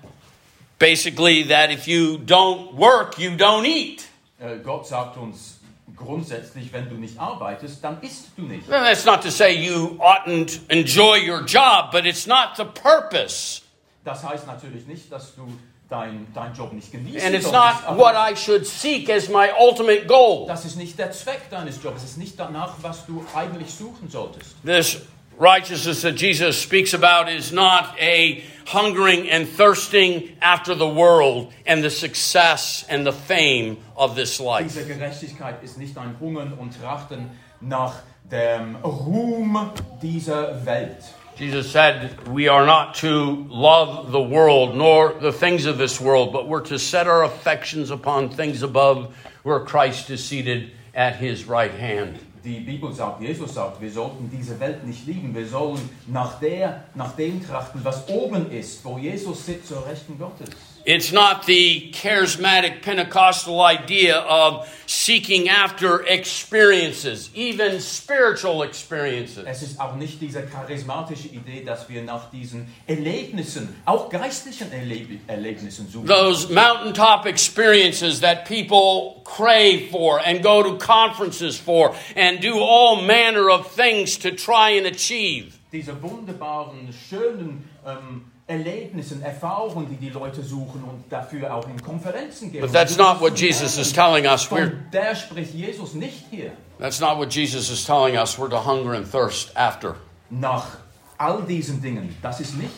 basically 0.79 1.45
that 1.49 1.71
if 1.71 1.87
you 1.87 2.19
don't 2.19 2.75
work, 2.75 3.19
you 3.19 3.37
don't 3.37 3.65
eat. 3.67 4.05
Äh, 4.39 4.59
Gott 4.63 4.87
sagt 4.87 5.17
uns 5.17 5.61
grundsätzlich, 5.97 6.73
wenn 6.73 6.89
du 6.89 6.97
nicht 6.97 7.19
arbeitest, 7.19 7.83
dann 7.83 8.01
isst 8.03 8.31
du 8.37 8.43
nicht. 8.43 8.69
Well, 8.69 8.83
that's 8.83 9.05
not 9.05 9.23
to 9.23 9.31
say 9.31 9.53
you 9.53 9.99
oughtn't 10.01 10.61
enjoy 10.69 11.19
your 11.19 11.43
job, 11.45 11.91
but 11.93 12.05
it's 12.05 12.27
not 12.27 12.57
the 12.57 12.65
purpose. 12.65 13.63
Das 14.05 14.23
heißt 14.23 14.47
natürlich 14.47 14.87
nicht, 14.87 15.11
dass 15.11 15.35
du 15.35 15.47
deinen 15.89 16.27
dein 16.35 16.55
Job 16.55 16.73
nicht 16.73 16.91
genießen 16.91 17.21
And 17.21 17.35
it's 17.35 17.51
not 17.53 17.97
what 17.97 18.15
I 18.15 18.35
should 18.35 18.67
seek 18.67 19.09
as 19.11 19.29
my 19.29 19.49
ultimate 19.59 20.07
goal. 20.07 20.47
das 20.47 20.65
ist 20.65 20.77
nicht 20.77 20.99
der 20.99 21.13
Zweck 21.13 21.49
deines 21.51 21.83
Jobs, 21.83 22.03
es 22.03 22.11
ist 22.11 22.19
nicht 22.19 22.39
danach, 22.39 22.75
was 22.81 23.07
du 23.07 23.25
eigentlich 23.35 23.73
suchen 23.73 24.09
solltest. 24.09 24.57
This 24.65 25.01
righteousness 25.39 26.03
that 26.03 26.13
Jesus 26.13 26.61
speaks 26.61 26.95
about 26.95 27.29
is 27.29 27.53
not 27.53 27.99
a 28.01 28.45
hungering 28.67 29.29
and 29.29 29.49
thirsting 29.49 30.37
after 30.41 30.75
the 30.75 30.89
world 30.89 31.53
and 31.67 31.83
the 31.83 31.91
success 31.91 32.85
and 32.89 33.07
the 33.07 33.13
fame 33.13 33.79
of 33.97 34.17
this 34.17 34.41
life. 34.41 34.65
Diese 34.65 34.87
Gerechtigkeit 34.87 35.63
ist 35.63 35.79
nicht 35.79 35.97
ein 35.99 36.17
Hungern 36.21 36.53
und 36.55 36.73
Trachten 36.81 37.31
nach 37.61 38.03
dem 38.31 38.77
Ruhm 38.77 39.73
dieser 40.03 40.65
Welt. 40.65 41.05
Jesus 41.37 41.71
said, 41.71 42.29
We 42.29 42.47
are 42.47 42.65
not 42.65 42.95
to 42.97 43.47
love 43.51 44.13
the 44.13 44.23
world 44.23 44.77
nor 44.77 45.15
the 45.15 45.33
things 45.33 45.67
of 45.67 45.79
this 45.79 46.01
world, 46.01 46.33
but 46.33 46.49
we're 46.49 46.61
to 46.67 46.79
set 46.79 47.09
our 47.09 47.25
affections 47.25 47.91
upon 47.91 48.31
things 48.31 48.63
above 48.63 49.17
where 49.43 49.61
Christ 49.61 50.11
is 50.11 50.25
seated 50.25 50.71
at 50.95 51.17
his 51.17 51.45
right 51.45 51.73
hand. 51.73 52.21
Die 52.45 52.61
Bibel 52.61 52.93
sagt, 52.93 53.23
Jesus 53.23 53.55
sagt, 53.55 53.81
wir 53.81 53.91
sollten 53.91 54.29
diese 54.31 54.61
Welt 54.61 54.85
nicht 54.87 55.07
lieben, 55.07 55.35
wir 55.35 55.47
sollen 55.47 55.81
nach, 56.09 56.39
der, 56.41 56.85
nach 56.95 57.13
dem 57.17 57.43
trachten, 57.43 57.81
was 57.83 58.07
oben 58.09 58.51
ist, 58.51 58.85
wo 58.85 58.99
Jesus 58.99 59.47
sitzt 59.47 59.69
zur 59.69 59.87
Rechten 59.87 60.19
Gottes. 60.19 60.74
It's 60.87 61.13
not 61.13 61.47
the 61.47 61.91
charismatic 61.93 62.83
Pentecostal 62.83 63.59
idea 63.63 64.19
of 64.19 64.69
seeking 64.87 65.49
after 65.49 66.03
experiences, 66.07 67.31
even 67.35 67.81
spiritual 67.81 68.63
experiences. 68.63 69.47
Es 69.47 69.63
ist 69.63 69.81
auch 69.81 69.97
nicht 69.97 70.21
diese 70.21 70.43
charismatische 70.43 71.29
Idee, 71.29 71.65
dass 71.65 71.89
wir 71.89 72.03
nach 72.03 72.31
diesen 72.31 72.67
Erlebnissen, 72.87 73.75
auch 73.87 74.11
geistlichen 74.11 74.71
Erleb 74.73 75.21
Erlebnissen 75.27 75.89
suchen. 75.89 76.07
Those 76.07 76.53
mountaintop 76.53 77.25
experiences 77.25 78.21
that 78.21 78.47
people 78.47 79.23
crave 79.25 79.91
for 79.91 80.21
and 80.21 80.43
go 80.43 80.63
to 80.63 80.77
conferences 80.77 81.59
for 81.59 81.95
and 82.15 82.43
do 82.43 82.59
all 82.59 83.01
manner 83.01 83.49
of 83.49 83.73
things 83.75 84.19
to 84.19 84.33
try 84.33 84.77
and 84.77 84.87
achieve. 84.87 85.59
Diese 85.73 86.01
wunderbaren, 86.03 86.93
schönen 87.09 87.69
ähm, 87.87 88.27
Erlebnissen, 88.47 89.23
Erfahrungen, 89.23 89.89
die 89.89 89.97
die 89.97 90.11
Leute 90.11 90.43
suchen 90.43 90.85
und 90.85 91.05
dafür 91.11 91.55
auch 91.55 91.67
in 91.67 91.81
Konferenzen 91.83 92.53
gehen. 92.53 92.61
But 92.61 92.73
that's 92.73 92.99
not 92.99 93.21
what 93.21 93.39
Jesus 93.39 93.79
is 93.79 93.91
telling 93.93 94.27
us. 94.27 94.51
We're, 94.51 94.73
der 94.93 95.15
spricht 95.15 95.55
Jesus 95.55 95.95
nicht 95.95 96.27
hier. 96.31 96.53
that's 96.79 97.01
not 97.01 97.17
what 97.17 97.35
Jesus 97.35 97.71
is 97.71 97.85
telling 97.87 98.17
us. 98.17 98.39
We're 98.39 98.51
to 98.51 98.59
hunger 98.59 98.93
and 98.95 99.11
thirst 99.11 99.57
after. 99.57 99.97
Nach 100.29 100.77
all 101.17 101.43
diesen 101.43 101.81
Dingen, 101.81 102.15
das 102.21 102.41
ist 102.41 102.57
nicht 102.59 102.75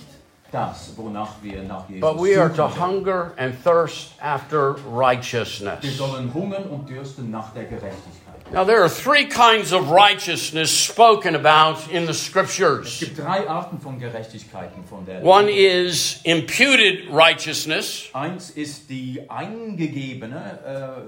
das, 0.53 0.93
wonach 0.97 1.43
wir 1.43 1.63
nach 1.63 1.89
Jesus 1.89 2.01
But 2.01 2.21
we 2.21 2.37
are 2.37 2.49
to 2.49 2.69
hunger 2.69 3.33
and 3.37 3.55
thirst 3.63 4.13
after 4.21 4.77
Wir 4.77 4.93
righteousness. 4.93 5.99
sollen 5.99 6.33
hungern 6.33 6.65
und 6.71 6.89
dürsten 6.89 7.31
nach 7.31 7.53
der 7.53 7.65
Gerechtigkeit. 7.65 8.26
Now, 8.53 8.63
there 8.65 8.83
are 8.85 8.89
three 8.89 9.27
kinds 9.27 9.73
of 9.73 9.91
righteousness 9.91 10.71
spoken 10.71 11.35
about 11.35 11.91
in 11.91 12.05
the 12.05 12.13
Es 12.13 12.23
scriptures. 12.23 13.01
gibt 13.01 13.19
drei 13.19 13.47
Arten 13.49 13.81
von 13.81 13.99
Gerechtigkeiten 13.99 14.85
von 14.85 15.05
der 15.05 15.23
One 15.23 15.49
is 15.51 16.21
imputed 16.25 17.09
righteousness. 17.11 18.09
Eins 18.13 18.51
ist 18.51 18.89
die 18.89 19.29
eingegebene 19.29 21.07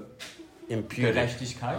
äh, 0.69 0.73
Imputed. 0.73 1.15
Gerechtigkeit, 1.15 1.77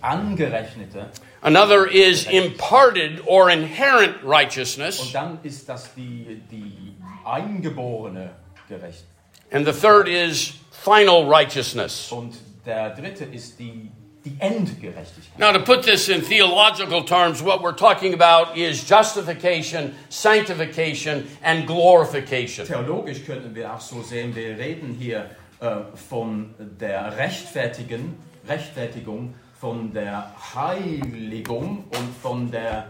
angerechnete. 0.00 1.08
Another 1.40 1.86
is 1.90 2.26
imparted 2.26 3.20
or 3.26 3.50
inherent 3.50 4.22
Und 4.22 4.28
righteousness. 4.30 5.10
dann 5.12 5.38
ist 5.42 5.68
das 5.68 5.92
die, 5.94 6.40
die 6.50 6.94
eingeborene 7.24 8.30
Gerechtigkeit. 8.68 9.06
And 9.50 9.66
the 9.66 9.72
third 9.72 10.06
is 10.06 10.52
final 10.70 11.24
righteousness. 11.26 12.12
Und 12.12 12.36
der 12.64 12.90
dritte 12.90 13.24
ist 13.24 13.58
die, 13.58 13.90
die 14.24 14.36
Endgerechtigkeit. 14.38 15.38
Now, 15.38 15.52
to 15.52 15.60
put 15.60 15.82
this 15.82 16.08
in 16.08 16.20
theological 16.20 17.02
terms, 17.04 17.42
what 17.42 17.62
we're 17.62 17.72
talking 17.72 18.14
about 18.14 18.56
is 18.56 18.84
justification, 18.84 19.94
sanctification, 20.08 21.26
and 21.42 21.66
glorification. 21.66 22.66
Theologisch 22.66 23.24
könnten 23.24 23.54
wir 23.54 23.72
auch 23.72 23.80
so 23.80 24.02
sehen, 24.02 24.34
wir 24.34 24.56
reden 24.58 24.96
hier 24.98 25.30
äh, 25.60 25.76
von 26.08 26.54
der 26.58 27.16
Rechtfertigen, 27.16 28.16
Rechtfertigung, 28.48 29.34
von 29.60 29.92
der 29.92 30.32
Heiligung 30.54 31.84
und 31.90 32.16
von 32.20 32.50
der 32.50 32.86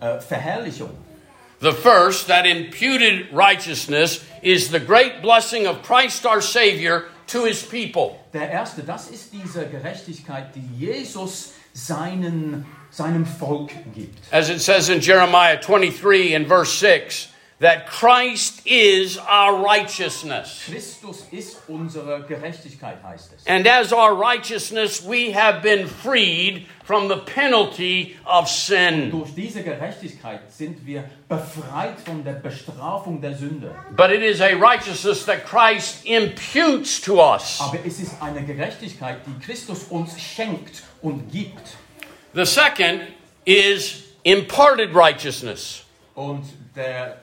äh, 0.00 0.18
Verherrlichung. 0.18 0.90
The 1.60 1.72
first, 1.72 2.28
that 2.28 2.46
imputed 2.46 3.30
righteousness, 3.32 4.24
is 4.42 4.70
the 4.70 4.80
great 4.80 5.20
blessing 5.20 5.66
of 5.66 5.82
Christ 5.82 6.24
our 6.24 6.40
Savior 6.40 7.09
to 7.32 7.44
his 7.44 7.62
people. 7.62 8.18
Der 8.32 8.50
erste, 8.50 8.82
das 8.82 9.08
ist 9.08 9.32
diese 9.32 9.66
Gerechtigkeit, 9.66 10.54
die 10.54 10.86
Jesus 10.86 11.52
seinen, 11.72 12.66
seinem 12.90 13.26
Volk 13.26 13.70
gibt. 13.94 14.18
As 14.32 14.50
it 14.50 14.60
says 14.60 14.88
in 14.88 15.00
Jeremiah 15.00 15.56
23 15.56 16.34
and 16.34 16.48
verse 16.48 16.72
6, 16.78 17.28
that 17.60 17.86
Christ 17.86 18.62
is 18.64 19.18
our 19.18 19.62
righteousness. 19.62 20.64
Christus 20.64 21.26
ist 21.30 21.58
unsere 21.68 22.22
Gerechtigkeit, 22.26 23.02
heißt 23.02 23.34
es. 23.36 23.46
And 23.46 23.66
as 23.66 23.92
our 23.92 24.14
righteousness, 24.14 25.04
we 25.04 25.32
have 25.32 25.62
been 25.62 25.86
freed 25.86 26.66
from 26.84 27.08
the 27.08 27.18
penalty 27.18 28.16
of 28.24 28.48
sin. 28.48 29.10
Durch 29.10 29.34
diese 29.34 29.62
Gerechtigkeit 29.62 30.50
sind 30.50 30.86
wir 30.86 31.04
befreit 31.28 32.00
von 32.00 32.24
der 32.24 32.40
Bestrafung 32.40 33.20
der 33.20 33.34
Sünde. 33.34 33.74
But 33.94 34.10
it 34.10 34.22
is 34.22 34.40
a 34.40 34.54
righteousness 34.54 35.26
that 35.26 35.44
Christ 35.44 36.06
imputes 36.06 36.98
to 37.02 37.20
us. 37.20 37.60
Aber 37.60 37.78
es 37.84 38.00
ist 38.00 38.20
eine 38.22 38.42
Gerechtigkeit, 38.42 39.18
die 39.26 39.38
Christus 39.44 39.84
uns 39.90 40.18
schenkt 40.18 40.82
und 41.02 41.30
gibt. 41.30 41.76
The 42.32 42.46
second 42.46 43.02
is 43.44 44.04
imparted 44.24 44.94
righteousness. 44.94 45.84
Und 46.14 46.44
der, 46.74 47.19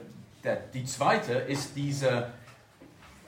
der, 0.48 0.56
die 0.74 0.86
zweite 0.86 1.34
ist 1.34 1.76
diese 1.76 2.32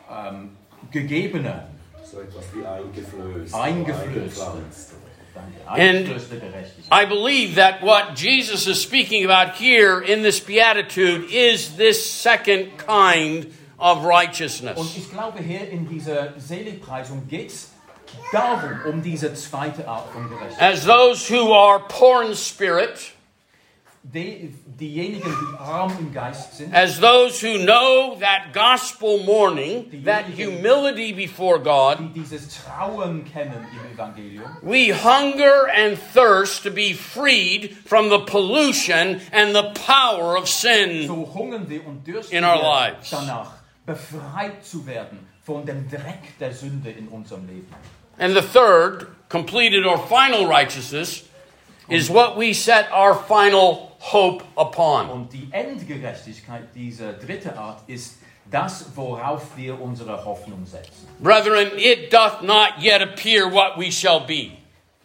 ähm, 0.09 0.55
gegebene, 0.91 1.67
So 2.03 2.21
etwas 2.21 2.45
wie 2.53 2.65
eingeflößt. 2.65 3.53
Eingeflößt. 3.53 4.41
eingepflanzt. 4.41 4.93
danke, 5.35 5.69
eingeflößte 5.69 6.39
Gerechtigkeit. 6.39 6.91
I 6.91 7.05
believe 7.05 7.55
that 7.55 7.81
what 7.83 8.15
Jesus 8.15 8.67
is 8.67 8.81
speaking 8.81 9.29
about 9.29 9.55
here 9.55 10.01
in 10.01 10.23
this 10.23 10.39
beatitude 10.39 11.25
is 11.29 11.75
this 11.75 12.03
second 12.03 12.77
kind 12.77 13.47
of 13.77 13.99
Und 13.99 14.05
righteousness. 14.07 14.95
ich 14.97 15.11
glaube, 15.11 15.39
hier 15.43 15.69
in 15.69 15.87
dieser 15.87 16.33
Seligpreisung 16.39 17.27
geht 17.27 17.49
es 17.51 17.71
darum, 18.31 18.79
um 18.85 19.01
diese 19.03 19.33
zweite 19.33 19.87
Art 19.87 20.09
von 20.13 20.29
Gerechtigkeit. 20.29 20.73
As 20.73 20.85
those 20.85 21.27
who 21.29 21.53
are 21.53 21.79
poor 21.89 22.23
in 22.23 22.33
spirit, 22.35 23.11
Die, 24.01 24.55
diejenigen, 24.65 25.23
die 25.29 25.57
arm 25.59 25.91
im 25.99 26.13
Geist 26.13 26.55
sind, 26.57 26.73
as 26.73 26.99
those 27.01 27.41
who 27.41 27.57
know 27.59 28.15
that 28.21 28.53
gospel 28.53 29.19
mourning, 29.25 30.03
that 30.05 30.23
humility 30.25 31.11
before 31.11 31.59
God, 31.59 31.99
die 31.99 32.21
dieses 32.21 32.47
Trauen 32.63 33.25
kennen 33.25 33.67
im 33.73 33.93
Evangelium, 33.93 34.45
we 34.61 34.93
hunger 34.93 35.67
and 35.75 35.97
thirst 36.13 36.63
to 36.63 36.71
be 36.71 36.93
freed 36.93 37.75
from 37.85 38.09
the 38.09 38.19
pollution 38.19 39.19
and 39.33 39.53
the 39.53 39.73
power 39.85 40.37
of 40.37 40.47
sin. 40.47 41.05
so 41.05 41.29
hungern 41.33 41.67
wir 41.69 41.85
und 41.85 42.07
dürsten 42.07 42.33
In 42.37 42.45
our 42.45 42.61
lives. 42.61 43.09
danach, 43.09 43.51
befreit 43.85 44.63
zu 44.65 44.87
werden 44.87 45.27
von 45.43 45.65
dem 45.65 45.89
Dreck 45.89 46.37
der 46.39 46.53
Sünde 46.53 46.89
in 46.89 47.09
unserem 47.09 47.45
Leben. 47.47 47.67
And 48.17 48.33
the 48.33 48.41
third, 48.41 49.07
completed 49.27 49.85
or 49.85 49.97
final 50.07 50.45
righteousness, 50.47 51.25
is 51.89 52.09
what 52.09 52.37
we 52.37 52.53
set 52.53 52.91
our 52.91 53.15
final 53.15 53.89
hope 53.99 54.43
upon. 54.55 55.09
Und 55.09 55.33
die 55.33 55.47
Endgerechtigkeit 55.51 56.63
dieser 56.75 57.13
dritte 57.13 57.57
Art 57.57 57.81
ist 57.87 58.17
das, 58.49 58.85
worauf 58.95 59.55
wir 59.57 59.79
unsere 59.79 60.23
Hoffnung 60.25 60.65
setzen. 60.65 61.07
Brethren, 61.19 61.67
it 61.77 62.11
doth 62.11 62.41
not 62.41 62.73
yet 62.81 63.01
appear 63.01 63.51
what 63.51 63.77
we 63.77 63.91
shall 63.91 64.19
be. 64.21 64.51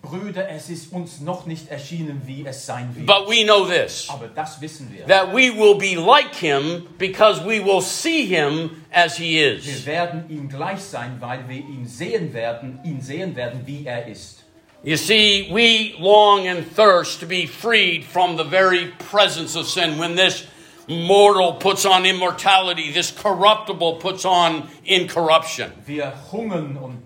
Brüder, 0.02 0.46
es 0.50 0.68
ist 0.68 0.92
uns 0.92 1.20
noch 1.20 1.46
nicht 1.46 1.70
erschienen, 1.70 2.20
wie 2.26 2.44
es 2.46 2.66
sein 2.66 2.94
wird. 2.94 3.06
But 3.06 3.26
we 3.26 3.42
know 3.42 3.64
this 3.64 4.06
Aber 4.10 4.28
das 4.28 4.60
wissen 4.60 4.92
wir. 4.92 5.06
that 5.06 5.32
we 5.32 5.50
will 5.50 5.76
be 5.76 5.94
like 5.98 6.34
him 6.34 6.86
because 6.98 7.40
we 7.42 7.64
will 7.64 7.80
see 7.80 8.26
him 8.26 8.82
as 8.92 9.16
he 9.16 9.36
Wir 9.40 9.54
is. 9.56 9.86
werden 9.86 10.24
ihm 10.28 10.48
gleich 10.50 10.80
sein, 10.80 11.16
weil 11.20 11.48
wir 11.48 11.56
ihn 11.56 11.86
sehen 11.86 12.34
werden, 12.34 12.80
ihn 12.84 13.00
sehen 13.00 13.34
werden, 13.34 13.62
wie 13.64 13.86
er 13.86 14.06
ist. 14.06 14.43
You 14.84 14.98
see, 14.98 15.48
we 15.50 15.96
long 15.98 16.46
and 16.46 16.66
thirst 16.66 17.20
to 17.20 17.26
be 17.26 17.46
freed 17.46 18.04
from 18.04 18.36
the 18.36 18.44
very 18.44 18.88
presence 18.98 19.56
of 19.56 19.66
sin. 19.66 19.98
When 19.98 20.14
this 20.14 20.46
mortal 20.86 21.54
puts 21.54 21.86
on 21.86 22.04
immortality, 22.04 22.92
this 22.92 23.10
corruptible 23.10 23.94
puts 23.94 24.26
on 24.26 24.68
incorruption. 24.84 25.72
Wir 25.86 26.12
hungern 26.30 26.76
und 26.76 27.02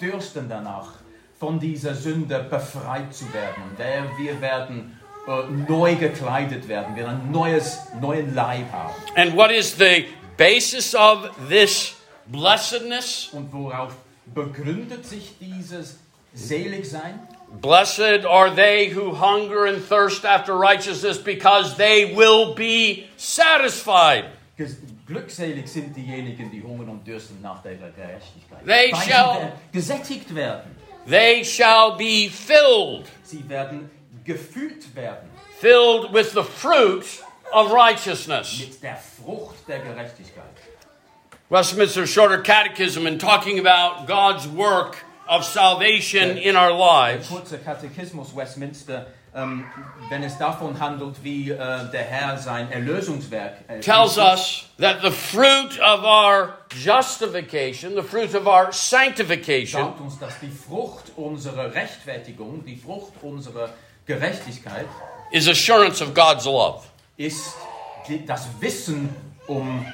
dürsten 0.00 0.48
danach, 0.48 0.94
von 1.38 1.60
dieser 1.60 1.94
Sünde 1.94 2.44
befreit 2.50 3.14
zu 3.14 3.32
werden. 3.32 3.76
Der 3.78 4.10
wir 4.18 4.40
werden 4.40 4.98
äh, 5.28 5.44
neu 5.68 5.94
gekleidet 5.94 6.66
werden, 6.66 6.96
wir 6.96 7.08
ein 7.08 7.30
neues, 7.30 7.78
neuen 8.00 8.34
Leib 8.34 8.72
haben. 8.72 8.94
And 9.14 9.36
what 9.36 9.52
is 9.52 9.76
the 9.76 10.06
basis 10.36 10.92
of 10.92 11.30
this 11.48 11.94
blessedness? 12.26 13.28
Und 13.32 13.52
worauf 13.52 13.94
begründet 14.34 15.06
sich 15.06 15.34
dieses 15.38 16.00
Blessed 17.60 18.24
are 18.26 18.50
they 18.50 18.88
who 18.88 19.12
hunger 19.14 19.66
and 19.66 19.82
thirst 19.82 20.24
after 20.24 20.54
righteousness 20.56 21.18
because 21.18 21.76
they 21.76 22.14
will 22.14 22.54
be 22.54 23.06
satisfied. 23.16 24.26
Glückselig 25.06 25.68
sind 25.68 25.94
diejenigen, 25.94 26.50
die 26.50 26.60
hungern 26.62 26.88
und 26.88 27.06
dürsten 27.06 27.40
nach 27.40 27.62
der 27.62 27.76
Gerechtigkeit. 27.76 28.64
They 28.66 28.92
Weil 28.92 29.00
shall- 29.08 29.52
gesättigt 29.72 30.34
werden. 30.34 30.74
They 31.08 31.44
shall 31.44 31.92
be 31.96 32.28
filled, 32.28 33.06
Sie 33.22 33.48
werden 33.48 33.88
gefüllt 34.24 34.94
werden 34.96 35.28
filled 35.60 36.12
with 36.12 36.32
the 36.32 36.42
fruit 36.42 37.04
of 37.52 37.70
righteousness. 37.72 38.58
mit 38.58 38.82
der 38.82 38.96
Frucht 38.96 39.68
der 39.68 39.78
Gerechtigkeit. 39.78 40.44
Westminster 41.48 42.04
Shorter 42.08 42.42
Catechism, 42.42 43.06
in 43.06 43.20
talking 43.20 43.60
about 43.64 44.06
God's 44.08 44.48
work 44.48 44.96
of 45.28 45.44
salvation 45.44 46.36
in 46.38 46.56
our 46.56 46.72
lives, 46.72 47.28
kurze 47.28 47.58
Katechismus 47.58 48.34
Westminster 48.34 49.06
ähm, 49.36 49.64
wenn 50.08 50.22
es 50.22 50.38
davon 50.38 50.80
handelt, 50.80 51.22
wie 51.22 51.50
äh, 51.50 51.56
der 51.56 52.04
Herr 52.04 52.38
sein 52.38 52.72
Erlösungswerk 52.72 53.52
äh, 53.68 53.80
tells 53.80 54.16
us 54.16 54.64
that 54.78 55.02
the 55.02 55.10
fruit 55.10 55.78
of 55.80 56.04
our 56.04 56.54
justification, 56.74 57.94
the 57.94 58.02
fruit 58.02 58.34
of 58.34 58.46
our 58.46 58.72
sanctification, 58.72 59.82
sagt 59.82 60.00
uns, 60.00 60.18
dass 60.18 60.40
die 60.40 60.50
Frucht 60.50 61.12
unserer 61.16 61.74
Rechtfertigung, 61.74 62.64
die 62.64 62.76
Frucht 62.76 63.12
unserer 63.22 63.68
Gerechtigkeit 64.06 64.86
is 65.30 65.48
assurance 65.48 66.02
of 66.02 66.14
God's 66.14 66.46
love. 66.46 66.84
ist 67.18 67.54
die, 68.08 68.24
das 68.24 68.48
Wissen 68.60 69.14
um 69.46 69.84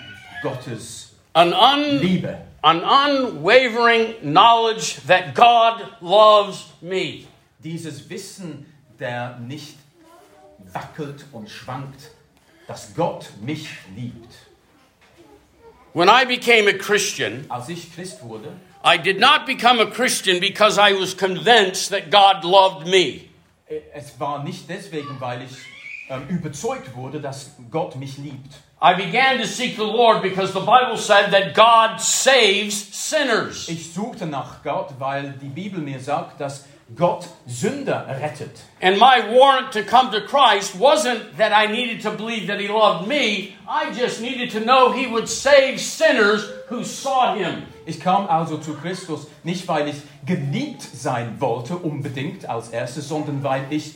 Gottes 0.42 1.14
An, 1.32 1.52
un, 1.52 1.98
Liebe. 1.98 2.38
An 2.62 2.82
unwavering 2.84 4.14
knowledge 4.22 4.96
that 5.06 5.34
God 5.34 5.82
loves 6.00 6.72
me. 6.80 7.26
Dieses 7.62 8.08
Wissen, 8.08 8.66
der 8.98 9.38
nicht 9.38 9.76
wackelt 10.72 11.24
und 11.32 11.50
schwankt, 11.50 12.10
dass 12.66 12.94
Gott 12.94 13.30
mich 13.40 13.68
liebt. 13.96 14.32
When 15.94 16.08
I 16.08 16.24
became 16.24 16.68
a 16.68 16.72
Christian, 16.72 17.44
Als 17.48 17.68
ich 17.68 17.94
Christ 17.94 18.22
wurde, 18.22 18.48
I 18.84 18.96
did 18.96 19.20
not 19.20 19.44
become 19.46 19.78
a 19.80 19.86
Christian 19.86 20.40
because 20.40 20.78
I 20.78 20.92
was 20.94 21.14
convinced 21.16 21.90
that 21.90 22.10
God 22.10 22.44
loved 22.44 22.86
me. 22.86 23.28
es 23.94 24.18
war 24.18 24.42
nicht 24.42 24.68
deswegen, 24.68 25.20
weil 25.20 25.42
ich 25.42 25.56
ähm, 26.12 26.28
überzeugt 26.28 26.94
wurde, 26.94 27.20
dass 27.20 27.56
Gott 27.70 27.96
mich 27.96 28.18
liebt. 28.18 28.54
I 28.80 28.94
began 28.94 29.38
to 29.38 29.46
seek 29.46 29.76
the 29.76 29.84
Lord 29.84 30.22
because 30.22 30.52
the 30.52 30.60
Bible 30.60 30.96
said 30.96 31.30
that 31.30 31.54
God 31.54 32.00
saves 32.00 32.88
sinners. 32.90 33.68
Ich 33.68 33.92
suchte 33.92 34.26
nach 34.26 34.62
Gott, 34.62 34.94
weil 34.98 35.34
die 35.40 35.48
Bibel 35.48 35.80
mir 35.80 36.00
sagt, 36.00 36.40
dass 36.40 36.64
Gott 36.96 37.28
Sünder 37.46 38.06
rettet. 38.08 38.60
And 38.80 38.98
my 38.98 39.22
warrant 39.30 39.72
to 39.72 39.82
come 39.82 40.10
to 40.10 40.20
Christ 40.20 40.78
wasn't 40.78 41.36
that 41.38 41.52
I 41.52 41.70
needed 41.70 42.02
to 42.02 42.10
believe 42.10 42.48
that 42.48 42.60
He 42.60 42.68
loved 42.68 43.06
me, 43.06 43.54
I 43.68 43.92
just 43.96 44.20
needed 44.20 44.50
to 44.50 44.60
know 44.60 44.92
He 44.92 45.06
would 45.06 45.28
save 45.28 45.78
sinners 45.78 46.44
who 46.68 46.82
sought 46.84 47.38
Him. 47.38 47.62
Ich 47.86 48.00
kam 48.00 48.26
also 48.26 48.58
zu 48.58 48.74
Christus 48.74 49.26
nicht, 49.44 49.66
weil 49.68 49.88
ich 49.88 49.96
geliebt 50.26 50.82
sein 50.82 51.40
wollte 51.40 51.76
unbedingt 51.76 52.48
als 52.48 52.68
erstes, 52.70 53.08
sondern 53.08 53.42
weil 53.42 53.64
ich 53.70 53.94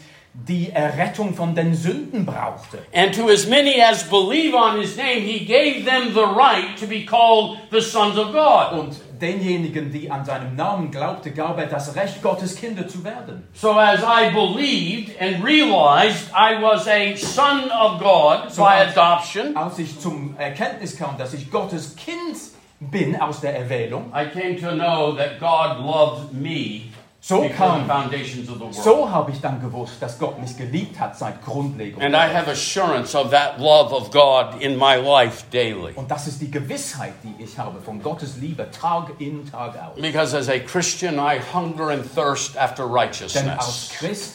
die 0.48 0.70
Errettung 0.70 1.34
von 1.34 1.54
den 1.54 1.74
Sünden 1.74 2.26
brauchte. 2.26 2.78
And 2.94 3.14
to 3.14 3.28
as 3.28 3.46
many 3.48 3.80
as 3.82 4.04
believe 4.04 4.54
on 4.54 4.78
His 4.80 4.96
name, 4.96 5.22
He 5.22 5.44
gave 5.44 5.84
them 5.84 6.12
the 6.14 6.20
right 6.24 6.76
to 6.78 6.86
be 6.86 7.04
called 7.04 7.58
the 7.70 7.80
sons 7.80 8.16
of 8.18 8.32
God. 8.32 8.72
Und 8.78 8.96
denjenigen, 9.20 9.90
die 9.90 10.10
an 10.10 10.24
seinem 10.26 10.54
Namen 10.54 10.90
glaubte, 10.90 11.30
gab 11.32 11.58
er 11.58 11.66
das 11.66 11.96
Recht, 11.96 12.20
Gottes 12.22 12.54
Kinder 12.56 12.86
zu 12.86 13.02
werden. 13.02 13.44
So 13.54 13.72
as 13.72 14.00
I 14.02 14.30
believed 14.32 15.12
and 15.20 15.42
realized 15.42 16.30
I 16.34 16.62
was 16.62 16.86
a 16.86 17.16
son 17.16 17.70
of 17.70 17.98
God 17.98 18.52
So 18.52 18.62
by 18.62 18.82
as- 18.86 18.96
adoption, 18.96 19.56
Als 19.56 19.78
ich 19.78 19.98
zum 19.98 20.36
Erkenntnis 20.38 20.96
kam, 20.98 21.16
dass 21.18 21.32
ich 21.34 21.50
Gottes 21.50 21.96
Kind 21.96 22.36
bin 22.78 23.16
aus 23.18 23.40
der 23.40 23.56
Erwählung, 23.58 24.12
I 24.14 24.26
came 24.26 24.60
to 24.60 24.72
know 24.72 25.12
that 25.16 25.40
God 25.40 25.82
loved 25.84 26.34
me 26.34 26.82
so 27.26 27.48
kam, 27.48 27.88
foundations 27.88 28.48
of 28.48 28.58
the 28.58 28.64
world. 28.66 28.74
so 28.74 29.10
habe 29.10 29.32
ich 29.32 29.40
dann 29.40 29.60
gewusst, 29.60 29.94
dass 30.00 30.16
Gott 30.16 30.38
mich 30.38 30.56
geliebt 30.56 31.00
hat 31.00 31.18
seit 31.18 31.44
Grundlegung. 31.44 32.00
And 32.00 32.14
I 32.14 32.32
have 32.32 32.48
assurance 32.48 33.16
of 33.16 33.30
that 33.30 33.58
love 33.58 33.92
of 33.92 34.12
God 34.12 34.62
in 34.62 34.78
my 34.78 34.94
life 34.94 35.42
daily. 35.50 35.92
Und 35.96 36.08
das 36.08 36.28
ist 36.28 36.40
die 36.40 36.50
Gewissheit, 36.50 37.14
die 37.24 37.42
ich 37.42 37.58
habe 37.58 37.80
von 37.80 38.00
Gottes 38.00 38.36
Liebe 38.36 38.70
Tag 38.70 39.10
in, 39.18 39.44
Tag 39.50 39.74
aus. 39.76 40.00
Because 40.00 40.36
as 40.36 40.48
a 40.48 40.60
Christian, 40.60 41.18
I 41.18 41.40
hunger 41.52 41.90
and 41.90 42.04
thirst 42.14 42.56
after 42.56 42.84
Denn 42.84 42.92
righteousness. 42.94 43.58
als 43.58 43.88
Christ 43.98 44.34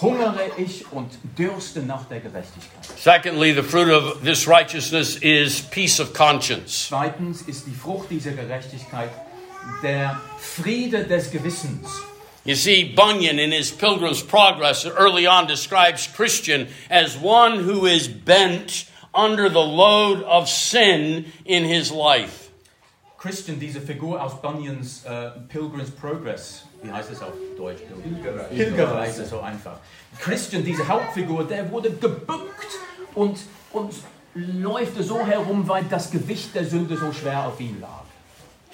hungere 0.00 0.52
ich 0.56 0.90
und 0.92 1.10
dürste 1.36 1.80
nach 1.80 2.06
der 2.06 2.20
Gerechtigkeit. 2.20 2.98
Secondly, 2.98 3.52
the 3.52 3.62
fruit 3.62 3.90
of 3.90 4.22
this 4.22 4.48
righteousness 4.48 5.16
is 5.16 5.60
peace 5.60 6.00
of 6.00 6.14
conscience. 6.14 6.86
Zweitens 6.88 7.42
ist 7.42 7.66
die 7.66 7.74
Frucht 7.74 8.10
dieser 8.10 8.32
Gerechtigkeit 8.32 9.10
der 9.82 10.20
Friede 10.38 11.04
des 11.04 11.30
Gewissens. 11.30 11.88
You 12.44 12.54
see, 12.54 12.84
Bunyan 12.84 13.40
in 13.40 13.50
his 13.50 13.72
Pilgrim's 13.72 14.22
Progress 14.22 14.86
early 14.86 15.26
on 15.26 15.48
describes 15.48 16.06
Christian 16.06 16.68
as 16.88 17.16
one 17.16 17.64
who 17.64 17.86
is 17.86 18.06
bent 18.06 18.88
under 19.12 19.48
the 19.48 19.64
load 19.64 20.22
of 20.22 20.48
sin 20.48 21.32
in 21.44 21.64
his 21.64 21.90
life. 21.90 22.46
Christian, 23.18 23.58
diese 23.58 23.80
Figur 23.80 24.22
aus 24.22 24.40
Bunyans 24.40 25.04
äh, 25.04 25.30
Pilgrim's 25.48 25.90
Progress, 25.90 26.64
wie 26.82 26.92
heißt 26.92 27.10
es 27.10 27.20
auf 27.20 27.32
Deutsch? 27.56 27.82
Pilgerreise. 28.02 28.54
Pilgerreise, 28.54 29.26
so 29.26 29.40
einfach. 29.40 29.80
Christian, 30.20 30.64
diese 30.64 30.86
Hauptfigur, 30.86 31.44
der 31.44 31.68
wurde 31.72 31.90
gebückt 31.90 32.78
und, 33.14 33.38
und 33.72 33.94
läuft 34.34 35.02
so 35.02 35.26
herum, 35.26 35.66
weil 35.66 35.84
das 35.84 36.10
Gewicht 36.10 36.54
der 36.54 36.64
Sünde 36.64 36.96
so 36.96 37.12
schwer 37.12 37.48
auf 37.48 37.58
ihm 37.60 37.80
lag. 37.80 38.05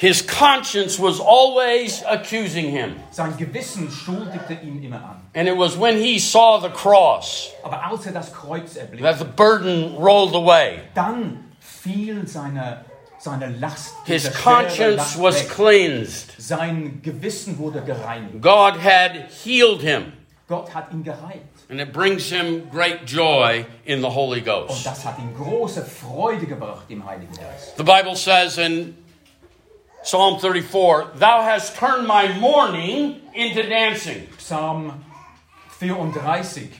His 0.02 0.20
conscience 0.20 0.98
was 0.98 1.20
always 1.20 2.02
accusing 2.08 2.70
him. 2.72 2.96
Sein 3.12 3.36
Gewissen 3.36 3.88
schuldigte 3.88 4.54
ihn 4.54 4.82
immer 4.82 4.96
an. 4.96 5.20
And 5.32 5.46
it 5.46 5.56
was 5.56 5.78
when 5.78 5.96
he 5.96 6.18
saw 6.18 6.58
the 6.58 6.70
cross 6.70 7.50
Aber 7.62 7.84
als 7.86 8.04
er 8.06 8.12
das 8.12 8.32
Kreuz 8.32 8.74
erblickte, 8.74 9.04
that 9.04 9.18
the 9.20 9.24
burden 9.24 9.94
rolled 9.96 10.34
away. 10.34 10.80
dann 10.94 11.44
fiel 11.60 12.26
seine, 12.26 12.84
seine 13.20 13.50
Last, 13.60 13.94
His 14.04 14.28
conscience 14.42 14.96
Last 15.16 15.22
was 15.22 15.40
weg. 15.44 15.50
cleansed. 15.50 16.32
Sein 16.36 17.00
Gewissen 17.00 17.56
wurde 17.58 17.80
gereinigt. 17.82 18.42
God 18.42 18.74
had 18.82 19.30
healed 19.44 19.82
him. 19.82 20.14
Gott 20.48 20.74
hat 20.74 20.92
ihn 20.92 21.04
geheilt. 21.04 21.42
And 21.70 21.80
it 21.80 21.92
brings 21.92 22.28
him 22.28 22.68
great 22.70 23.06
joy 23.06 23.64
in 23.84 24.00
the 24.02 24.10
Holy 24.10 24.40
Ghost. 24.40 24.78
Und 24.78 24.84
das 24.84 25.04
hat 25.04 25.18
ihm 25.20 25.32
große 25.36 25.84
Freude 25.84 26.44
gebracht 26.46 26.86
im 26.88 27.06
Heiligen 27.06 27.32
Geist. 27.34 27.76
The 27.76 27.84
Bible 27.84 28.16
says 28.16 28.58
in 28.58 28.96
Psalm 30.04 30.40
34, 30.40 31.12
Thou 31.14 31.42
hast 31.42 31.76
turned 31.76 32.06
my 32.08 32.26
mourning 32.38 33.20
into 33.34 33.62
dancing. 33.62 34.26
Psalm 34.38 35.04
34. 35.78 36.70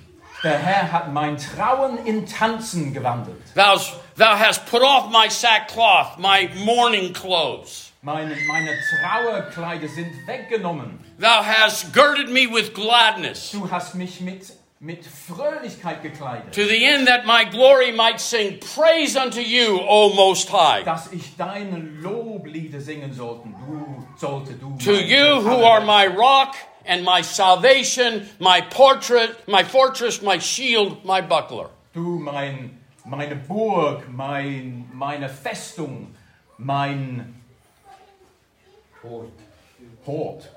Der 0.42 0.58
Herr 0.58 0.90
hat 0.90 1.12
mein 1.12 1.37
Trauen 1.37 2.04
in 2.04 2.26
Tanzen 2.26 2.92
gewandelt. 2.92 3.40
Thou, 3.54 3.78
thou 4.16 4.37
hast 4.37 4.66
put 4.66 4.82
off 4.82 5.12
my 5.12 5.28
sackcloth, 5.28 6.18
my 6.18 6.50
mourning 6.64 7.12
clothes. 7.12 7.92
Meine, 8.02 8.35
meine 8.48 8.76
Trauerkleider 8.90 9.87
sind 9.87 10.26
weggenommen. 10.26 10.98
Thou 11.18 11.44
hast 11.44 11.92
girded 11.92 12.28
me 12.28 12.48
with 12.48 12.74
gladness, 12.74 13.52
Du 13.52 13.70
hast 13.70 13.94
mich 13.94 14.20
mit, 14.20 14.52
mit 14.83 15.07
Fröhlichkeit 15.07 16.03
gekleidet, 16.03 16.53
to 16.53 16.66
the 16.66 16.85
end 16.85 17.07
that 17.07 17.25
my 17.25 17.45
glory 17.45 17.92
might 17.92 18.21
sing 18.21 18.59
praise 18.75 19.16
unto 19.16 19.40
you, 19.40 19.79
O 19.81 20.12
Most 20.12 20.51
High. 20.51 20.85
dass 20.85 21.12
ich 21.12 21.37
deine 21.37 21.79
Loblieder 21.79 22.81
singen 22.81 23.12
sollten. 23.12 23.55
Du 23.64 24.05
sollte 24.16 24.55
du. 24.55 24.77
To 24.79 24.92
you 24.92 25.40
who 25.40 25.64
are 25.64 25.81
my 25.81 26.09
rock 26.09 26.57
and 26.85 27.05
my 27.05 27.23
salvation, 27.23 28.29
my 28.40 28.61
portrait, 28.61 29.47
my 29.47 29.62
fortress, 29.62 30.21
my 30.21 30.40
shield, 30.40 31.05
my 31.05 31.21
buckler. 31.23 31.71
Du 31.92 32.18
mein, 32.18 32.81
meine 33.05 33.37
Burg, 33.37 34.09
mein, 34.11 34.90
meine 34.92 35.29
Festung, 35.29 36.12
mein 36.59 37.40
Hort. 39.05 39.31
Hort. 40.05 40.49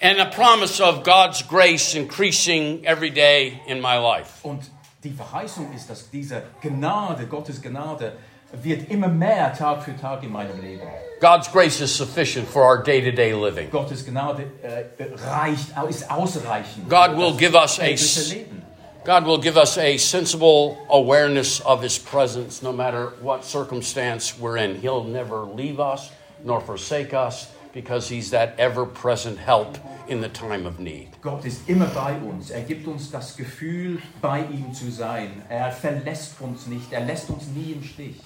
And 0.00 0.20
a 0.20 0.26
promise 0.26 0.80
of 0.80 1.04
God's 1.04 1.42
grace 1.42 1.94
increasing 1.94 2.86
every 2.86 3.10
day 3.10 3.62
in 3.66 3.80
my 3.80 3.98
life. 3.98 4.40
Und 4.44 4.70
die 5.02 5.10
Verheißung 5.10 5.72
ist, 5.74 5.88
dass 5.88 6.10
diese 6.10 6.42
Gnade, 6.62 7.26
Gottes 7.26 7.60
Gnade, 7.60 8.12
wird 8.62 8.90
immer 8.90 9.08
mehr 9.08 9.52
Tag 9.52 9.82
für 9.82 9.96
Tag 9.96 10.22
in 10.22 10.32
meinem 10.32 10.60
Leben. 10.60 10.86
God's 11.20 11.48
grace 11.50 11.80
is 11.80 11.94
sufficient 11.94 12.46
for 12.48 12.62
our 12.62 12.82
day 12.82 13.00
to 13.00 13.10
day 13.10 13.32
living. 13.32 13.70
Gottes 13.70 14.04
Gnade 14.04 14.50
äh, 14.62 14.84
reicht, 15.26 15.72
ist 15.88 16.10
ausreichend. 16.10 16.88
God 16.88 17.16
will 17.16 17.32
give 17.32 17.54
us 17.54 17.78
a 17.78 17.94
Leben. 18.34 18.62
God 19.04 19.26
will 19.26 19.38
give 19.38 19.58
us 19.58 19.76
a 19.76 19.98
sensible 19.98 20.78
awareness 20.88 21.60
of 21.60 21.82
His 21.82 21.98
presence 21.98 22.62
no 22.62 22.72
matter 22.72 23.12
what 23.20 23.44
circumstance 23.44 24.38
we're 24.38 24.56
in. 24.56 24.76
He'll 24.80 25.04
never 25.04 25.44
leave 25.44 25.78
us 25.78 26.10
nor 26.42 26.60
forsake 26.60 27.12
us 27.12 27.50
because 27.74 28.08
He's 28.08 28.30
that 28.30 28.54
ever 28.58 28.86
present 28.86 29.38
help 29.38 29.76
in 30.08 30.20
the 30.20 30.28
time 30.28 30.66
of 30.66 30.78
need. 30.78 31.08
Gott 31.20 31.44
ist 31.44 31.68
immer 31.68 31.86
bei 31.86 32.14
uns. 32.16 32.50
Er 32.50 32.62
gibt 32.62 32.86
uns 32.86 33.10
das 33.10 33.36
Gefühl, 33.36 34.00
bei 34.22 34.40
ihm 34.40 34.72
zu 34.72 34.90
sein. 34.90 35.42
Er 35.48 35.72
verlässt 35.72 36.40
uns 36.40 36.66
nicht. 36.66 36.92
Er 36.92 37.04
lässt 37.04 37.28
uns 37.28 37.48
nie 37.48 37.72
im 37.72 37.82
Stich. 37.82 38.16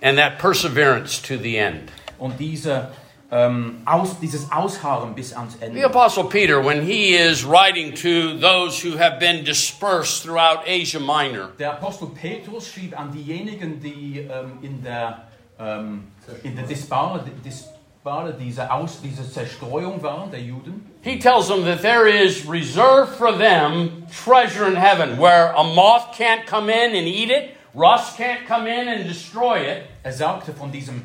And 0.00 0.18
that 0.18 0.38
perseverance 0.38 1.20
to 1.22 1.36
the 1.36 1.56
end. 1.56 1.90
Und 2.18 2.38
diese, 2.38 2.88
ähm, 3.30 3.82
aus, 3.84 4.18
dieses 4.20 4.50
Ausharren 4.50 5.14
bis 5.14 5.32
ans 5.32 5.56
Ende. 5.60 5.78
The 5.78 5.84
Apostle 5.84 6.24
Peter, 6.24 6.64
when 6.64 6.84
he 6.84 7.14
is 7.14 7.44
writing 7.44 7.94
to 7.94 8.38
those 8.38 8.80
who 8.80 8.96
have 8.98 9.18
been 9.18 9.44
dispersed 9.44 10.24
throughout 10.24 10.62
Asia 10.66 11.00
Minor, 11.00 11.50
Der 11.58 11.72
Apostel 11.72 12.08
Petrus 12.08 12.68
schrieb 12.68 12.98
an 12.98 13.12
diejenigen, 13.12 13.80
die 13.80 14.18
ähm, 14.18 14.58
in 14.62 14.82
der, 14.82 15.28
ähm, 15.58 16.04
in 16.42 16.56
der 16.56 16.66
Dispare, 16.66 17.24
Dispare 18.04 18.32
dieser, 18.32 18.74
Aus, 18.74 19.00
dieser 19.00 19.22
Zerstreuung 19.30 20.02
waren, 20.02 20.28
der 20.28 20.40
Juden. 20.40 20.90
he 21.02 21.20
tells 21.20 21.46
them 21.46 21.64
that 21.64 21.82
there 21.82 22.08
is 22.08 22.44
reserved 22.48 23.14
for 23.14 23.30
them 23.30 24.04
treasure 24.10 24.66
in 24.66 24.74
heaven 24.74 25.18
where 25.18 25.52
a 25.52 25.62
moth 25.62 26.12
can't 26.12 26.44
come 26.44 26.68
in 26.68 26.96
and 26.96 27.06
eat 27.06 27.30
it, 27.30 27.56
rust 27.76 28.16
can't 28.16 28.44
come 28.48 28.66
in 28.66 28.88
and 28.88 29.08
destroy 29.08 29.60
it. 29.60 29.84
Er 30.04 30.10
sagte, 30.10 30.52
von 30.52 30.72
diesem 30.72 31.04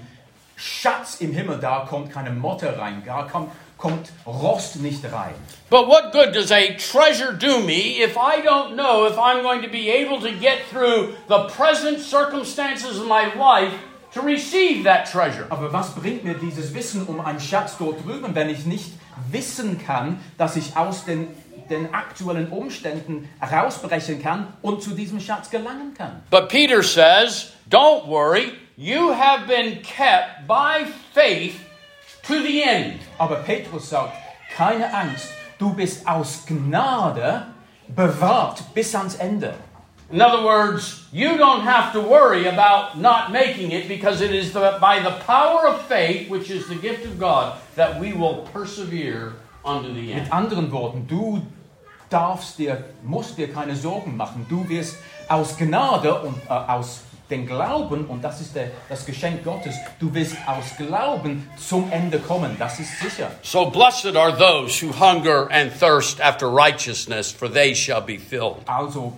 Schatz 0.56 1.22
im 1.22 1.34
Himmel, 1.34 1.60
da 1.60 1.86
kommt 1.88 2.12
keine 2.12 2.32
Motte 2.32 2.76
rein, 2.76 3.04
da 3.06 3.28
kommt, 3.32 3.52
kommt 3.78 4.12
Rost 4.26 4.78
nicht 4.78 5.06
rein. 5.06 5.36
But 5.70 5.88
what 5.88 6.12
good 6.12 6.34
does 6.34 6.52
a 6.52 6.78
treasure 6.78 7.32
do 7.32 7.60
me 7.62 8.02
if 8.02 8.18
I 8.18 8.42
don't 8.42 8.76
know 8.76 9.06
if 9.06 9.20
I'm 9.20 9.44
going 9.44 9.62
to 9.62 9.70
be 9.70 9.92
able 9.92 10.20
to 10.22 10.32
get 10.32 10.66
through 10.72 11.14
the 11.28 11.48
present 11.50 12.00
circumstances 12.00 12.98
of 13.00 13.06
my 13.06 13.32
life 13.36 13.74
to 14.18 14.26
receive 14.26 14.84
that 14.84 15.10
treasure? 15.12 15.46
Aber 15.50 15.72
was 15.72 15.94
bringt 15.96 16.24
mir 16.24 16.36
dieses 16.36 16.74
Wissen 16.74 17.06
um 17.06 17.20
einen 17.20 17.40
Schatz 17.40 17.78
dort 17.78 18.06
drüben, 18.06 18.34
wenn 18.36 18.50
ich 18.50 18.66
nicht 18.66 18.94
wissen 19.32 19.84
kann, 19.84 20.20
dass 20.38 20.56
ich 20.56 20.76
aus 20.76 21.06
den, 21.06 21.28
den 21.70 21.94
aktuellen 21.94 22.50
Umständen 22.50 23.30
herausbrechen 23.40 24.22
kann 24.22 24.54
und 24.62 24.82
zu 24.82 24.92
diesem 24.92 25.20
Schatz 25.20 25.50
gelangen 25.50 25.94
kann? 25.96 26.24
But 26.30 26.50
Peter 26.50 26.82
says, 26.84 27.54
Don't 27.70 28.08
worry, 28.08 28.54
you 28.76 29.14
have 29.14 29.48
been 29.48 29.82
kept 29.82 30.48
by 30.48 30.86
faith 31.14 31.56
to 32.24 32.36
the 32.42 32.62
end. 32.64 33.00
Aber 33.18 33.38
Petrus 33.38 33.90
sagt, 33.90 34.14
keine 34.56 34.94
Angst, 34.94 35.30
du 35.60 35.74
bist 35.74 36.08
aus 36.08 36.46
Gnade 36.46 37.48
bewahrt 37.88 38.74
bis 38.74 38.94
ans 38.96 39.16
Ende. 39.16 39.54
In 40.10 40.22
other 40.22 40.46
words, 40.46 41.06
you 41.12 41.38
don't 41.38 41.62
have 41.62 41.92
to 41.92 42.00
worry 42.00 42.48
about 42.48 42.98
not 42.98 43.32
making 43.32 43.72
it 43.72 43.90
because 43.90 44.22
it 44.22 44.34
is 44.34 44.54
the, 44.54 44.78
by 44.80 45.00
the 45.02 45.12
power 45.26 45.68
of 45.68 45.82
faith, 45.88 46.30
which 46.30 46.50
is 46.50 46.68
the 46.68 46.76
gift 46.76 47.06
of 47.06 47.20
God, 47.20 47.60
that 47.76 48.00
we 48.00 48.14
will 48.14 48.48
persevere 48.54 49.34
unto 49.66 49.94
the 49.94 50.14
end. 50.14 50.24
Mit 50.24 50.32
anderen 50.32 50.72
Worten, 50.72 51.06
du 51.08 51.42
darfst 52.10 52.58
dir, 52.58 52.86
musst 53.04 53.36
dir 53.36 53.52
keine 53.52 53.76
Sorgen 53.76 54.16
machen. 54.16 54.46
Du 54.48 54.68
wirst 54.70 54.96
aus 55.28 55.58
Gnade 55.58 56.14
und 56.22 56.38
äh, 56.48 56.54
aus 56.54 57.02
dem 57.30 57.46
Glauben, 57.46 58.06
und 58.06 58.24
das 58.24 58.40
ist 58.40 58.56
der, 58.56 58.72
das 58.88 59.06
Geschenk 59.06 59.44
Gottes, 59.44 59.76
du 60.00 60.14
wirst 60.14 60.38
aus 60.48 60.78
Glauben 60.78 61.50
zum 61.58 61.92
Ende 61.92 62.20
kommen. 62.20 62.56
Das 62.58 62.80
ist 62.80 62.98
sicher. 63.02 63.30
So 63.42 63.70
blessed 63.70 64.16
are 64.16 64.32
those 64.32 64.82
who 64.82 64.94
hunger 64.94 65.50
and 65.52 65.70
thirst 65.78 66.22
after 66.22 66.48
righteousness, 66.48 67.30
for 67.30 67.50
they 67.52 67.76
shall 67.76 68.02
be 68.02 68.18
filled. 68.18 68.62
Also 68.68 69.12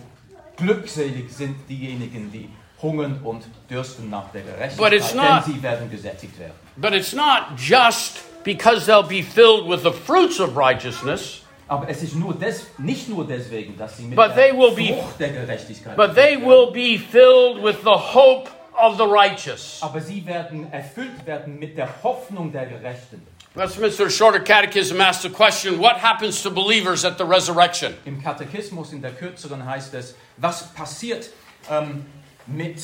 glückselig 0.59 1.31
sind 1.31 1.55
diejenigen, 1.69 2.31
die 2.31 2.49
hungern 2.81 3.19
und 3.23 3.43
dürsten 3.69 4.09
nach 4.09 4.31
der 4.31 4.41
Gerechtigkeit, 4.41 4.77
not- 5.15 5.45
denn 5.47 5.53
sie 5.53 5.61
werden 5.63 5.89
gesättigt 5.91 6.39
werden. 6.39 6.53
But 6.77 6.93
it's 6.93 7.13
not 7.13 7.43
just 7.57 8.19
because 8.43 8.89
they'll 8.89 9.03
be 9.07 9.21
filled 9.23 9.67
with 9.67 9.83
the 9.83 9.91
fruits 9.91 10.39
of 10.39 10.55
righteousness, 10.55 11.41
Aber 11.67 11.87
es 11.87 12.01
ist 12.01 12.15
nur 12.15 12.33
des, 12.33 12.65
nicht 12.79 13.07
nur 13.09 13.27
deswegen, 13.27 13.77
dass 13.77 13.97
sie 13.97 14.03
mit 14.05 14.15
But 14.15 14.35
der 14.35 14.57
will 14.57 14.71
be- 14.75 14.93
Frucht 14.93 15.19
der 15.19 15.29
Gerechtigkeit 15.29 15.95
but 15.95 16.15
they 16.15 16.35
gefüllt 16.35 16.47
will 16.47 16.71
be 16.71 16.97
filled 16.97 17.63
with 17.63 17.75
the 17.83 17.89
hope 18.13 18.49
of 18.81 18.97
the 18.97 19.03
righteous. 19.03 19.77
Aber 19.81 19.99
sie 20.01 20.25
werden 20.25 20.71
erfüllt 20.71 21.25
werden 21.25 21.59
mit 21.59 21.77
der 21.77 21.89
Hoffnung 22.01 22.51
der 22.51 22.65
Gerechten. 22.65 23.21
Westminster 23.55 24.09
Shorter 24.09 24.39
Catechism 24.39 25.01
asks 25.01 25.23
the 25.23 25.29
question 25.29 25.79
what 25.79 25.97
happens 25.97 26.41
to 26.43 26.49
believers 26.51 27.03
at 27.03 27.17
the 27.17 27.25
resurrection? 27.25 27.95
Im 28.05 28.21
Katechismus 28.21 28.93
in 28.93 29.01
der 29.01 29.11
kürzeren 29.11 29.65
heißt 29.65 29.93
es, 29.95 30.15
was 30.37 30.71
passiert 30.73 31.29
ähm, 31.69 32.05
mit 32.45 32.79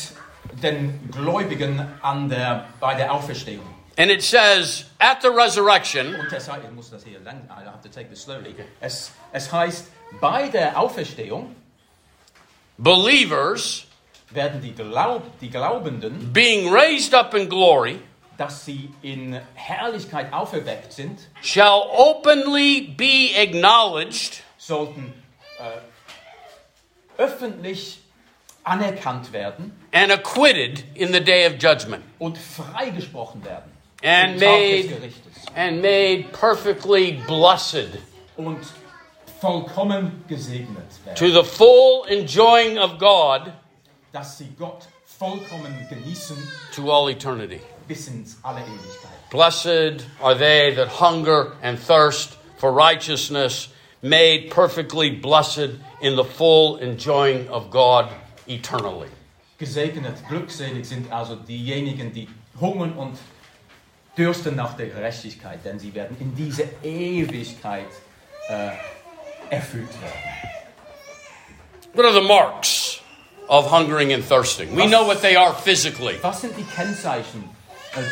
den 0.61 1.09
Gläubigen 1.11 1.80
an 2.01 2.30
der, 2.30 2.66
bei 2.80 2.95
der 2.95 3.13
Auferstehung? 3.13 3.66
And 3.97 4.11
it 4.11 4.22
says, 4.22 4.86
at 4.99 5.22
the 5.22 5.30
resurrection, 5.30 6.16
Und 6.16 6.34
es, 6.34 6.49
heißt- 6.49 6.66
ich 6.66 6.72
muss 6.72 6.89
das 6.89 7.03
hier 7.05 7.20
lang, 7.20 7.47
I 7.49 7.63
have 7.66 7.82
to 7.82 7.88
take 7.89 8.09
this 8.09 8.24
slowly. 8.24 8.55
Es, 8.82 9.11
es 9.32 9.51
heißt, 9.51 9.86
bei 10.20 10.49
der 10.49 10.78
Auferstehung 10.78 11.55
believers 12.78 13.86
werden 14.32 14.61
die, 14.61 14.74
Glaub, 14.74 15.39
die 15.39 15.49
Glaubenden, 15.49 16.34
being 16.34 16.74
raised 16.74 17.13
up 17.13 17.34
in 17.36 17.47
glory 17.47 17.99
dass 18.38 18.65
sie 18.65 18.89
in 19.01 19.39
Herrlichkeit 19.53 20.33
auferweckt 20.33 20.91
sind, 20.93 21.19
shall 21.41 21.83
openly 21.95 22.81
be 22.81 23.29
acknowledged 23.38 24.43
sollten 24.57 25.13
äh, 25.59 27.21
öffentlich 27.21 27.99
anerkannt 28.63 29.31
werden 29.31 29.71
and 29.91 30.11
acquitted 30.11 30.83
in 30.95 31.13
the 31.13 31.19
day 31.21 31.45
of 31.47 31.53
judgment 31.59 32.03
und 32.19 32.38
freigesprochen 32.38 33.43
werden. 33.45 33.71
and 34.03 34.39
made 34.39 34.89
and 35.55 35.81
made 35.81 36.25
perfectly 36.31 37.13
blessed 37.27 37.99
Und 38.38 38.59
vollkommen 39.39 40.23
gesegnet 40.27 40.83
werden. 41.05 41.15
to 41.15 41.29
the 41.29 41.43
full 41.43 42.05
enjoying 42.09 42.77
of 42.77 42.97
God 42.97 43.53
Dass 44.11 44.38
sie 44.38 44.49
Gott 44.57 44.88
vollkommen 45.05 45.88
genießen 45.89 46.36
to 46.75 46.91
all 46.91 47.09
eternity. 47.09 47.59
Bis 47.88 48.07
ins 48.07 48.38
alle 48.43 48.61
Ewigkeit. 48.61 49.29
Blessed 49.31 50.05
are 50.21 50.36
they 50.36 50.73
that 50.75 50.88
hunger 50.88 51.53
and 51.61 51.77
thirst 51.79 52.38
for 52.57 52.71
righteousness, 52.71 53.69
made 54.01 54.51
perfectly 54.51 55.09
blessed 55.09 55.71
in 56.01 56.15
the 56.15 56.23
full 56.23 56.77
enjoying 56.77 57.47
of 57.49 57.69
God 57.69 58.09
eternally. 58.47 59.09
Gesegnet, 59.57 60.27
glückselig 60.27 60.86
sind 60.86 61.11
also 61.11 61.36
diejenigen, 61.36 62.13
die 62.13 62.27
hungern 62.59 62.93
und 62.93 63.17
dürsten 64.17 64.55
nach 64.55 64.75
der 64.75 64.88
Gerechtigkeit, 64.88 65.63
denn 65.63 65.79
sie 65.79 65.93
werden 65.93 66.17
in 66.19 66.36
diese 66.36 66.63
Ewigkeit 66.83 67.88
äh, 68.49 68.71
erfüllt 69.49 69.89
werden. 70.01 70.55
What 71.93 72.05
are 72.05 72.13
the 72.13 72.27
marks 72.27 72.99
of 73.47 73.67
hungering 73.67 74.11
and 74.11 74.23
thirsting? 74.23 74.75
We 74.75 74.88
know 74.88 75.05
what 75.05 75.21
they 75.21 75.36
are 75.36 75.53
physically. 75.53 76.17
Was 76.21 76.41
sind 76.41 76.57
die 76.57 76.63
Kennzeichen 76.63 77.55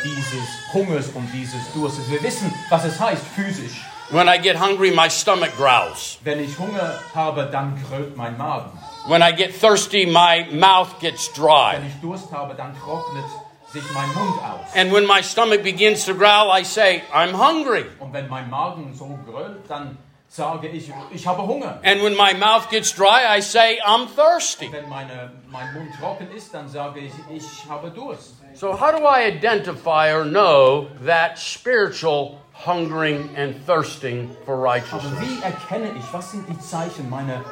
dieses 0.02 0.72
Hungers 0.72 1.08
und 1.14 1.28
dieses 1.32 1.72
Durstes? 1.72 2.10
Wir 2.10 2.22
wissen, 2.22 2.52
was 2.70 2.84
es 2.84 2.98
heißt 2.98 3.22
physisch. 3.34 3.84
When 4.10 4.28
I 4.28 4.38
get 4.38 4.56
hungry, 4.56 4.90
my 4.90 5.08
stomach 5.08 5.56
growls. 5.56 6.18
Wenn 6.24 6.38
ich 6.38 6.58
Hunger 6.58 6.98
habe, 7.14 7.48
dann 7.50 7.82
grölt 7.88 8.16
mein 8.16 8.36
Magen. 8.36 8.70
When 9.06 9.22
I 9.22 9.32
get 9.32 9.58
thirsty, 9.58 10.06
my 10.06 10.46
mouth 10.52 10.98
gets 11.00 11.28
Wenn 11.36 11.44
dry. 11.44 11.76
ich 11.86 12.00
Durst 12.00 12.30
habe, 12.30 12.54
dann 12.54 12.74
trocknet 12.78 13.24
sich 13.72 13.82
mein 13.92 14.08
Mund 14.14 14.40
aus. 14.42 14.74
And 14.76 14.92
when 14.92 15.06
my 15.06 15.22
stomach 15.22 15.62
begins 15.62 16.04
to 16.04 16.14
growl, 16.14 16.50
I 16.50 16.64
say, 16.64 17.02
I'm 17.12 17.32
hungry. 17.32 17.86
Und 17.98 18.12
wenn 18.12 18.28
mein 18.28 18.48
Magen 18.50 18.94
so 18.94 19.18
grölt, 19.26 19.68
dann 19.68 19.96
sage 20.28 20.68
ich, 20.68 20.90
ich 21.12 21.26
habe 21.26 21.42
Hunger. 21.46 21.80
And 21.82 22.02
when 22.02 22.14
my 22.16 22.34
mouth 22.34 22.68
gets 22.70 22.94
dry, 22.94 23.24
I 23.36 23.40
say, 23.40 23.80
I'm 23.84 24.06
thirsty. 24.14 24.70
Wenn 24.70 24.88
meine, 24.88 25.32
mein 25.48 25.72
Mund 25.74 25.90
trocken 25.98 26.28
ist, 26.36 26.52
dann 26.52 26.68
sage 26.68 27.00
ich, 27.00 27.12
ich 27.30 27.44
habe 27.68 27.90
Durst. 27.90 28.34
So, 28.54 28.72
how 28.72 28.92
do 28.96 29.04
I 29.04 29.24
identify 29.24 30.12
or 30.12 30.24
know 30.24 30.88
that 31.02 31.38
spiritual 31.40 32.40
hungering 32.52 33.30
and 33.36 33.56
thirsting 33.66 34.28
for 34.44 34.54
Aber 34.54 34.62
righteousness? 34.62 35.20
wie 35.20 35.42
erkenne 35.42 35.90
ich, 35.98 36.12
was 36.12 36.30
sind 36.30 36.46
die 36.48 36.58
Zeichen 36.60 37.10
meiner 37.10 37.44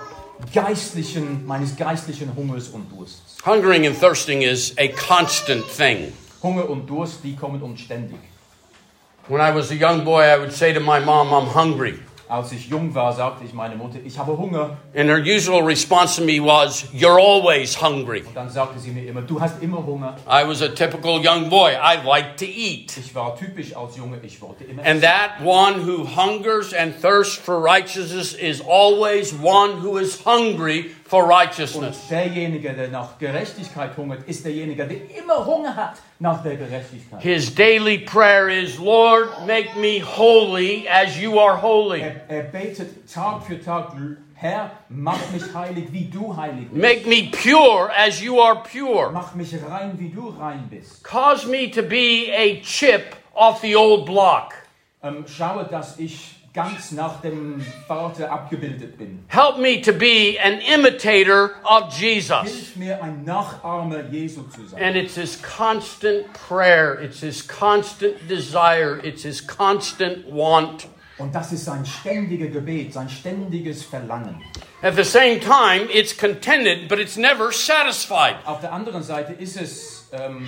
geistlichen, 0.55 1.45
meines 1.45 1.77
geistlichen 1.77 2.35
Hungers 2.37 2.69
und 2.69 2.89
Durstes? 2.91 3.39
Hungering 3.45 3.85
and 3.87 3.97
thirsting 3.99 4.43
is 4.43 4.75
a 4.79 4.89
constant 4.89 5.65
thing. 5.67 6.13
Hunger 6.41 6.69
und 6.71 6.89
Durst, 6.89 7.25
die 7.25 7.35
kommen 7.35 7.61
uns 7.63 7.81
ständig. 7.81 8.19
When 9.29 9.41
I 9.41 9.51
was 9.55 9.71
a 9.73 9.75
young 9.77 10.05
boy, 10.05 10.23
I 10.23 10.39
would 10.39 10.53
say 10.53 10.73
to 10.73 10.81
my 10.81 11.01
mom, 11.01 11.33
I'm 11.33 11.47
hungry. 11.49 11.99
Als 12.33 12.51
ich 12.51 12.71
jung 12.71 12.95
war, 12.95 13.13
sagte 13.13 13.45
ich 13.45 13.53
meiner 13.53 13.77
Mutter, 13.77 13.99
ich 14.03 14.17
habe 14.19 14.39
Hunger. 14.39 14.79
And 14.97 15.11
her 15.11 15.19
usual 15.23 15.63
response 15.63 16.17
to 16.17 16.25
me 16.25 16.41
was, 16.43 16.87
You're 16.95 17.21
always 17.21 17.79
hungry. 17.79 18.23
Und 18.27 18.35
dann 18.35 18.49
sagte 18.49 18.79
sie 18.79 18.91
mir 18.91 19.07
immer, 19.07 19.21
du 19.21 19.39
hast 19.39 19.63
immer 19.63 19.85
Hunger. 19.85 20.17
I 20.27 20.43
was 20.49 20.63
a 20.63 20.69
typical 20.69 21.21
young 21.23 21.51
boy. 21.51 21.73
I 21.73 22.03
liked 22.03 22.39
to 22.39 22.47
eat. 22.47 22.97
Ich 22.97 23.15
war 23.15 23.37
typisch 23.37 23.77
als 23.77 23.99
Junge, 23.99 24.19
ich 24.23 24.41
wollte 24.41 24.65
immer 24.65 24.81
And 24.83 25.03
essen. 25.03 25.03
that 25.03 25.45
one 25.45 25.87
who 25.87 26.07
hungers 26.07 26.73
and 26.73 26.99
thirsts 26.99 27.37
for 27.37 27.63
righteousness 27.63 28.33
is 28.33 28.63
always 28.63 29.35
one 29.35 29.83
who 29.83 29.99
is 29.99 30.25
hungry 30.25 30.93
for 31.13 31.31
Und 31.75 32.11
derjenige, 32.11 32.73
der 32.73 32.89
nach 32.89 33.19
Gerechtigkeit 33.19 33.95
hungert, 33.99 34.27
ist 34.27 34.47
derjenige, 34.47 34.87
der 34.87 34.97
immer 35.19 35.45
Hunger 35.45 35.77
hat 35.77 35.99
nach 36.19 36.43
der 36.43 36.57
Gerechtigkeit. 36.57 37.21
His 37.21 37.55
daily 37.55 37.99
prayer 37.99 38.49
is, 38.49 38.79
Lord, 38.79 39.47
make 39.47 39.77
me 39.77 40.01
holy 40.01 40.89
as 40.89 41.21
you 41.21 41.39
are 41.39 41.61
holy. 41.61 42.01
Er, 42.01 42.15
er 42.29 42.43
betet 42.45 43.07
Tag 43.13 43.43
für 43.43 43.63
Tag, 43.63 43.93
Herr, 44.35 44.71
mach 44.89 45.19
mich 45.33 45.55
heilig, 45.55 45.93
wie 45.93 46.07
du 46.07 46.35
heilig 46.35 46.71
bist. 46.71 46.83
Make 46.83 47.07
me 47.07 47.31
pure 47.31 47.91
as 47.95 48.23
you 48.23 48.41
are 48.41 48.63
pure. 48.63 49.13
Mach 49.13 49.35
mich 49.35 49.53
rein, 49.69 49.99
wie 49.99 50.09
du 50.09 50.31
rein 50.31 50.67
bist. 50.71 51.05
Cause 51.05 51.47
me 51.47 51.71
to 51.71 51.83
be 51.83 52.33
a 52.35 52.63
chip 52.63 53.17
off 53.35 53.61
the 53.61 53.77
old 53.77 54.07
block. 54.07 54.55
Ähm, 55.03 55.27
schaue, 55.27 55.65
dass 55.65 55.99
ich 55.99 56.42
ganz 56.53 56.93
nach 56.93 57.21
dem 57.23 57.65
Vater 57.89 58.31
abgebildet 58.31 58.99
bin. 58.99 59.25
Help 59.29 59.59
me 59.59 59.81
to 59.81 59.93
be 59.93 60.37
an 60.43 60.61
imitator 60.61 61.53
of 61.65 61.93
Jesus. 61.99 62.43
Hilf 62.43 62.77
mir, 62.77 63.03
ein 63.03 63.25
Nachahmer 63.25 64.05
Jesu 64.11 64.43
zu 64.55 64.67
sein. 64.67 64.83
And 64.83 64.97
it's 64.97 65.15
his 65.15 65.39
constant 65.43 66.27
prayer, 66.35 67.01
it's 67.01 67.21
his 67.21 67.47
constant 67.47 68.17
desire, 68.29 68.99
it's 69.03 69.23
his 69.23 69.47
constant 69.47 70.27
want 70.31 70.89
Und 71.19 71.35
das 71.35 71.53
ist 71.53 71.67
sein 71.67 71.85
ständiges 71.87 72.53
Gebet, 72.53 72.93
sein 72.95 73.09
ständiges 73.09 73.85
Verlangen. 73.85 74.41
At 74.83 74.97
the 74.97 75.05
same 75.05 75.39
time, 75.39 75.89
it's 75.93 76.17
contented, 76.17 76.89
but 76.89 76.99
it's 76.99 77.17
never 77.17 77.53
satisfied. 77.53 78.37
Auf 78.45 78.61
der 78.61 78.73
anderen 78.73 79.03
Seite 79.03 79.33
ist 79.35 79.61
es 79.61 80.09
ähm, 80.13 80.47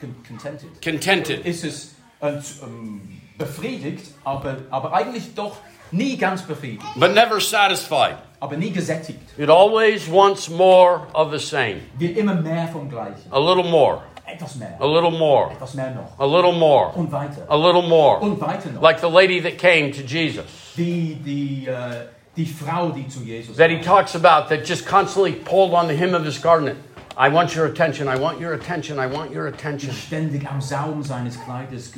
con- 0.00 0.14
contented, 0.26 0.80
Contented. 0.82 1.44
ist 1.44 1.64
es 1.64 1.94
äh, 2.20 2.28
ähm, 2.62 3.15
befriedigt, 3.38 4.04
aber, 4.24 4.56
aber 4.70 4.92
eigentlich 4.92 5.34
doch 5.34 5.56
nie 5.92 6.16
ganz 6.16 6.42
befriedigt, 6.42 6.84
but 6.96 7.14
never 7.14 7.40
satisfied. 7.40 8.16
aber 8.40 8.56
nie 8.56 8.70
gesättigt. 8.70 9.20
It 9.38 9.48
always 9.50 10.10
wants 10.10 10.48
more 10.48 11.02
of 11.14 11.30
the 11.32 11.38
same. 11.38 11.80
Will 11.98 12.16
immer 12.16 12.34
mehr 12.34 12.68
vom 12.68 12.88
Gleichen. 12.88 13.30
A 13.30 13.38
little 13.38 13.64
more, 13.70 14.02
Etwas 14.26 14.56
mehr, 14.56 14.76
a 14.80 14.86
little 14.86 15.10
more, 15.12 15.52
etwas 15.52 15.74
mehr 15.74 15.90
noch. 15.94 16.18
a 16.18 16.26
little 16.26 16.52
more, 16.52 16.92
Und 16.96 17.12
weiter. 17.12 17.46
a 17.48 17.56
little 17.56 17.82
more. 17.88 18.18
Und 18.20 18.40
weiter 18.40 18.70
noch. 18.72 18.82
Like 18.82 19.00
the 19.00 19.08
lady 19.08 19.40
that 19.40 19.58
came 19.58 19.90
to 19.92 20.02
Jesus, 20.02 20.44
Die, 20.76 21.14
die, 21.24 21.66
äh, 21.68 22.06
die 22.36 22.44
Frau, 22.46 22.90
die 22.90 23.06
zu 23.08 23.20
Jesus 23.20 23.56
that 23.56 23.70
he 23.70 23.80
talks 23.80 24.14
about, 24.14 24.48
that 24.48 24.66
just 24.68 24.84
constantly 24.86 25.32
pulled 25.32 25.72
on 25.72 25.86
the 25.88 25.94
hem 25.96 26.14
of 26.14 26.24
his 26.24 26.38
garment. 26.42 26.76
I 27.18 27.30
want 27.32 27.54
your 27.56 27.64
attention, 27.66 28.08
I 28.08 28.18
want 28.20 28.40
your 28.40 28.52
attention, 28.52 28.98
I 28.98 29.06
want 29.06 29.32
your 29.34 29.46
attention. 29.46 29.90
ständig 29.94 30.44
am 30.50 30.60
Saum 30.60 31.02
seines 31.02 31.38
Kleides 31.42 31.92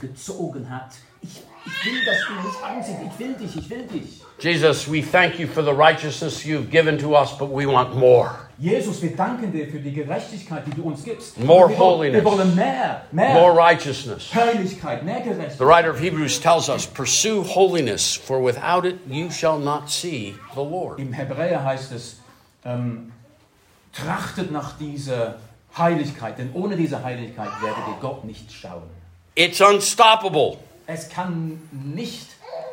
gezogen 0.00 0.68
hat. 0.68 0.92
Ich, 1.22 1.42
ich 1.66 1.86
will, 1.86 2.04
dass 2.04 2.18
du 2.26 2.32
mich 2.34 2.64
ansiehst. 2.64 2.98
Ich 3.04 3.18
will 3.18 3.34
dich, 3.34 3.56
ich 3.56 3.70
will 3.70 3.86
dich. 3.86 4.22
Jesus, 4.38 4.90
we 4.90 5.02
thank 5.02 5.38
you 5.38 5.46
for 5.46 5.62
the 5.62 5.72
righteousness 5.72 6.44
you've 6.44 6.70
given 6.70 6.96
to 6.98 7.14
us, 7.14 7.36
but 7.36 7.50
we 7.50 7.66
want 7.66 7.94
more. 7.94 8.48
Jesus, 8.58 9.02
wir 9.02 9.14
danken 9.16 9.52
dir 9.52 9.68
für 9.68 9.78
die 9.78 9.92
Gerechtigkeit, 9.92 10.66
die 10.66 10.70
du 10.70 10.82
uns 10.82 11.02
gibst. 11.02 11.38
More 11.38 11.68
wir, 11.68 11.78
holiness. 11.78 12.24
wir 12.24 12.30
wollen 12.30 12.54
mehr, 12.54 13.02
mehr 13.10 13.34
More 13.34 13.54
righteousness. 13.54 14.34
Heiligkeit, 14.34 15.02
mehr 15.02 15.22
The 15.58 15.64
writer 15.64 15.90
of 15.90 15.98
Hebrews 15.98 16.38
tells 16.40 16.68
us, 16.68 16.86
Pursue 16.86 17.42
holiness, 17.42 18.14
for 18.14 18.42
without 18.42 18.86
it 18.86 18.98
you 19.06 19.30
shall 19.30 19.58
not 19.58 19.90
see 19.90 20.34
the 20.54 20.60
Lord. 20.60 20.98
Im 20.98 21.12
Hebräer 21.12 21.64
heißt 21.64 21.92
es, 21.92 22.20
ähm, 22.64 23.12
trachtet 23.92 24.50
nach 24.50 24.76
dieser 24.78 25.36
Heiligkeit, 25.76 26.38
denn 26.38 26.50
ohne 26.52 26.76
diese 26.76 27.02
Heiligkeit 27.02 27.50
werdet 27.62 27.84
ihr 27.88 28.00
Gott 28.00 28.24
nicht 28.24 28.52
schauen. 28.52 28.99
It's 29.34 29.60
unstoppable. 29.60 30.58
Es 30.86 31.08
kann 31.08 31.60
nicht 31.72 32.26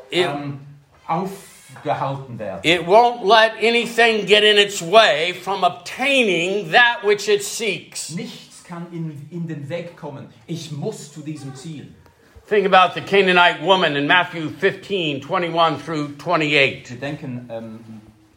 It- 0.09 0.25
ähm, 0.25 0.59
aufgehalten 1.07 2.39
werden. 2.39 2.59
It 2.63 2.81
won't 2.87 3.23
let 3.23 3.53
anything 3.61 4.25
get 4.25 4.43
in 4.43 4.57
its 4.57 4.81
way 4.81 5.33
from 5.33 5.63
obtaining 5.63 6.71
that 6.71 7.03
which 7.03 7.27
it 7.27 7.43
seeks. 7.43 8.09
Nichts 8.11 8.63
kann 8.63 8.87
in, 8.91 9.27
in 9.31 9.47
den 9.47 9.69
Weg 9.69 9.95
kommen. 9.95 10.27
Ich 10.47 10.71
muss 10.71 11.13
zu 11.13 11.21
diesem 11.21 11.55
Ziel. 11.55 11.87
Think 12.49 12.65
about 12.65 12.93
the 12.95 13.01
Canaanite 13.01 13.61
woman 13.61 13.95
in 13.95 14.07
Matthew 14.07 14.49
15, 14.49 15.21
21 15.21 15.83
through 15.83 16.09
28. 16.17 16.89
Wir 16.89 16.97
denken 16.99 17.47
ähm, 17.51 17.79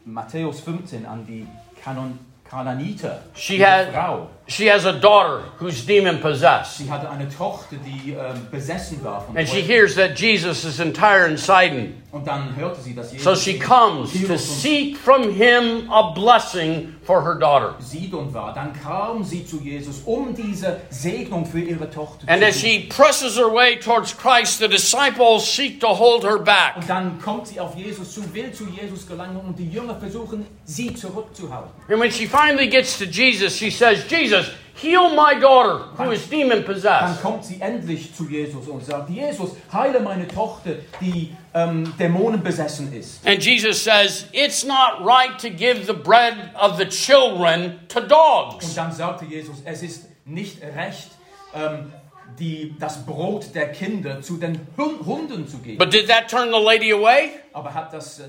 Matthäus 0.05 0.61
15 0.61 1.07
an 1.07 1.25
die 1.27 1.47
Kanon 1.83 2.19
Kananiter, 2.45 3.23
She 3.35 3.65
had- 3.65 3.93
Frau. 3.93 4.29
She 4.51 4.67
has 4.67 4.85
a 4.85 4.93
daughter 4.93 5.45
who's 5.59 5.87
demon 5.87 6.19
possessed. 6.19 6.79
Sie 6.79 6.91
hatte 6.91 7.09
eine 7.09 7.29
Tochter, 7.29 7.77
die 7.77 8.15
ähm, 8.15 8.49
besessen 8.51 9.03
war 9.05 9.25
von 9.25 9.37
And 9.37 9.49
she 9.49 9.63
hears 9.63 9.95
that 9.95 10.19
Jesus 10.19 10.65
is 10.65 10.81
in 10.81 10.97
Tyre 10.97 11.30
and 11.30 11.54
Sidon. 11.54 12.03
Und 12.10 12.10
dann 12.27 12.57
hörte 12.57 12.81
sie, 12.81 12.95
dass 12.95 13.11
So 13.23 13.35
she 13.37 13.59
comes 13.59 14.13
to 14.27 14.37
seek 14.37 14.97
from 14.97 15.33
him 15.33 15.89
a 15.91 16.13
blessing 16.13 16.97
for 17.05 17.23
her 17.23 17.37
daughter. 17.37 17.77
Sidon 17.79 18.33
war. 18.35 18.53
Dann 18.53 18.73
kam 18.73 19.23
sie 19.23 19.47
zu 19.47 19.59
Jesus, 19.59 20.03
um 20.05 20.35
diese 20.35 20.81
Segnung 20.91 21.47
für 21.47 21.61
ihre 21.61 21.89
Tochter 21.89 22.29
And 22.29 22.43
as 22.43 22.59
she 22.59 22.89
presses 22.89 23.37
her 23.37 23.53
way 23.53 23.79
towards 23.79 24.17
Christ, 24.17 24.59
the 24.59 24.69
disciples 24.69 25.45
seek 25.45 25.81
to 25.81 25.89
hold 25.89 26.25
her 26.25 26.39
back. 26.39 26.77
Und 26.77 26.89
dann 26.89 27.21
kommt 27.21 27.47
sie 27.47 27.61
auf 27.61 27.77
Jesus 27.77 28.13
zu, 28.13 28.35
will 28.35 28.53
zu 28.53 28.65
Jesus 28.67 29.07
gelangen 29.07 29.37
und 29.37 29.59
die 29.59 29.69
Jünger 29.69 29.95
versuchen, 29.95 30.47
sie 30.65 30.93
zurückzuhalten. 30.95 31.71
And 31.89 32.01
when 32.01 32.11
she 32.11 32.27
finally 32.27 32.69
gets 32.69 32.99
to 32.99 33.05
Jesus, 33.05 33.57
she 33.57 33.71
says, 33.71 34.05
Jesus, 34.09 34.51
heal 34.75 35.11
my 35.15 35.39
daughter 35.39 35.85
who 35.97 36.11
is 36.11 36.29
demon 36.29 36.65
Dann 36.65 36.65
possessed. 36.65 37.23
kommt 37.23 37.45
sie 37.45 37.61
endlich 37.61 38.15
zu 38.15 38.29
Jesus 38.29 38.67
und 38.67 38.85
sagt, 38.85 39.11
Jesus, 39.11 39.51
heile 39.73 40.01
meine 40.01 40.27
Tochter, 40.27 40.73
die 41.01 41.35
Um, 41.53 41.61
ähm, 41.61 41.95
Dämonen 41.99 42.43
besessen 42.45 42.93
ist. 42.93 43.27
And 43.27 43.45
Jesus 43.45 43.83
says, 43.83 44.27
It's 44.33 44.65
not 44.65 45.05
right 45.05 45.37
to 45.41 45.51
give 45.51 45.85
the 45.85 45.93
bread 45.93 46.55
of 46.55 46.79
the 46.79 46.87
children 46.87 47.81
to 47.89 48.01
dogs. 48.01 48.69
Und 48.69 48.77
dann 48.77 48.93
sagte 48.93 49.25
Jesus, 49.25 49.57
es 49.65 49.83
ist 49.83 50.05
nicht 50.25 50.63
recht, 50.63 51.11
ähm, 51.53 51.93
die, 52.39 52.77
das 52.79 53.05
Brot 53.05 53.55
der 53.55 53.73
Kinder 53.73 54.23
zu 54.23 54.37
den 54.37 54.61
Hunden 54.77 55.49
zu 55.49 55.59
geben. 55.59 55.79
But 55.79 55.93
did 55.93 56.09
that 56.09 56.29
turn 56.31 56.51
the 56.53 56.61
lady 56.61 56.93
away? 56.93 57.31
Aber 57.53 57.75
hat 57.75 57.93
das 57.93 58.21
äh, 58.21 58.29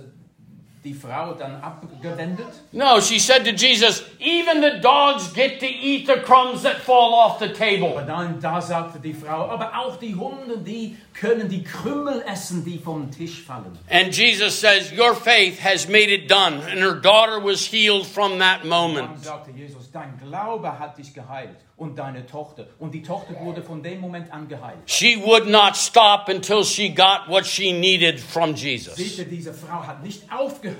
die 0.84 0.94
Frau 0.94 1.34
dann 1.34 1.62
abgewendet? 1.62 2.48
No, 2.72 3.00
she 3.00 3.20
said 3.20 3.46
to 3.46 3.52
Jesus, 3.52 4.04
Even 4.20 4.62
the 4.62 4.80
dogs 4.82 5.32
get 5.34 5.60
to 5.60 5.66
eat 5.68 6.08
the 6.08 6.16
crumbs 6.22 6.64
that 6.64 6.78
fall 6.82 7.14
off 7.14 7.40
the 7.40 7.46
Aber 7.46 7.54
table. 7.56 8.04
dann, 8.06 8.40
da 8.42 8.60
sagte 8.62 9.00
die 9.00 9.14
Frau, 9.14 9.50
aber 9.50 9.72
auch 9.78 9.98
die 9.98 10.16
Hunde, 10.16 10.58
die 10.58 10.98
können 11.14 11.48
die 11.50 11.64
Krümel 11.64 12.24
essen, 12.28 12.64
die 12.66 12.80
vom 12.80 13.12
Tisch 13.12 13.42
fallen. 13.44 13.78
And 13.90 14.16
Jesus 14.16 14.60
says, 14.60 14.92
Your 14.92 15.14
faith 15.14 15.60
has 15.64 15.88
made 15.88 16.10
it 16.12 16.30
done. 16.30 16.62
And 16.70 16.80
her 16.80 16.96
daughter 16.96 17.40
was 17.44 17.66
healed 17.66 18.06
from 18.06 18.40
that 18.40 18.62
Dann 18.62 18.70
moment. 18.70 19.24
sagte 19.24 19.52
Jesus, 19.52 19.92
dein 19.92 20.18
Glaube 20.20 20.80
hat 20.80 20.98
dich 20.98 21.14
geheilt 21.14 21.58
und 21.78 21.98
deine 21.98 22.26
Tochter. 22.26 22.68
Und 22.80 22.94
die 22.94 23.02
Tochter 23.02 23.34
wurde 23.40 23.62
von 23.64 23.82
dem 23.84 24.00
Moment 24.00 24.32
an 24.32 24.48
geheilt. 24.48 24.78
She 24.86 25.18
would 25.18 25.48
not 25.48 25.76
stop 25.76 26.30
until 26.30 26.64
she 26.64 26.90
got 26.90 27.28
what 27.28 27.46
she 27.46 27.72
needed 27.74 28.20
from 28.20 28.54
Jesus. 28.56 28.96
Seht 28.96 29.18
ihr, 29.18 29.26
diese 29.26 29.54
Frau 29.54 29.86
hat 29.86 30.04
nicht 30.04 30.24
aufgehört, 30.32 30.71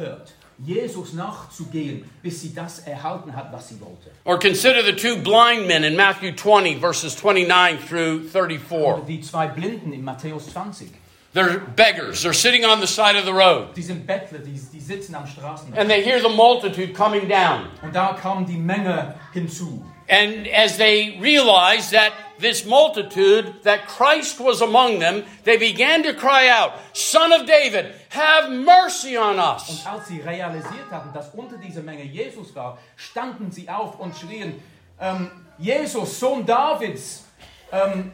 Jesus 0.64 1.14
nachzugehen, 1.14 2.10
bis 2.22 2.42
sie 2.42 2.54
das 2.54 2.80
erhalten 2.80 3.36
hat, 3.36 3.52
was 3.52 3.70
sie 3.70 3.80
wollte. 3.82 4.12
Or 4.26 4.38
consider 4.38 4.84
the 4.84 4.94
two 4.94 5.18
blind 5.18 5.68
men 5.68 5.84
in 5.84 5.96
Matthew 5.96 6.34
20, 6.34 6.80
verses 6.80 7.16
29 7.16 7.80
through 7.80 8.30
34. 8.30 8.72
Oder 8.72 9.06
die 9.06 9.22
zwei 9.22 9.48
Blinden 9.48 9.92
in 9.92 10.04
Matthäus 10.04 10.52
20. 10.52 10.92
They're 11.34 11.60
beggars. 11.60 12.22
They're 12.24 12.34
sitting 12.34 12.66
on 12.66 12.82
the 12.82 12.88
side 12.88 13.16
of 13.16 13.26
the 13.26 13.34
road. 13.34 13.74
Die 13.76 13.82
sind 13.82 14.06
Bettler, 14.06 14.40
die, 14.40 14.60
die 14.74 14.82
sitzen 14.82 15.16
am 15.16 15.26
Straßenrand. 15.26 15.78
And 15.78 15.90
they 15.90 16.04
hear 16.04 16.20
the 16.20 16.30
multitude 16.30 16.94
coming 16.94 17.28
down. 17.28 17.70
Und 17.82 17.96
da 17.96 18.14
kam 18.14 18.46
die 18.46 18.58
Menge 18.58 19.16
hinzu. 19.34 19.82
And 20.10 20.46
as 20.48 20.78
they 20.78 21.18
realize 21.22 21.90
that 21.92 22.12
this 22.42 22.66
multitude, 22.66 23.64
that 23.64 23.88
Christ 23.88 24.40
was 24.40 24.62
among 24.62 25.00
them, 25.00 25.24
they 25.44 25.58
began 25.58 26.04
to 26.04 26.14
cry 26.14 26.50
out, 26.50 26.74
Son 26.94 27.32
of 27.32 27.46
David, 27.46 27.94
have 28.10 28.52
mercy 28.52 29.16
on 29.18 29.40
us. 29.40 29.70
Und 29.70 29.88
als 29.88 30.08
sie 30.08 30.20
realisiert 30.20 30.92
hatten, 30.92 31.14
dass 31.14 31.34
unter 31.34 31.58
dieser 31.58 31.82
Menge 31.82 32.04
Jesus 32.04 32.54
war, 32.56 32.78
standen 32.96 33.52
sie 33.52 33.70
auf 33.70 34.00
und 34.00 34.18
schrien, 34.18 34.62
ähm, 35.00 35.32
Jesus, 35.58 36.20
Sohn 36.20 36.46
Davids, 36.46 37.24
ähm, 37.72 38.12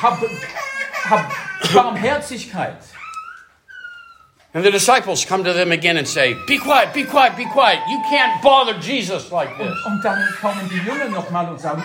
hab, 0.00 0.18
hab 1.08 1.32
Barmherzigkeit. 1.72 2.78
And 4.54 4.64
the 4.64 4.70
disciples 4.70 5.26
come 5.26 5.44
to 5.44 5.52
them 5.52 5.72
again 5.72 5.98
and 5.98 6.08
say, 6.08 6.34
Be 6.46 6.58
quiet, 6.58 6.94
be 6.94 7.04
quiet, 7.04 7.36
be 7.36 7.44
quiet. 7.44 7.80
You 7.88 8.02
can't 8.08 8.42
bother 8.42 8.78
Jesus 8.80 9.30
like 9.30 9.56
this. 9.58 9.76
Und 9.84 10.02
dann 10.02 10.26
kommen 10.40 10.68
die 10.70 10.78
Jünger 10.78 11.10
nochmal 11.10 11.50
und 11.50 11.60
sagen, 11.60 11.82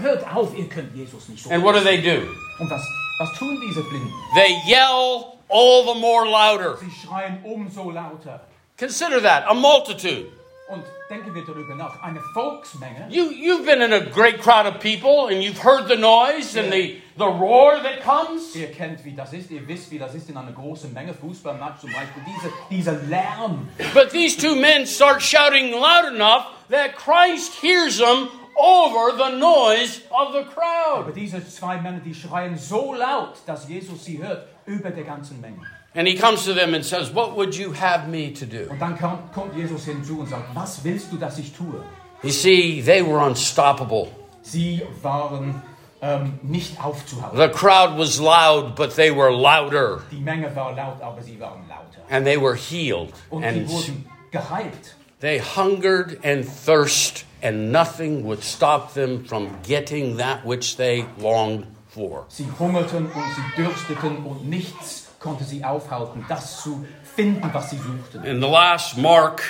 hört 0.00 0.24
auf, 0.32 0.56
ihr 0.56 0.68
könnt 0.68 0.94
Jesus 0.94 1.28
nicht 1.28 1.42
so. 1.42 1.50
And 1.50 1.64
what 1.64 1.74
do 1.74 1.80
they 1.80 2.00
do? 2.00 2.28
Und 2.60 2.70
was, 2.70 2.82
was 3.18 3.32
tun 3.36 3.60
diese 3.60 3.82
Blinden? 3.82 4.12
They 4.36 4.60
yell 4.64 5.38
all 5.48 5.92
the 5.92 5.98
more 6.00 6.24
louder. 6.24 6.76
Sie 6.78 6.90
schreien 6.90 7.42
umso 7.42 7.90
lauter. 7.90 8.40
Consider 8.78 9.20
that 9.20 9.44
a 9.48 9.54
multitude. 9.54 10.30
Und 10.66 10.82
denken 11.10 11.34
wir 11.34 11.44
darüber 11.44 11.74
nach, 11.74 12.02
eine 12.02 12.20
Volksmenge, 12.32 13.06
You, 13.10 13.24
you've 13.24 13.66
been 13.66 13.82
in 13.82 13.92
a 13.92 14.00
great 14.00 14.40
crowd 14.40 14.66
of 14.66 14.80
people 14.80 15.28
and 15.28 15.42
you've 15.42 15.62
heard 15.62 15.88
the 15.88 15.96
noise 15.96 16.56
and 16.58 16.72
the, 16.72 17.02
the 17.18 17.26
roar 17.26 17.82
that 17.82 18.02
comes. 18.02 18.56
ihr 18.56 18.72
kennt, 18.72 19.04
wie 19.04 19.14
das 19.14 19.34
ist, 19.34 19.50
ihr 19.50 19.68
wisst, 19.68 19.90
wie 19.90 19.98
das 19.98 20.14
ist 20.14 20.30
in 20.30 20.38
einer 20.38 20.52
großen 20.52 20.90
Menge, 20.94 21.12
Fußballmatch 21.12 21.80
zum 21.80 21.92
Beispiel, 21.92 22.22
diese, 22.26 22.52
dieser 22.70 22.92
Lärm. 23.08 23.68
But 23.92 24.10
these 24.10 24.38
two 24.38 24.56
men 24.56 24.86
start 24.86 25.20
shouting 25.20 25.72
loud 25.72 26.06
enough 26.14 26.46
that 26.70 26.96
Christ 26.96 27.52
hears 27.60 27.98
them 27.98 28.30
over 28.56 29.12
the 29.18 29.36
noise 29.36 30.00
of 30.10 30.32
the 30.32 30.44
crowd. 30.44 31.02
Aber 31.02 31.12
diese 31.12 31.46
zwei 31.46 31.76
Männer, 31.76 32.00
die 32.00 32.14
schreien 32.14 32.56
so 32.56 32.94
laut, 32.94 33.36
dass 33.44 33.68
Jesus 33.68 34.06
sie 34.06 34.16
hört, 34.22 34.46
über 34.64 34.90
der 34.90 35.04
ganzen 35.04 35.42
Menge. 35.42 35.60
And 35.96 36.08
he 36.08 36.16
comes 36.16 36.44
to 36.44 36.54
them 36.54 36.74
and 36.74 36.84
says, 36.84 37.10
What 37.12 37.36
would 37.36 37.56
you 37.56 37.72
have 37.72 38.08
me 38.08 38.32
to 38.32 38.46
do? 38.46 38.66
Und 38.68 38.80
dann 38.80 38.98
kommt, 38.98 39.56
Jesus 39.56 39.84
hinzu 39.84 40.20
und 40.20 40.28
sagt, 40.28 40.54
was 40.54 40.82
willst 40.82 41.12
du, 41.12 41.16
dass 41.16 41.38
ich 41.38 41.52
tue? 41.52 41.82
You 42.22 42.30
see, 42.30 42.82
they 42.82 43.02
were 43.02 43.20
unstoppable. 43.20 44.08
Sie 44.42 44.82
waren 45.02 45.62
ähm, 46.02 46.38
nicht 46.42 46.82
aufzuhalten. 46.82 47.38
The 47.38 47.48
crowd 47.48 47.96
was 47.96 48.18
loud, 48.18 48.74
but 48.74 48.96
they 48.96 49.10
were 49.14 49.30
louder. 49.30 50.02
Die 50.10 50.20
Menge 50.20 50.54
war 50.56 50.72
laut, 50.74 51.00
aber 51.00 51.22
sie 51.22 51.38
waren 51.38 51.62
lauter. 51.68 52.02
And 52.10 52.26
they 52.26 52.36
were 52.36 52.56
healed. 52.56 53.12
Und 53.30 53.44
And 53.44 53.68
wurden 53.68 54.04
geheilt. 54.32 54.96
they 55.20 55.38
hungered 55.38 56.18
and 56.24 56.44
thirst, 56.44 57.24
and 57.40 57.70
nothing 57.70 58.24
would 58.24 58.42
stop 58.42 58.94
them 58.94 59.24
from 59.24 59.48
getting 59.62 60.16
that 60.16 60.44
which 60.44 60.76
they 60.76 61.06
longed 61.18 61.66
for. 61.88 62.24
Sie 62.28 62.46
hungerten 62.58 63.06
und 63.06 63.24
sie 63.36 63.62
dürsteten 63.62 64.26
und 64.26 64.48
nichts 64.48 65.03
konnte 65.24 65.42
sie 65.42 65.64
aufhalten, 65.64 66.24
das 66.28 66.62
zu 66.62 66.84
finden, 67.16 67.48
was 67.52 67.70
sie 67.70 67.78
suchten. 67.78 68.18
And 68.18 68.42
the 68.42 68.48
last 68.48 68.98
mark 68.98 69.42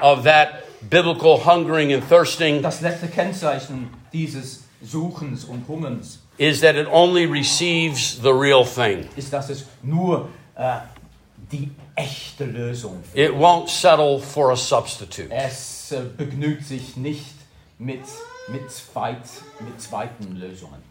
of 0.00 0.24
that 0.24 0.62
biblical 0.90 1.38
hungering 1.44 1.92
and 1.92 2.06
thirsting 2.06 2.62
Das 2.62 2.82
letzte 2.82 3.08
Kennzeichen 3.08 3.88
dieses 4.12 4.64
Suchens 4.82 5.44
und 5.44 5.66
Hungerns 5.66 6.20
is 6.38 6.60
that 6.60 6.76
it 6.76 6.86
only 6.92 7.24
receives 7.24 8.20
the 8.22 8.32
real 8.32 8.62
thing. 8.64 9.08
ist, 9.16 9.32
dass 9.32 9.48
es 9.48 9.64
nur 9.82 10.28
äh, 10.54 10.80
die 11.50 11.70
echte 11.94 12.44
Lösung 12.44 13.02
findet. 13.02 13.30
It 13.30 13.36
won't 13.40 13.70
settle 13.70 14.20
for 14.20 14.52
a 14.52 14.56
substitute. 14.56 15.30
Es 15.30 15.92
äh, 15.92 16.02
begnügt 16.14 16.66
sich 16.66 16.96
nicht 16.96 17.34
mit, 17.78 18.02
mit, 18.48 18.70
zweit, 18.70 19.22
mit 19.60 19.80
zweiten 19.80 20.36
Lösungen. 20.36 20.82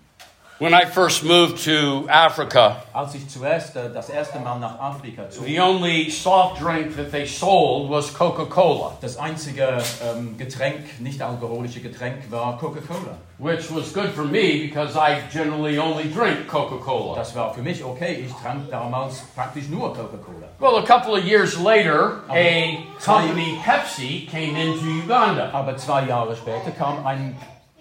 When 0.57 0.73
I 0.73 0.85
first 0.85 1.25
moved 1.25 1.61
to 1.65 2.07
Africa, 2.07 2.77
Als 2.93 3.13
ich 3.13 3.27
zuerst 3.27 3.75
äh, 3.75 3.91
das 3.93 4.07
erste 4.09 4.39
Mal 4.39 4.57
nach 4.59 4.79
Afrika 4.79 5.29
zog, 5.29 5.45
the 5.45 5.59
only 5.59 6.09
soft 6.09 6.61
drink 6.61 6.95
that 6.95 7.11
they 7.11 7.25
sold 7.27 7.89
was 7.89 8.13
Coca 8.13 8.45
Cola, 8.45 8.93
das 9.01 9.17
einzige 9.17 9.67
ähm, 10.01 10.37
Getränk, 10.37 11.01
nicht 11.01 11.21
alkoholische 11.21 11.81
Getränk, 11.81 12.31
war 12.31 12.57
Coca-Cola. 12.57 13.17
which 13.37 13.69
was 13.69 13.91
good 13.91 14.11
for 14.15 14.23
me 14.23 14.65
because 14.65 14.95
I 14.95 15.17
generally 15.29 15.77
only 15.77 16.05
drink 16.09 16.47
Coca 16.47 16.77
Cola. 16.77 17.15
Das 17.17 17.35
war 17.35 17.53
für 17.53 17.61
mich 17.61 17.83
okay. 17.83 18.23
Ich 18.25 18.31
trank 18.41 18.71
damals 18.71 19.23
praktisch 19.35 19.67
nur 19.67 19.89
Coca-Cola. 19.93 20.47
Well, 20.59 20.77
a 20.81 20.85
couple 20.87 21.15
of 21.19 21.25
years 21.25 21.59
later, 21.59 22.21
a 22.29 22.77
company, 23.03 23.59
Pepsi, 23.61 24.25
came 24.31 24.55
into 24.55 24.85
Uganda. 24.85 25.49
Aber 25.51 25.75
zwei 25.75 26.05
Jahre 26.05 26.33
später 26.33 26.71
kam 26.71 27.05
ein, 27.05 27.35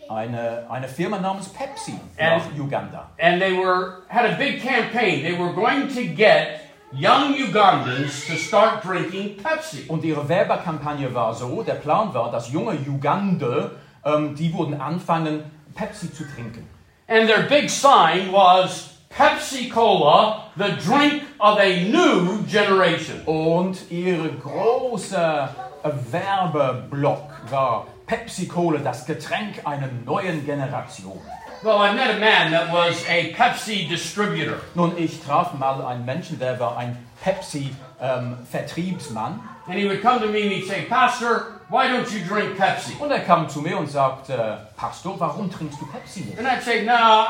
eine, 0.08 0.66
eine 0.70 0.88
Firma 0.88 1.18
namens 1.18 1.48
Pepsi 1.48 1.92
And- 2.18 2.42
nach 2.42 2.58
Uganda. 2.58 3.10
And 3.18 3.40
they 3.40 3.52
were 3.56 4.02
had 4.08 4.24
a 4.26 4.36
big 4.36 4.62
campaign. 4.62 5.22
They 5.22 5.38
were 5.38 5.52
going 5.52 5.88
to 5.88 6.02
get 6.14 6.60
young 6.92 7.34
Ugandans 7.34 8.26
to 8.26 8.36
start 8.36 8.82
drinking 8.84 9.36
Pepsi. 9.42 9.86
Und 9.88 10.04
ihre 10.04 10.28
Werbekampagne 10.28 11.12
war 11.14 11.34
so, 11.34 11.62
der 11.62 11.74
Plan 11.74 12.12
war, 12.14 12.30
dass 12.30 12.50
junge 12.52 12.76
Ugande, 12.86 13.72
ähm, 14.04 14.34
die 14.34 14.52
wurden 14.52 14.80
anfangen, 14.80 15.44
Pepsi 15.74 16.12
zu 16.12 16.24
trinken. 16.24 16.68
And 17.08 17.28
their 17.28 17.42
big 17.42 17.68
sign 17.68 18.32
was 18.32 18.90
Pepsi 19.10 19.68
Cola, 19.68 20.44
the 20.56 20.72
drink 20.86 21.22
of 21.38 21.58
a 21.58 21.84
new 21.88 22.42
generation. 22.50 23.20
Und 23.26 23.90
ihr 23.90 24.28
großer 24.42 25.48
äh, 25.84 25.90
Werbeblock 26.10 27.30
war 27.50 27.86
Pepsi 28.06 28.46
Cola, 28.46 28.80
das 28.80 29.06
Getränk 29.06 29.62
einer 29.64 29.88
neuen 30.04 30.44
Generation. 30.44 31.18
Well, 31.62 31.78
I 31.78 31.94
met 31.94 32.10
a 32.10 32.18
man 32.18 32.52
that 32.52 32.70
was 32.70 33.02
a 33.08 33.32
Pepsi 33.32 33.88
distributor. 33.88 34.60
Nun, 34.74 34.92
ich 34.98 35.22
traf 35.22 35.54
mal 35.54 35.82
einen 35.82 36.04
Menschen, 36.04 36.38
der 36.38 36.60
war 36.60 36.76
ein 36.76 36.98
Pepsi-Vertriebsmann. 37.22 39.40
And 39.66 39.78
he 39.78 39.86
would 39.86 40.02
come 40.02 40.20
to 40.20 40.26
me 40.26 40.42
and 40.42 40.52
he'd 40.52 40.66
say, 40.66 40.84
Pastor, 40.84 41.62
why 41.70 41.88
don't 41.88 42.12
you 42.12 42.20
drink 42.26 42.58
Pepsi? 42.58 42.92
und 43.00 43.10
er 43.10 43.20
kam 43.20 43.48
zu 43.48 43.62
mir 43.62 43.78
und 43.78 43.90
sagte, 43.90 44.68
Pastor, 44.76 45.18
warum 45.18 45.50
trinkst 45.50 45.80
du 45.80 45.86
Pepsi 45.86 46.20
nicht? 46.20 46.38
And 46.38 46.46
I'd 46.46 46.60
say, 46.62 46.82
No, 46.84 47.24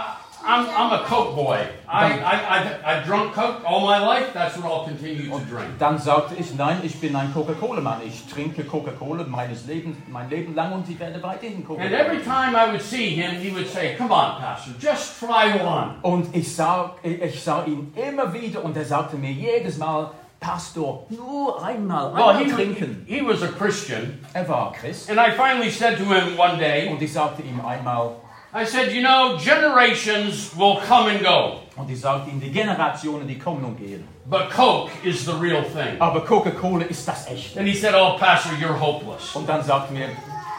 I'm, 0.46 0.66
I'm 0.68 0.92
a 0.92 1.04
Coke 1.06 1.34
boy. 1.34 1.58
I, 1.88 2.12
I, 2.20 2.58
I've, 2.58 2.84
I've 2.84 3.06
drunk 3.06 3.32
Coke 3.32 3.62
all 3.64 3.80
my 3.86 3.98
life. 3.98 4.32
That's 4.34 4.56
what 4.58 4.66
I'll 4.70 4.84
continue 4.84 5.30
to 5.30 5.38
drink. 5.46 5.78
Dann 5.78 5.98
sagte 5.98 6.34
ich, 6.38 6.54
nein, 6.54 6.80
ich 6.82 7.00
bin 7.00 7.16
ein 7.16 7.32
Coca-Cola-Mann. 7.32 8.02
Ich 8.06 8.26
trinke 8.26 8.64
Coca-Cola 8.64 9.24
meines 9.24 9.66
Lebens, 9.66 9.96
mein 10.08 10.28
Leben 10.28 10.54
lang 10.54 10.72
und 10.72 10.88
ich 10.88 10.98
werde 11.00 11.22
weiterhin 11.22 11.56
And 11.56 11.66
Coca-Cola. 11.66 11.90
every 11.98 12.20
time 12.22 12.54
I 12.54 12.70
would 12.70 12.82
see 12.82 13.10
him, 13.10 13.40
he 13.40 13.50
would 13.52 13.66
say, 13.68 13.94
Come 13.96 14.12
on, 14.12 14.38
Pastor, 14.40 14.72
just 14.78 15.18
try 15.18 15.54
one. 15.64 15.94
Und 16.02 16.34
ich 16.34 16.54
sah, 16.54 16.94
ich 17.02 17.42
sah 17.42 17.64
ihn 17.64 17.92
immer 17.96 18.32
wieder 18.34 18.62
und 18.64 18.76
er 18.76 18.84
sagte 18.84 19.16
mir 19.16 19.32
jedes 19.32 19.78
Mal, 19.78 20.10
Pastor, 20.40 21.06
nur 21.08 21.62
einmal, 21.64 22.12
Well, 22.12 22.22
einmal 22.28 22.44
he, 22.44 22.50
trinken. 22.52 23.04
he 23.08 23.22
was 23.22 23.42
a 23.42 23.48
Christian. 23.48 24.18
Er 24.34 24.46
war 24.46 24.72
Christ 24.72 25.08
And 25.08 25.18
I 25.18 25.30
finally 25.30 25.70
said 25.70 25.96
to 25.96 26.04
him 26.04 26.36
one 26.38 26.58
day, 26.58 26.88
und 26.90 27.00
ich 27.00 27.14
sagte 27.14 27.40
ihm 27.42 27.64
einmal, 27.64 28.16
I 28.56 28.64
said, 28.64 28.92
You 28.92 29.02
know, 29.02 29.36
generations 29.36 30.54
will 30.56 30.76
come 30.86 31.08
and 31.10 31.20
go, 31.22 31.60
und 31.76 31.90
ich 31.90 32.00
sagte 32.00 32.30
ihm, 32.30 32.40
die 32.40 32.50
Generationen, 32.52 33.26
die 33.26 33.36
kommen 33.38 33.64
und 33.64 33.76
gehen. 33.78 34.06
but 34.26 34.48
Coke 34.50 34.90
is 35.02 35.24
the 35.26 35.32
real 35.32 35.62
thing. 35.64 35.96
Aber 36.00 36.20
Coca-Cola 36.24 36.84
ist 36.84 37.06
das 37.06 37.26
Echte. 37.28 37.58
And 37.58 37.66
he 37.68 37.74
said, 37.74 37.94
Oh, 37.94 38.16
Pastor, 38.18 38.52
you're 38.60 38.78
hopeless. 38.78 39.34
Und 39.34 39.48
dann 39.48 39.62
sagte 39.62 39.92
mir, 39.92 40.08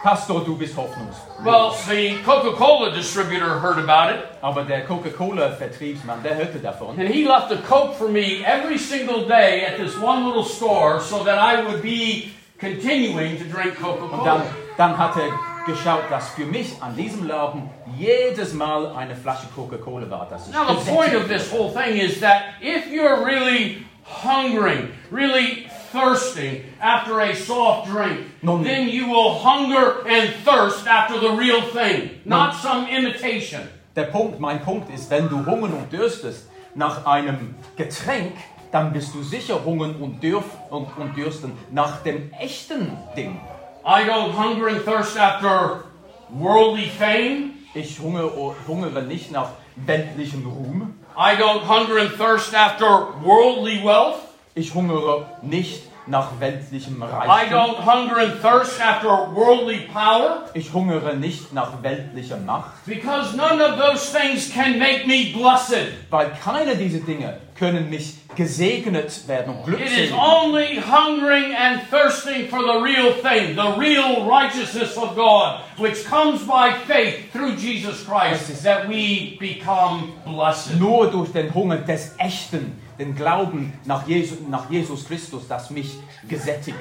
Pastor, 0.04 0.44
du 0.44 0.56
bist 0.58 0.76
hoffnungslos. 0.76 1.16
Well, 1.44 1.72
the 1.90 2.18
Coca 2.24 2.52
Cola 2.52 2.92
distributor 2.92 3.60
heard 3.62 3.80
about 3.80 4.14
it, 4.14 4.20
Aber 4.42 4.64
der 4.66 4.86
Coca-Cola-Vertriebsmann, 4.86 6.22
der 6.22 6.36
hörte 6.36 6.60
davon. 6.60 7.00
and 7.00 7.08
he 7.10 7.24
left 7.26 7.52
a 7.52 7.58
Coke 7.68 7.96
for 7.96 8.08
me 8.10 8.44
every 8.46 8.78
single 8.78 9.26
day 9.26 9.66
at 9.66 9.78
this 9.78 9.98
one 9.98 10.26
little 10.28 10.44
store 10.44 11.00
so 11.00 11.24
that 11.24 11.40
I 11.40 11.64
would 11.66 11.82
be 11.82 12.30
continuing 12.60 13.38
to 13.38 13.46
drink 13.46 13.80
Coca 13.82 14.04
Und 14.04 14.26
dann, 14.26 14.42
dann 14.78 14.98
hat 14.98 15.16
er 15.16 15.32
geschaut, 15.66 16.04
dass 16.10 16.30
für 16.30 16.46
mich 16.46 16.82
an 16.82 16.96
diesem 16.96 17.28
Laden 17.28 17.70
jedes 17.98 18.54
Mal 18.54 18.96
eine 18.96 19.16
Flasche 19.16 19.48
Coca-Cola 19.56 20.10
war. 20.10 20.28
Ich 20.32 20.54
Now, 20.54 20.74
the 20.80 20.92
point 20.92 21.16
of 21.16 21.28
this 21.28 21.52
whole 21.52 21.72
thing 21.72 21.98
is 21.98 22.20
that 22.20 22.44
if 22.62 22.88
you're 22.92 23.26
really 23.26 23.86
hungering, 24.24 24.90
really 25.12 25.68
thirsting 25.92 26.64
after 26.80 27.20
a 27.22 27.34
soft 27.34 27.88
drink, 27.90 28.20
No. 28.42 28.62
then 28.64 28.90
you 28.90 29.08
will 29.08 29.40
hunger 29.44 30.06
and 30.08 30.30
thirst 30.44 30.88
after 30.88 31.20
the 31.20 31.32
real 31.36 31.62
thing, 31.62 32.22
not 32.26 32.54
some 32.54 32.88
imitation. 32.90 33.62
Der 33.96 34.04
Punkt, 34.12 34.40
mein 34.40 34.62
Punkt 34.62 34.94
ist, 34.94 35.10
wenn 35.10 35.30
du 35.30 35.46
hungern 35.46 35.74
und 35.74 35.92
dürstest 35.92 36.50
nach 36.76 37.06
einem 37.06 37.56
Getränk, 37.78 38.34
dann 38.72 38.92
bist 38.92 39.16
du 39.16 39.24
sicher 39.24 39.64
hungern 39.64 39.96
und, 39.96 40.22
dürf, 40.22 40.44
und, 40.70 40.88
und 40.98 41.16
dürsten 41.16 41.54
nach 41.72 42.04
dem 42.04 42.30
echten 42.34 42.92
Ding. 43.16 43.40
I 43.86 44.04
don't 44.04 44.32
hunger 44.32 44.68
and 44.68 44.82
thirst 44.82 45.16
after 45.16 45.84
worldly 46.32 46.90
fame. 46.90 47.54
Ich 47.76 48.00
hungere, 48.00 48.32
oh, 48.36 48.56
hungere 48.68 49.04
nicht 49.04 49.32
nach 49.32 49.52
weltlichem 49.76 50.44
Ruhm. 50.44 50.96
I 51.16 51.36
don't 51.36 51.62
hunger 51.62 52.00
and 52.00 52.12
thirst 52.12 52.56
after 52.56 53.14
worldly 53.24 53.84
wealth. 53.84 54.22
Ich 54.56 54.74
hungere 54.74 55.28
nicht 55.44 55.84
nach 56.08 56.40
weltlichem 56.40 57.02
I 57.02 57.06
Reichtum. 57.06 57.50
don't 57.50 57.78
hunger 57.86 58.20
and 58.20 58.42
thirst 58.42 58.80
after 58.80 59.10
worldly 59.34 59.88
power. 59.92 60.50
Ich 60.54 60.72
hungere 60.74 61.16
nicht 61.16 61.54
nach 61.54 61.82
weltlicher 61.82 62.38
Macht. 62.38 62.86
Because 62.86 63.36
none 63.36 63.62
of 63.62 63.78
those 63.78 64.12
things 64.12 64.52
can 64.52 64.78
make 64.78 65.08
me 65.08 65.34
blessed. 65.34 65.94
Weil 66.10 66.32
keine 66.44 66.76
dieser 66.76 67.00
Dinge 67.00 67.38
können 67.58 67.90
mich 67.90 68.16
gesegnet 68.36 69.28
werden 69.28 69.56
und 69.64 69.74
It 69.74 69.90
is 69.92 70.12
only 70.12 70.78
hungering 70.82 71.56
and 71.56 71.82
thirsting 71.90 72.50
for 72.50 72.60
the 72.60 72.82
real 72.82 73.14
thing, 73.14 73.56
the 73.56 73.78
real 73.80 74.26
righteousness 74.30 74.98
of 74.98 75.16
God, 75.16 75.62
which 75.78 76.06
comes 76.06 76.46
by 76.46 76.74
faith 76.86 77.32
through 77.32 77.56
Jesus 77.56 78.04
Christ, 78.06 78.64
that 78.64 78.88
we 78.90 79.38
become 79.40 80.14
blessed. 80.26 80.80
Nur 80.80 81.10
durch 81.10 81.32
den 81.32 81.54
Hunger 81.54 81.78
des 81.78 82.14
Echten, 82.18 82.80
den 83.00 83.16
Glauben 83.16 83.74
nach 83.86 84.08
Jesus, 84.08 84.40
nach 84.50 84.70
Jesus 84.70 85.06
Christus, 85.06 85.48
das 85.48 85.70
mich 85.70 85.96
gesättigt. 86.28 86.78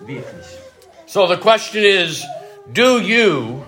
Wirklich. 0.00 0.46
So 1.06 1.26
the 1.26 1.36
question 1.36 1.84
is 1.84 2.24
do 2.72 2.98
you 3.00 3.64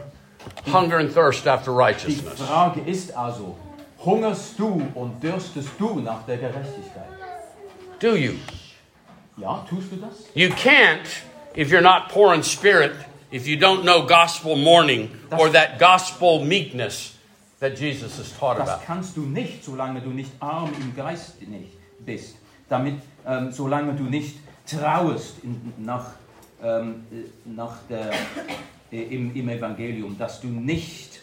hunger 0.66 0.98
and 0.98 1.12
thirst 1.12 1.46
after 1.46 1.70
Die 1.72 1.76
righteousness? 1.78 2.40
Frage 2.40 2.80
ist 2.80 3.16
also, 3.16 3.56
hungerst 4.04 4.58
du 4.58 4.82
und 4.94 5.22
dürstest 5.22 5.70
du 5.78 6.00
nach 6.00 6.24
der 6.26 6.36
Gerechtigkeit? 6.38 7.08
Do 8.00 8.14
you? 8.16 8.34
Ja, 9.36 9.64
tust 9.68 9.92
du 9.92 9.96
das? 9.96 10.26
You 10.34 10.48
can't 10.50 11.06
if 11.56 11.70
you're 11.70 11.80
not 11.80 12.08
poor 12.10 12.34
in 12.34 12.42
spirit, 12.42 12.92
if 13.32 13.46
you 13.46 13.56
don't 13.56 13.82
know 13.82 14.04
gospel 14.06 14.56
mourning 14.56 15.10
or 15.38 15.48
that 15.50 15.78
gospel 15.78 16.44
meekness 16.44 17.14
that 17.60 17.78
Jesus 17.78 18.18
has 18.18 18.32
taught 18.38 18.58
Das 18.58 18.68
about. 18.68 18.84
kannst 18.86 19.16
du 19.16 19.22
nicht, 19.22 19.64
solange 19.64 20.00
du 20.00 20.10
nicht 20.10 20.30
arm 20.40 20.70
im 20.80 20.94
Geist 20.94 21.40
nicht 21.42 21.77
bist. 22.08 22.36
Damit, 22.68 22.96
ähm, 23.26 23.52
solange 23.52 23.92
du 23.94 24.04
nicht 24.04 24.36
trauest 24.66 25.34
in, 25.44 25.72
nach, 25.78 26.06
ähm, 26.62 27.06
äh, 27.12 27.28
nach 27.48 27.76
der, 27.88 28.10
äh, 28.90 29.02
im, 29.14 29.34
im 29.34 29.48
Evangelium, 29.48 30.16
dass 30.18 30.40
du 30.40 30.48
nicht 30.48 31.20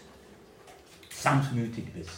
sanftmütig 1.10 1.86
bist. 1.94 2.12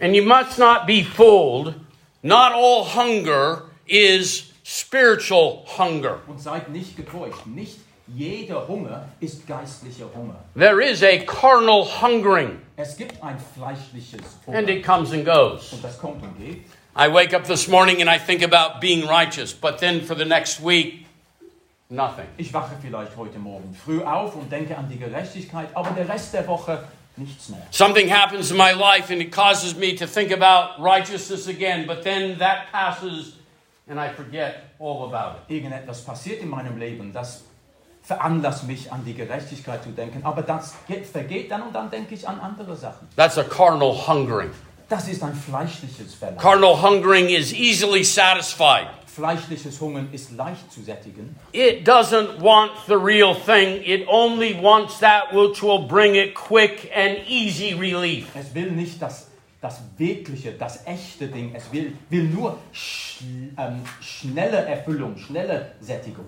And 0.00 0.14
you 0.14 0.22
must 0.22 0.58
not 0.58 0.86
be 0.86 1.04
fooled. 1.04 1.74
Not 2.22 2.52
all 2.52 2.84
hunger 2.84 3.62
is 3.86 4.52
spiritual 4.64 5.64
hunger. 5.78 6.18
Und 6.26 6.40
seid 6.40 6.68
nicht 6.70 6.96
getäuscht. 6.96 7.46
Nicht 7.46 7.78
jeder 8.14 8.66
Hunger 8.66 9.06
ist 9.20 9.46
geistlicher 9.46 10.06
Hunger. 10.14 10.36
There 10.54 10.80
is 10.80 11.02
a 11.02 11.18
carnal 11.18 11.84
hungering, 11.84 12.58
Es 12.76 12.96
gibt 12.96 13.22
ein 13.22 13.36
fleischliches 13.54 14.22
and 14.46 14.56
Hunger. 14.56 14.68
it 14.68 14.84
comes 14.84 15.12
and 15.12 15.24
goes. 15.26 15.72
Und 15.72 15.84
das 15.84 15.98
kommt 15.98 16.22
und 16.22 16.38
geht. 16.38 16.64
I 17.00 17.06
wake 17.06 17.32
up 17.32 17.46
this 17.46 17.68
morning 17.68 18.00
and 18.00 18.10
I 18.10 18.18
think 18.18 18.42
about 18.42 18.80
being 18.80 19.06
righteous, 19.06 19.52
but 19.52 19.78
then 19.78 20.00
for 20.00 20.16
the 20.16 20.24
next 20.24 20.60
week, 20.60 21.06
nothing. 21.88 22.26
Ich 22.38 22.52
wache 22.52 22.74
vielleicht 22.82 23.16
heute 23.16 23.38
Morgen 23.38 23.72
früh 23.72 24.02
auf 24.02 24.34
und 24.34 24.50
denke 24.50 24.76
an 24.76 24.88
die 24.88 24.98
Gerechtigkeit, 24.98 25.68
aber 25.74 25.90
der 25.90 26.08
Rest 26.08 26.34
der 26.34 26.44
Woche 26.48 26.82
nichts 27.16 27.50
mehr. 27.50 27.62
Something 27.70 28.08
happens 28.08 28.50
in 28.50 28.56
my 28.56 28.72
life 28.72 29.12
and 29.12 29.22
it 29.22 29.30
causes 29.30 29.76
me 29.76 29.94
to 29.94 30.06
think 30.08 30.32
about 30.32 30.82
righteousness 30.82 31.46
again, 31.46 31.86
but 31.86 32.02
then 32.02 32.36
that 32.40 32.72
passes 32.72 33.34
and 33.88 34.00
I 34.00 34.08
forget 34.08 34.64
all 34.80 35.04
about 35.04 35.36
it. 35.36 35.54
Irgendetwas 35.54 36.04
passiert 36.04 36.42
in 36.42 36.48
meinem 36.48 36.78
Leben, 36.78 37.12
das 37.12 37.44
veranlasst 38.02 38.64
mich 38.64 38.90
an 38.90 39.04
die 39.04 39.14
Gerechtigkeit 39.14 39.84
zu 39.84 39.90
denken. 39.90 40.24
Aber 40.24 40.42
das 40.42 40.74
vergeht 41.12 41.48
dann 41.52 41.62
und 41.62 41.72
dann 41.72 41.90
denke 41.90 42.16
ich 42.16 42.26
an 42.26 42.40
andere 42.40 42.74
Sachen. 42.74 43.06
That's 43.14 43.38
a 43.38 43.44
carnal 43.44 43.94
hungering. 43.94 44.50
Das 44.88 45.06
ist 45.06 45.22
ein 45.22 45.34
fleischliches 45.34 46.14
Verlangen. 46.14 46.40
Carnal 46.40 46.80
hungering 46.80 47.28
is 47.28 47.52
easily 47.52 48.02
satisfied. 48.02 48.88
Fleischliches 49.06 49.80
Hungern 49.80 50.08
ist 50.12 50.32
leicht 50.32 50.72
zu 50.72 50.82
sättigen. 50.82 51.36
It 51.52 51.86
doesn't 51.86 52.40
want 52.40 52.70
the 52.86 52.94
real 52.96 53.34
thing. 53.34 53.82
It 53.84 54.06
only 54.08 54.54
wants 54.54 54.98
that 55.00 55.32
which 55.32 55.62
will 55.62 55.86
bring 55.86 56.14
it 56.14 56.34
quick 56.34 56.90
and 56.94 57.18
easy 57.26 57.74
relief. 57.74 58.28
Es 58.34 58.54
will 58.54 58.70
nicht 58.70 59.02
das, 59.02 59.26
das 59.60 59.80
wirkliche, 59.98 60.52
das 60.52 60.86
echte 60.86 61.26
Ding. 61.26 61.54
Es 61.54 61.70
will, 61.70 61.92
will 62.08 62.24
nur 62.24 62.58
sch, 62.72 63.20
ähm, 63.58 63.82
schnelle 64.00 64.64
Erfüllung, 64.64 65.18
schnelle 65.18 65.72
Sättigung. 65.80 66.26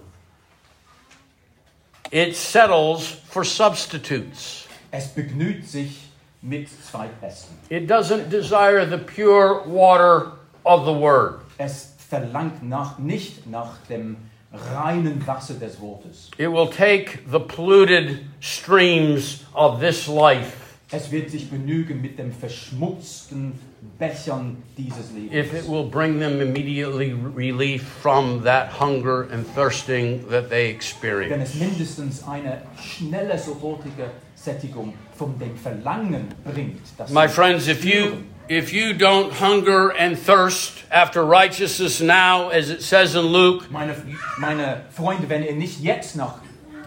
It 2.10 2.36
settles 2.36 3.06
for 3.30 3.44
substitutes. 3.44 4.66
Es 4.90 5.08
begnügt 5.08 5.68
sich 5.68 6.09
mit 6.42 6.68
Zweitbesten. 6.68 7.54
It 7.68 7.88
doesn't 7.88 8.30
desire 8.30 8.86
the 8.86 8.98
pure 8.98 9.62
water 9.66 10.32
of 10.64 10.84
the 10.84 10.92
word. 10.92 11.40
Es 11.58 11.94
verlangt 12.08 12.62
nach, 12.62 12.98
nicht 12.98 13.46
nach 13.46 13.76
dem 13.88 14.16
reinen 14.52 15.26
Wasser 15.26 15.54
des 15.54 15.80
Wortes. 15.80 16.30
It 16.38 16.50
will 16.50 16.68
take 16.68 17.20
the 17.30 17.40
polluted 17.40 18.24
streams 18.40 19.44
of 19.54 19.80
this 19.80 20.08
life 20.08 20.56
Es 20.92 21.12
wird 21.12 21.30
sich 21.30 21.48
genügen 21.48 22.00
mit 22.00 22.18
dem 22.18 22.32
verschmutzten 22.32 23.52
Bechern 23.96 24.56
dieses 24.76 25.12
if 25.30 25.54
it 25.54 25.68
will 25.68 25.84
bring 25.84 26.18
them 26.18 26.40
immediately 26.40 27.12
relief 27.12 27.84
from 27.84 28.42
that 28.42 28.80
hunger 28.80 29.28
and 29.30 29.46
thirsting 29.54 30.28
that 30.28 30.50
they 30.50 30.68
Wenn 30.68 30.74
experience. 30.74 31.50
es 31.50 31.60
mindestens 31.60 32.26
eine 32.26 32.62
schnelle, 32.76 33.38
sofortige 33.38 34.10
Sättigung 34.42 34.88
um 34.88 34.94
von 35.16 35.38
dem 35.38 35.56
Verlangen 35.56 36.28
bringt. 36.44 36.80
Das 36.96 37.10
My 37.10 37.28
friends, 37.28 37.68
if 37.68 37.84
you 37.84 38.24
if 38.48 38.72
you 38.72 38.94
don't 38.94 39.30
hunger 39.38 39.92
and 39.98 40.16
thirst 40.16 40.84
after 40.90 41.22
righteousness 41.22 42.00
now, 42.00 42.48
as 42.48 42.70
it 42.70 42.80
says 42.80 43.14
in 43.14 43.26
Luke, 43.26 43.66
Meine, 43.70 43.94
meine 44.38 44.82
Freunde, 44.90 45.28
wenn 45.28 45.42
ihr 45.44 45.54
nicht 45.54 45.80
jetzt 45.80 46.16
nach 46.16 46.36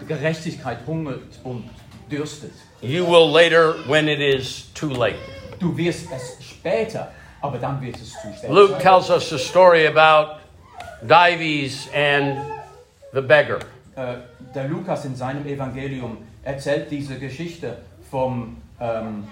Gerechtigkeit 0.06 0.78
hungert 0.86 1.40
und 1.44 1.70
dürstet, 2.10 2.52
you 2.82 3.06
will 3.06 3.30
later 3.30 3.74
when 3.88 4.08
it 4.08 4.20
is 4.20 4.72
too 4.74 4.88
late. 4.88 5.16
du 5.60 5.76
wirst 5.76 6.08
es 6.12 6.36
später, 6.44 7.12
aber 7.40 7.58
dann 7.58 7.80
wird 7.80 7.96
es 7.96 8.10
zu 8.10 8.32
spät 8.36 8.50
Luke 8.50 8.78
tells 8.80 9.10
us 9.10 9.32
a 9.32 9.38
story 9.38 9.86
about 9.86 10.40
Dives 11.06 11.88
and 11.94 12.38
the 13.12 13.20
beggar. 13.20 13.60
Äh, 13.94 14.16
der 14.54 14.68
Lukas 14.68 15.04
in 15.04 15.14
seinem 15.14 15.46
Evangelium 15.46 16.18
erzählt 16.44 16.90
diese 16.90 17.18
Geschichte 17.18 17.78
vom, 18.10 18.56
ähm, 18.80 19.26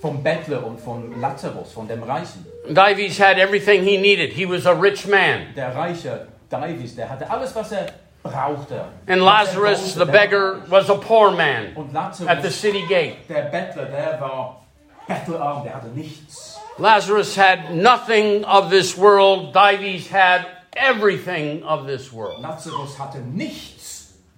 vom 0.00 0.22
Bettler 0.22 0.64
und 0.66 0.80
von 0.80 1.20
Lazarus, 1.20 1.72
von 1.72 1.88
dem 1.88 2.02
Reichen. 2.02 2.46
Dives 2.68 3.18
had 3.18 3.38
everything 3.38 3.82
he 3.82 3.96
needed. 3.98 4.32
He 4.32 4.46
was 4.46 4.66
a 4.66 4.72
rich 4.72 5.06
man. 5.06 5.54
Der 5.56 5.74
reiche 5.74 6.28
Davis, 6.50 6.94
der 6.94 7.08
hatte 7.08 7.28
alles, 7.30 7.54
was 7.54 7.72
er 7.72 7.86
brauchte. 8.22 8.84
And 9.06 9.22
Lazarus, 9.22 9.94
the 9.94 10.04
beggar, 10.04 10.62
was 10.68 10.88
a 10.90 10.94
poor 10.94 11.30
man 11.30 11.74
Und 11.74 11.94
at 11.96 12.14
the 12.18 12.24
Lazarus, 12.24 12.60
city 12.60 12.84
gate. 12.88 13.16
der 13.28 13.42
Bettler, 13.50 13.86
der 13.86 14.20
war 14.20 14.62
bettelarm, 15.06 15.64
der 15.64 15.74
hatte 15.74 15.88
nichts. 15.88 16.58
Lazarus 16.78 17.36
had 17.36 17.74
nothing 17.74 18.44
of 18.44 18.70
this 18.70 18.96
world. 18.96 19.52
Dives 19.52 20.08
had 20.12 20.46
everything 20.76 21.62
of 21.64 21.86
this 21.86 22.12
world. 22.12 22.40
Lazarus 22.40 22.96
hatte 22.98 23.18
nichts 23.18 23.77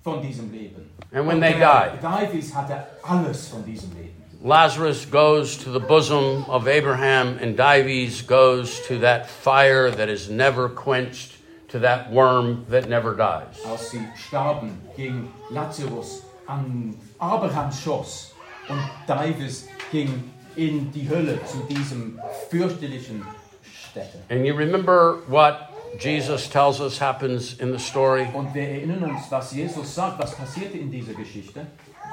von 0.02 0.22
diesem 0.22 0.50
Leben. 0.52 0.90
And 1.12 1.26
when 1.26 1.36
Und 1.36 1.40
they 1.42 1.58
der 1.58 1.90
died. 1.90 2.02
Davis 2.02 2.54
hatte 2.54 2.86
alles 3.02 3.48
von 3.48 3.64
diesem 3.64 3.90
Leben. 3.94 4.20
Lazarus 4.42 5.04
goes 5.04 5.58
to 5.58 5.70
the 5.70 5.80
bosom 5.80 6.44
of 6.48 6.66
Abraham, 6.66 7.38
and 7.42 7.56
Dives 7.56 8.22
goes 8.22 8.80
to 8.86 8.98
that 9.00 9.28
fire 9.28 9.90
that 9.90 10.08
is 10.08 10.30
never 10.30 10.68
quenched, 10.70 11.36
to 11.68 11.78
that 11.80 12.10
worm 12.10 12.64
that 12.70 12.88
never 12.88 13.14
dies. 13.14 13.62
Als 13.66 13.90
sie 13.90 14.00
starben, 14.16 14.78
ging 14.96 15.30
Lazarus 15.50 16.22
an 16.46 16.96
Abrahams 17.20 17.80
Schoß 17.82 18.32
und 18.70 18.80
Davis 19.06 19.68
ging 19.92 20.32
in 20.56 20.90
die 20.90 21.06
Hölle 21.06 21.38
zu 21.44 21.58
diesem 21.68 22.18
fürchterlichen 22.48 23.22
Stätte. 23.62 24.20
And 24.30 24.46
you 24.46 24.54
remember 24.54 25.18
what 25.28 25.69
Jesus 25.98 26.48
tells 26.48 26.80
us 26.80 26.98
happens 26.98 27.58
in 27.58 27.72
the 27.72 27.78
story? 27.78 28.28
Und 28.32 28.54
wir 28.54 28.68
erinnern 28.68 29.04
uns, 29.04 29.30
was 29.30 29.52
Jesus 29.52 29.94
sagt, 29.94 30.18
was 30.18 30.34
passierte 30.34 30.78
in 30.78 30.90
dieser 30.90 31.14
Geschichte. 31.14 31.66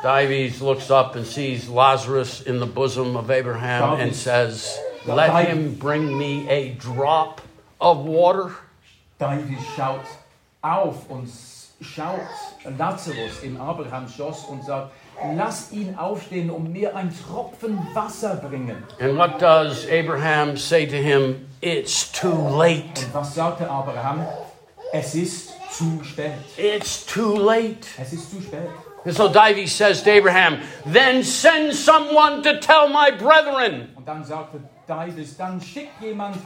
Dives 0.04 0.62
looks 0.62 0.92
up 0.92 1.16
and 1.16 1.26
sees 1.26 1.68
Lazarus 1.70 2.42
in 2.42 2.60
the 2.60 2.66
bosom 2.66 3.16
of 3.16 3.30
Abraham 3.32 4.00
and 4.00 4.16
says, 4.16 4.78
Let 5.06 5.48
him 5.48 5.76
bring 5.76 6.18
me 6.18 6.48
a 6.50 6.74
drop 6.74 7.42
of 7.80 8.06
water. 8.06 8.52
Schaut 9.76 10.06
auf 10.62 11.10
und 11.10 11.30
schaut 11.82 12.20
Lazarus 12.78 13.42
in 13.44 13.58
Abrahams 13.58 14.16
Schoß 14.16 14.46
und 14.50 14.64
sagt, 14.64 14.92
lass 15.36 15.72
ihn 15.72 15.96
aufstehen 15.98 16.50
und 16.50 16.72
mir 16.72 16.96
ein 16.96 17.12
Tropfen 17.12 17.80
Wasser 17.94 18.36
bringen. 18.36 18.84
And 19.00 19.18
what 19.18 19.40
does 19.40 19.86
Abraham 19.90 20.58
say 20.58 20.86
to 20.86 20.96
him? 20.96 21.47
It's 21.62 22.12
too 22.12 22.58
late. 22.58 23.06
Und 23.06 23.14
was 23.14 23.36
sagte 23.36 23.70
Abraham? 23.70 24.26
Es 24.94 25.16
ist 25.16 25.54
zu 25.72 26.04
spät. 26.04 26.34
It's 26.58 27.06
too 27.06 27.36
late. 27.36 27.88
Es 27.98 28.14
ist 28.14 28.32
zu 28.32 28.42
spät. 28.42 28.70
And 29.06 29.16
so 29.16 29.28
Dives 29.30 29.72
says 29.72 30.04
to 30.04 30.12
Abraham, 30.12 30.60
Then 30.86 31.24
send 31.24 31.74
someone 31.74 32.44
to 32.44 32.60
tell 32.60 32.90
my 32.90 33.12
brethren. 33.12 33.94
Und 33.96 34.08
dann 34.08 34.24
sagte 34.24 34.60
dann 34.88 35.62
schick 35.62 35.90
jemand, 36.00 36.38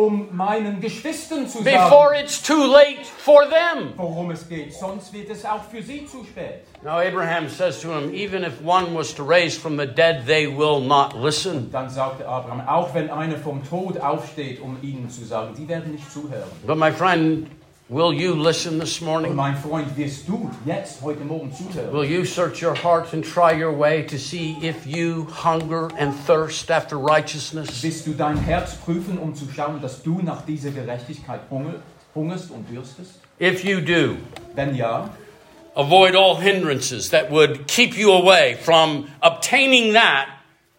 um 0.00 0.28
meinen 0.32 0.80
Geschwistern 0.80 1.46
zu 1.46 1.62
Before 1.62 2.14
sagen, 2.14 2.24
it's 2.24 2.42
too 2.42 2.64
late 2.66 3.04
for 3.18 3.42
them. 3.44 3.92
worum 3.96 4.30
es 4.30 4.48
geht. 4.48 4.72
Sonst 4.72 5.12
wird 5.12 5.28
es 5.30 5.44
auch 5.44 5.62
für 5.70 5.82
sie 5.82 6.06
zu 6.06 6.24
spät. 6.24 6.64
Now 6.82 6.98
Abraham 6.98 7.48
says 7.48 7.80
to 7.82 7.88
him, 7.92 8.14
Even 8.14 8.42
if 8.42 8.62
one 8.64 8.94
was 8.94 9.14
to 9.14 9.22
raise 9.22 9.58
from 9.58 9.76
the 9.76 9.86
dead, 9.86 10.24
they 10.26 10.46
will 10.46 10.80
not 10.80 11.14
listen. 11.14 11.70
Dann 11.70 11.90
sagte 11.90 12.26
Abraham, 12.26 12.66
auch 12.66 12.94
wenn 12.94 13.10
einer 13.10 13.36
vom 13.36 13.62
Tod 13.68 13.98
aufsteht, 14.00 14.60
um 14.60 14.78
ihnen 14.82 15.10
zu 15.10 15.24
sagen, 15.24 15.54
die 15.56 15.68
werden 15.68 15.92
nicht 15.92 16.10
zuhören. 16.10 16.50
But 16.66 16.78
my 16.78 16.90
friend, 16.90 17.46
will 17.90 18.12
you 18.14 18.34
listen 18.34 18.78
this 18.78 19.00
Und 19.00 19.06
morning? 19.06 19.34
mein 19.34 19.56
Freund, 19.56 19.94
wirst 19.96 20.26
du 20.28 20.50
jetzt 20.64 21.02
heute 21.02 21.24
Morgen 21.24 21.52
zuhören? 21.52 21.92
Will 21.92 22.04
you 22.04 22.24
search 22.24 22.62
your 22.62 22.74
heart 22.74 23.12
and 23.12 23.24
try 23.24 23.52
your 23.52 23.76
way 23.76 24.02
to 24.06 24.16
see 24.16 24.56
if 24.62 24.86
you 24.86 25.26
hunger 25.44 25.88
and 25.98 26.14
thirst 26.26 26.70
after 26.70 26.96
righteousness? 26.96 27.82
Willst 27.82 28.06
du 28.06 28.12
dein 28.14 28.36
Herz 28.38 28.76
prüfen, 28.76 29.18
um 29.18 29.34
zu 29.34 29.46
schauen, 29.54 29.80
dass 29.82 30.02
du 30.02 30.20
nach 30.22 30.42
dieser 30.46 30.70
Gerechtigkeit 30.70 31.40
hungerst 32.14 32.50
und 32.50 32.68
dürstest? 32.70 33.20
If 33.40 33.64
you 33.64 33.80
do, 33.80 34.16
Wenn 34.54 34.74
ja, 34.76 35.10
avoid 35.74 36.14
all 36.14 36.36
hindrances 36.36 37.10
that 37.10 37.30
would 37.30 37.66
keep 37.66 37.96
you 37.96 38.12
away 38.12 38.56
from 38.62 39.06
obtaining 39.22 39.94
that 39.94 40.26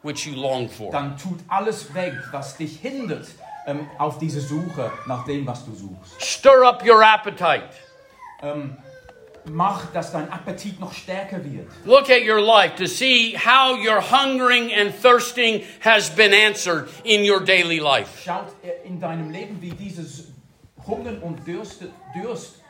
which 0.04 0.26
you 0.26 0.36
long 0.36 0.70
for. 0.70 0.92
dann 0.92 1.18
tut 1.18 1.40
alles 1.48 1.94
weg, 1.94 2.14
was 2.32 2.56
dich 2.58 2.80
hindert 2.82 3.28
ähm, 3.68 3.88
auf 3.98 4.18
diese 4.18 4.42
Suche 4.42 4.92
nach 5.08 5.26
dem, 5.26 5.46
was 5.46 5.66
du 5.66 5.74
suchst. 5.74 6.22
Stir 6.24 6.64
up 6.64 6.84
your 6.86 7.04
appetite. 7.04 7.70
Ähm, 8.42 8.78
mach, 9.46 9.92
dass 9.94 10.12
dein 10.12 10.32
Appetit 10.32 10.80
noch 10.80 10.94
stärker 10.94 11.44
wird. 11.44 11.68
Look 11.86 12.10
at 12.10 12.22
your 12.24 12.42
life 12.42 12.76
to 12.78 12.88
see 12.88 13.36
how 13.36 13.76
your 13.76 14.02
hungering 14.02 14.72
and 14.74 14.94
thirsting 14.94 15.64
has 15.82 16.10
been 16.10 16.34
answered 16.34 16.90
in 17.04 17.30
your 17.30 17.40
daily 17.44 17.80
life. 17.80 18.24
Schaut 18.24 18.48
äh, 18.64 18.88
in 18.88 19.00
deinem 19.00 19.30
Leben, 19.32 19.62
wie 19.62 19.72
dieses 19.72 20.28
Hungern 20.88 21.20
und 21.20 21.48
Durst, 21.48 21.84
Durst 22.14 22.61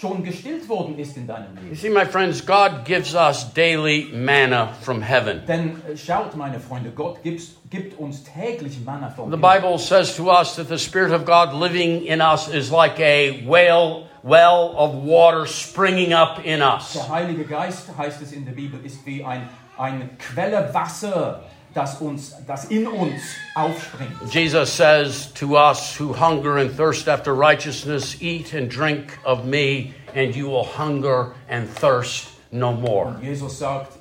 schon 0.00 0.24
gestillt 0.24 0.68
worden 0.68 0.98
ist 0.98 1.16
in 1.16 1.26
deinem 1.26 1.56
You 1.68 1.74
see, 1.74 1.90
my 1.90 2.06
friends, 2.06 2.44
God 2.44 2.84
gives 2.84 3.14
us 3.14 3.52
daily 3.52 4.08
manna 4.12 4.72
from 4.82 5.02
heaven. 5.02 5.42
Denn 5.46 5.82
äh, 5.86 5.96
schaut, 5.96 6.34
meine 6.36 6.58
Freunde, 6.58 6.90
Gott 6.90 7.22
gibt, 7.22 7.42
gibt 7.68 7.98
uns 7.98 8.24
täglich 8.24 8.78
Manna 8.84 9.10
vom 9.10 9.30
The 9.30 9.36
Himmel. 9.36 9.60
Bible 9.60 9.78
says 9.78 10.16
to 10.16 10.30
us 10.30 10.56
that 10.56 10.68
the 10.68 10.78
Spirit 10.78 11.12
of 11.12 11.24
God 11.24 11.52
living 11.52 12.06
in 12.06 12.20
us 12.20 12.48
is 12.48 12.70
like 12.70 12.98
a 12.98 13.42
whale, 13.46 14.06
well 14.22 14.74
of 14.76 14.94
water 15.04 15.46
springing 15.46 16.14
up 16.14 16.44
in 16.44 16.62
us. 16.62 16.94
Der 16.94 17.08
Heilige 17.08 17.44
Geist, 17.44 17.88
heißt 17.96 18.22
es 18.22 18.32
in 18.32 18.44
der 18.46 18.52
Bibel, 18.52 18.80
ist 18.84 19.04
wie 19.04 19.22
ein, 19.22 19.48
eine 19.76 20.08
Quelle 20.18 20.72
Wasser, 20.72 21.42
das, 21.74 22.00
uns, 22.00 22.34
das 22.46 22.66
in 22.66 22.86
uns 22.86 23.20
aufspringt. 23.54 24.32
Jesus 24.32 24.76
says 24.76 25.32
to 25.34 25.56
us 25.56 25.98
who 25.98 26.12
hunger 26.12 26.58
and 26.58 26.74
thirst 26.76 27.08
after 27.08 27.32
righteousness, 27.32 28.16
Eat 28.20 28.52
and 28.54 28.68
drink 28.68 29.18
of 29.24 29.44
me, 29.44 29.94
and 30.14 30.34
you 30.34 30.48
will 30.48 30.64
hunger 30.64 31.32
and 31.48 31.68
thirst 31.68 32.28
no 32.50 32.72
more. 32.72 33.16
Jesus 33.22 33.58
sagt, 33.58 33.92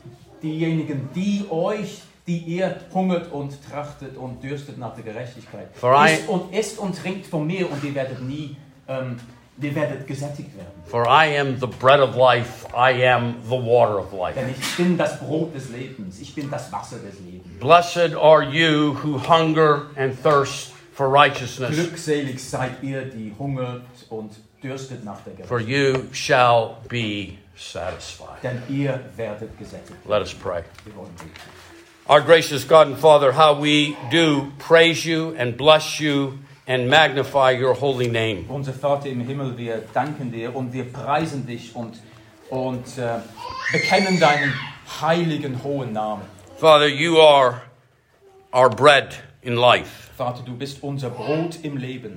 diejenigen, 0.42 1.10
die 1.14 1.46
euch, 1.50 2.02
die 2.26 2.38
ihr 2.38 2.76
hungert 2.94 3.32
und 3.32 3.58
trachtet 3.70 4.18
und 4.18 4.44
dürstet 4.44 4.78
nach 4.78 4.96
der 4.96 5.04
Gerechtigkeit, 5.04 5.70
For 5.74 6.06
isst 6.06 6.28
und, 6.28 6.54
isst 6.54 6.80
und 6.80 6.96
trinkt 6.96 7.28
von 7.28 7.46
mir 7.46 7.70
und 7.72 7.84
ihr 7.84 7.96
werdet 7.96 8.22
nie 8.22 8.56
ähm, 8.88 9.18
ihr 9.62 9.76
werdet 9.76 10.08
gesättigt 10.08 10.56
werden. 10.56 10.72
For 10.86 11.06
I 11.06 11.38
am 11.38 11.60
the 11.60 11.68
bread 11.68 12.00
of 12.00 12.16
life, 12.16 12.66
I 12.74 13.06
am 13.06 13.36
the 13.44 13.58
water 13.58 14.00
of 14.00 14.12
life. 14.14 14.36
Denn 14.36 14.50
ich 14.50 14.78
bin 14.78 14.98
das 14.98 15.20
Brot 15.20 15.54
des 15.54 15.70
Lebens, 15.70 16.20
ich 16.20 16.34
bin 16.34 16.50
das 16.50 16.72
Wasser 16.72 16.98
des 16.98 17.20
Lebens. 17.20 17.60
Blessed 17.60 18.16
are 18.16 18.44
you 18.44 18.94
who 19.04 19.20
hunger 19.20 19.88
and 19.96 20.22
thirst 20.22 20.72
for 20.94 21.08
righteousness, 21.10 21.76
Glückselig 21.76 22.40
seid 22.40 22.82
ihr, 22.82 23.06
die 23.06 23.34
hungert 23.38 23.84
und 24.10 24.32
dürstet 24.64 25.04
nach 25.04 25.20
der 25.22 25.46
for 25.46 25.60
you 25.60 26.06
shall 26.12 26.78
be 26.90 27.38
satisfied. 27.56 28.42
Denn 28.44 28.62
ihr 28.70 29.00
werdet 29.16 29.58
gesättigt. 29.58 30.00
Let 30.08 30.22
us 30.22 30.34
pray. 30.34 30.64
Wir 30.86 30.96
wollen 30.96 31.14
beten. 31.16 31.32
Our 32.10 32.22
gracious 32.22 32.68
God 32.68 32.88
and 32.88 32.98
Father, 32.98 33.34
how 33.34 33.54
we 33.54 33.96
do 34.10 34.52
praise 34.58 35.06
you 35.06 35.36
and 35.38 35.56
bless 35.56 36.00
you 36.00 36.40
and 36.70 36.88
magnify 36.88 37.50
your 37.50 37.74
holy 37.74 38.08
name. 38.08 38.46
Unser 38.48 38.74
Vater 38.74 39.10
im 39.10 39.22
Himmel, 39.22 39.58
wir 39.58 39.82
danken 39.92 40.32
dir 40.32 40.56
und 40.56 40.72
wir 40.72 40.86
preisen 40.86 41.46
dich 41.48 41.76
und, 41.76 42.00
und 42.52 42.98
äh, 42.98 43.20
bekennen 43.72 44.20
deinen 44.20 44.54
heiligen, 45.02 45.64
hohen 45.64 45.94
Namen. 45.94 46.22
Father, 46.58 46.88
you 46.88 47.20
are 47.20 47.64
our 48.54 48.70
bread 48.70 49.16
in 49.42 49.56
life. 49.56 50.12
Vater, 50.16 50.44
du 50.46 50.56
bist 50.56 50.84
unser 50.84 51.10
Brot 51.10 51.58
im 51.64 51.78
Leben. 51.78 52.16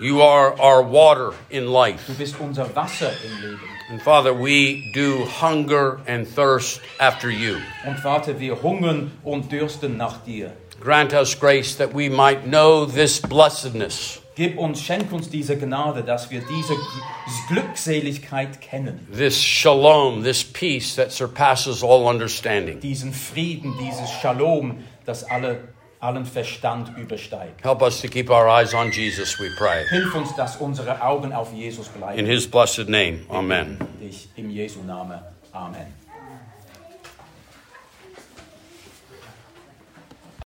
You 0.00 0.20
are 0.20 0.58
our 0.58 0.82
water 0.82 1.32
in 1.48 1.66
life. 1.68 2.06
Du 2.08 2.14
bist 2.18 2.34
unser 2.40 2.74
Wasser 2.74 3.12
im 3.24 3.40
Leben. 3.40 3.60
And 3.88 4.02
Father, 4.02 4.34
we 4.34 4.90
do 4.94 5.24
hunger 5.40 6.00
and 6.08 6.26
thirst 6.26 6.80
after 6.98 7.30
you. 7.30 7.58
Und 7.86 8.00
Vater, 8.00 8.40
wir 8.40 8.60
hungern 8.62 9.12
und 9.22 9.52
dürsten 9.52 9.96
nach 9.96 10.24
dir. 10.24 10.52
Grant 10.82 11.12
us 11.14 11.34
grace 11.38 11.76
that 11.76 11.94
we 11.94 12.08
might 12.08 12.44
know 12.46 12.84
this 12.86 13.20
blessedness, 13.20 14.18
Gib 14.34 14.58
uns, 14.58 14.80
schenk 14.80 15.12
uns 15.12 15.28
diese 15.28 15.56
Gnade, 15.58 16.02
dass 16.02 16.30
wir 16.30 16.40
diese 16.40 16.74
Glückseligkeit 17.48 18.60
kennen. 18.60 19.06
this 19.12 19.36
shalom, 19.40 20.22
this 20.22 20.42
peace 20.42 20.96
that 20.96 21.12
surpasses 21.12 21.82
all 21.82 22.06
understanding. 22.08 22.80
Diesen 22.80 23.12
Frieden, 23.12 23.74
dieses 23.78 24.10
Shalom, 24.10 24.78
das 25.04 25.22
alle, 25.24 25.68
allen 26.00 26.24
Verstand 26.24 26.96
übersteigt. 26.96 27.62
Help 27.62 27.82
us 27.82 28.00
to 28.00 28.08
keep 28.08 28.30
our 28.30 28.48
eyes 28.48 28.74
on 28.74 28.90
Jesus, 28.90 29.38
we 29.38 29.50
pray. 29.56 29.84
Hilf 29.90 30.14
uns, 30.14 30.34
dass 30.34 30.56
unsere 30.56 31.00
Augen 31.02 31.32
auf 31.32 31.52
Jesus 31.52 31.88
In 31.94 32.00
bleiben. 32.00 32.26
his 32.26 32.50
blessed 32.50 32.88
name, 32.88 33.20
amen. 33.28 33.78
Dich 34.00 34.28
im 34.36 34.50
Jesu 34.50 34.80
Namen. 34.80 35.20
Amen. 35.52 36.01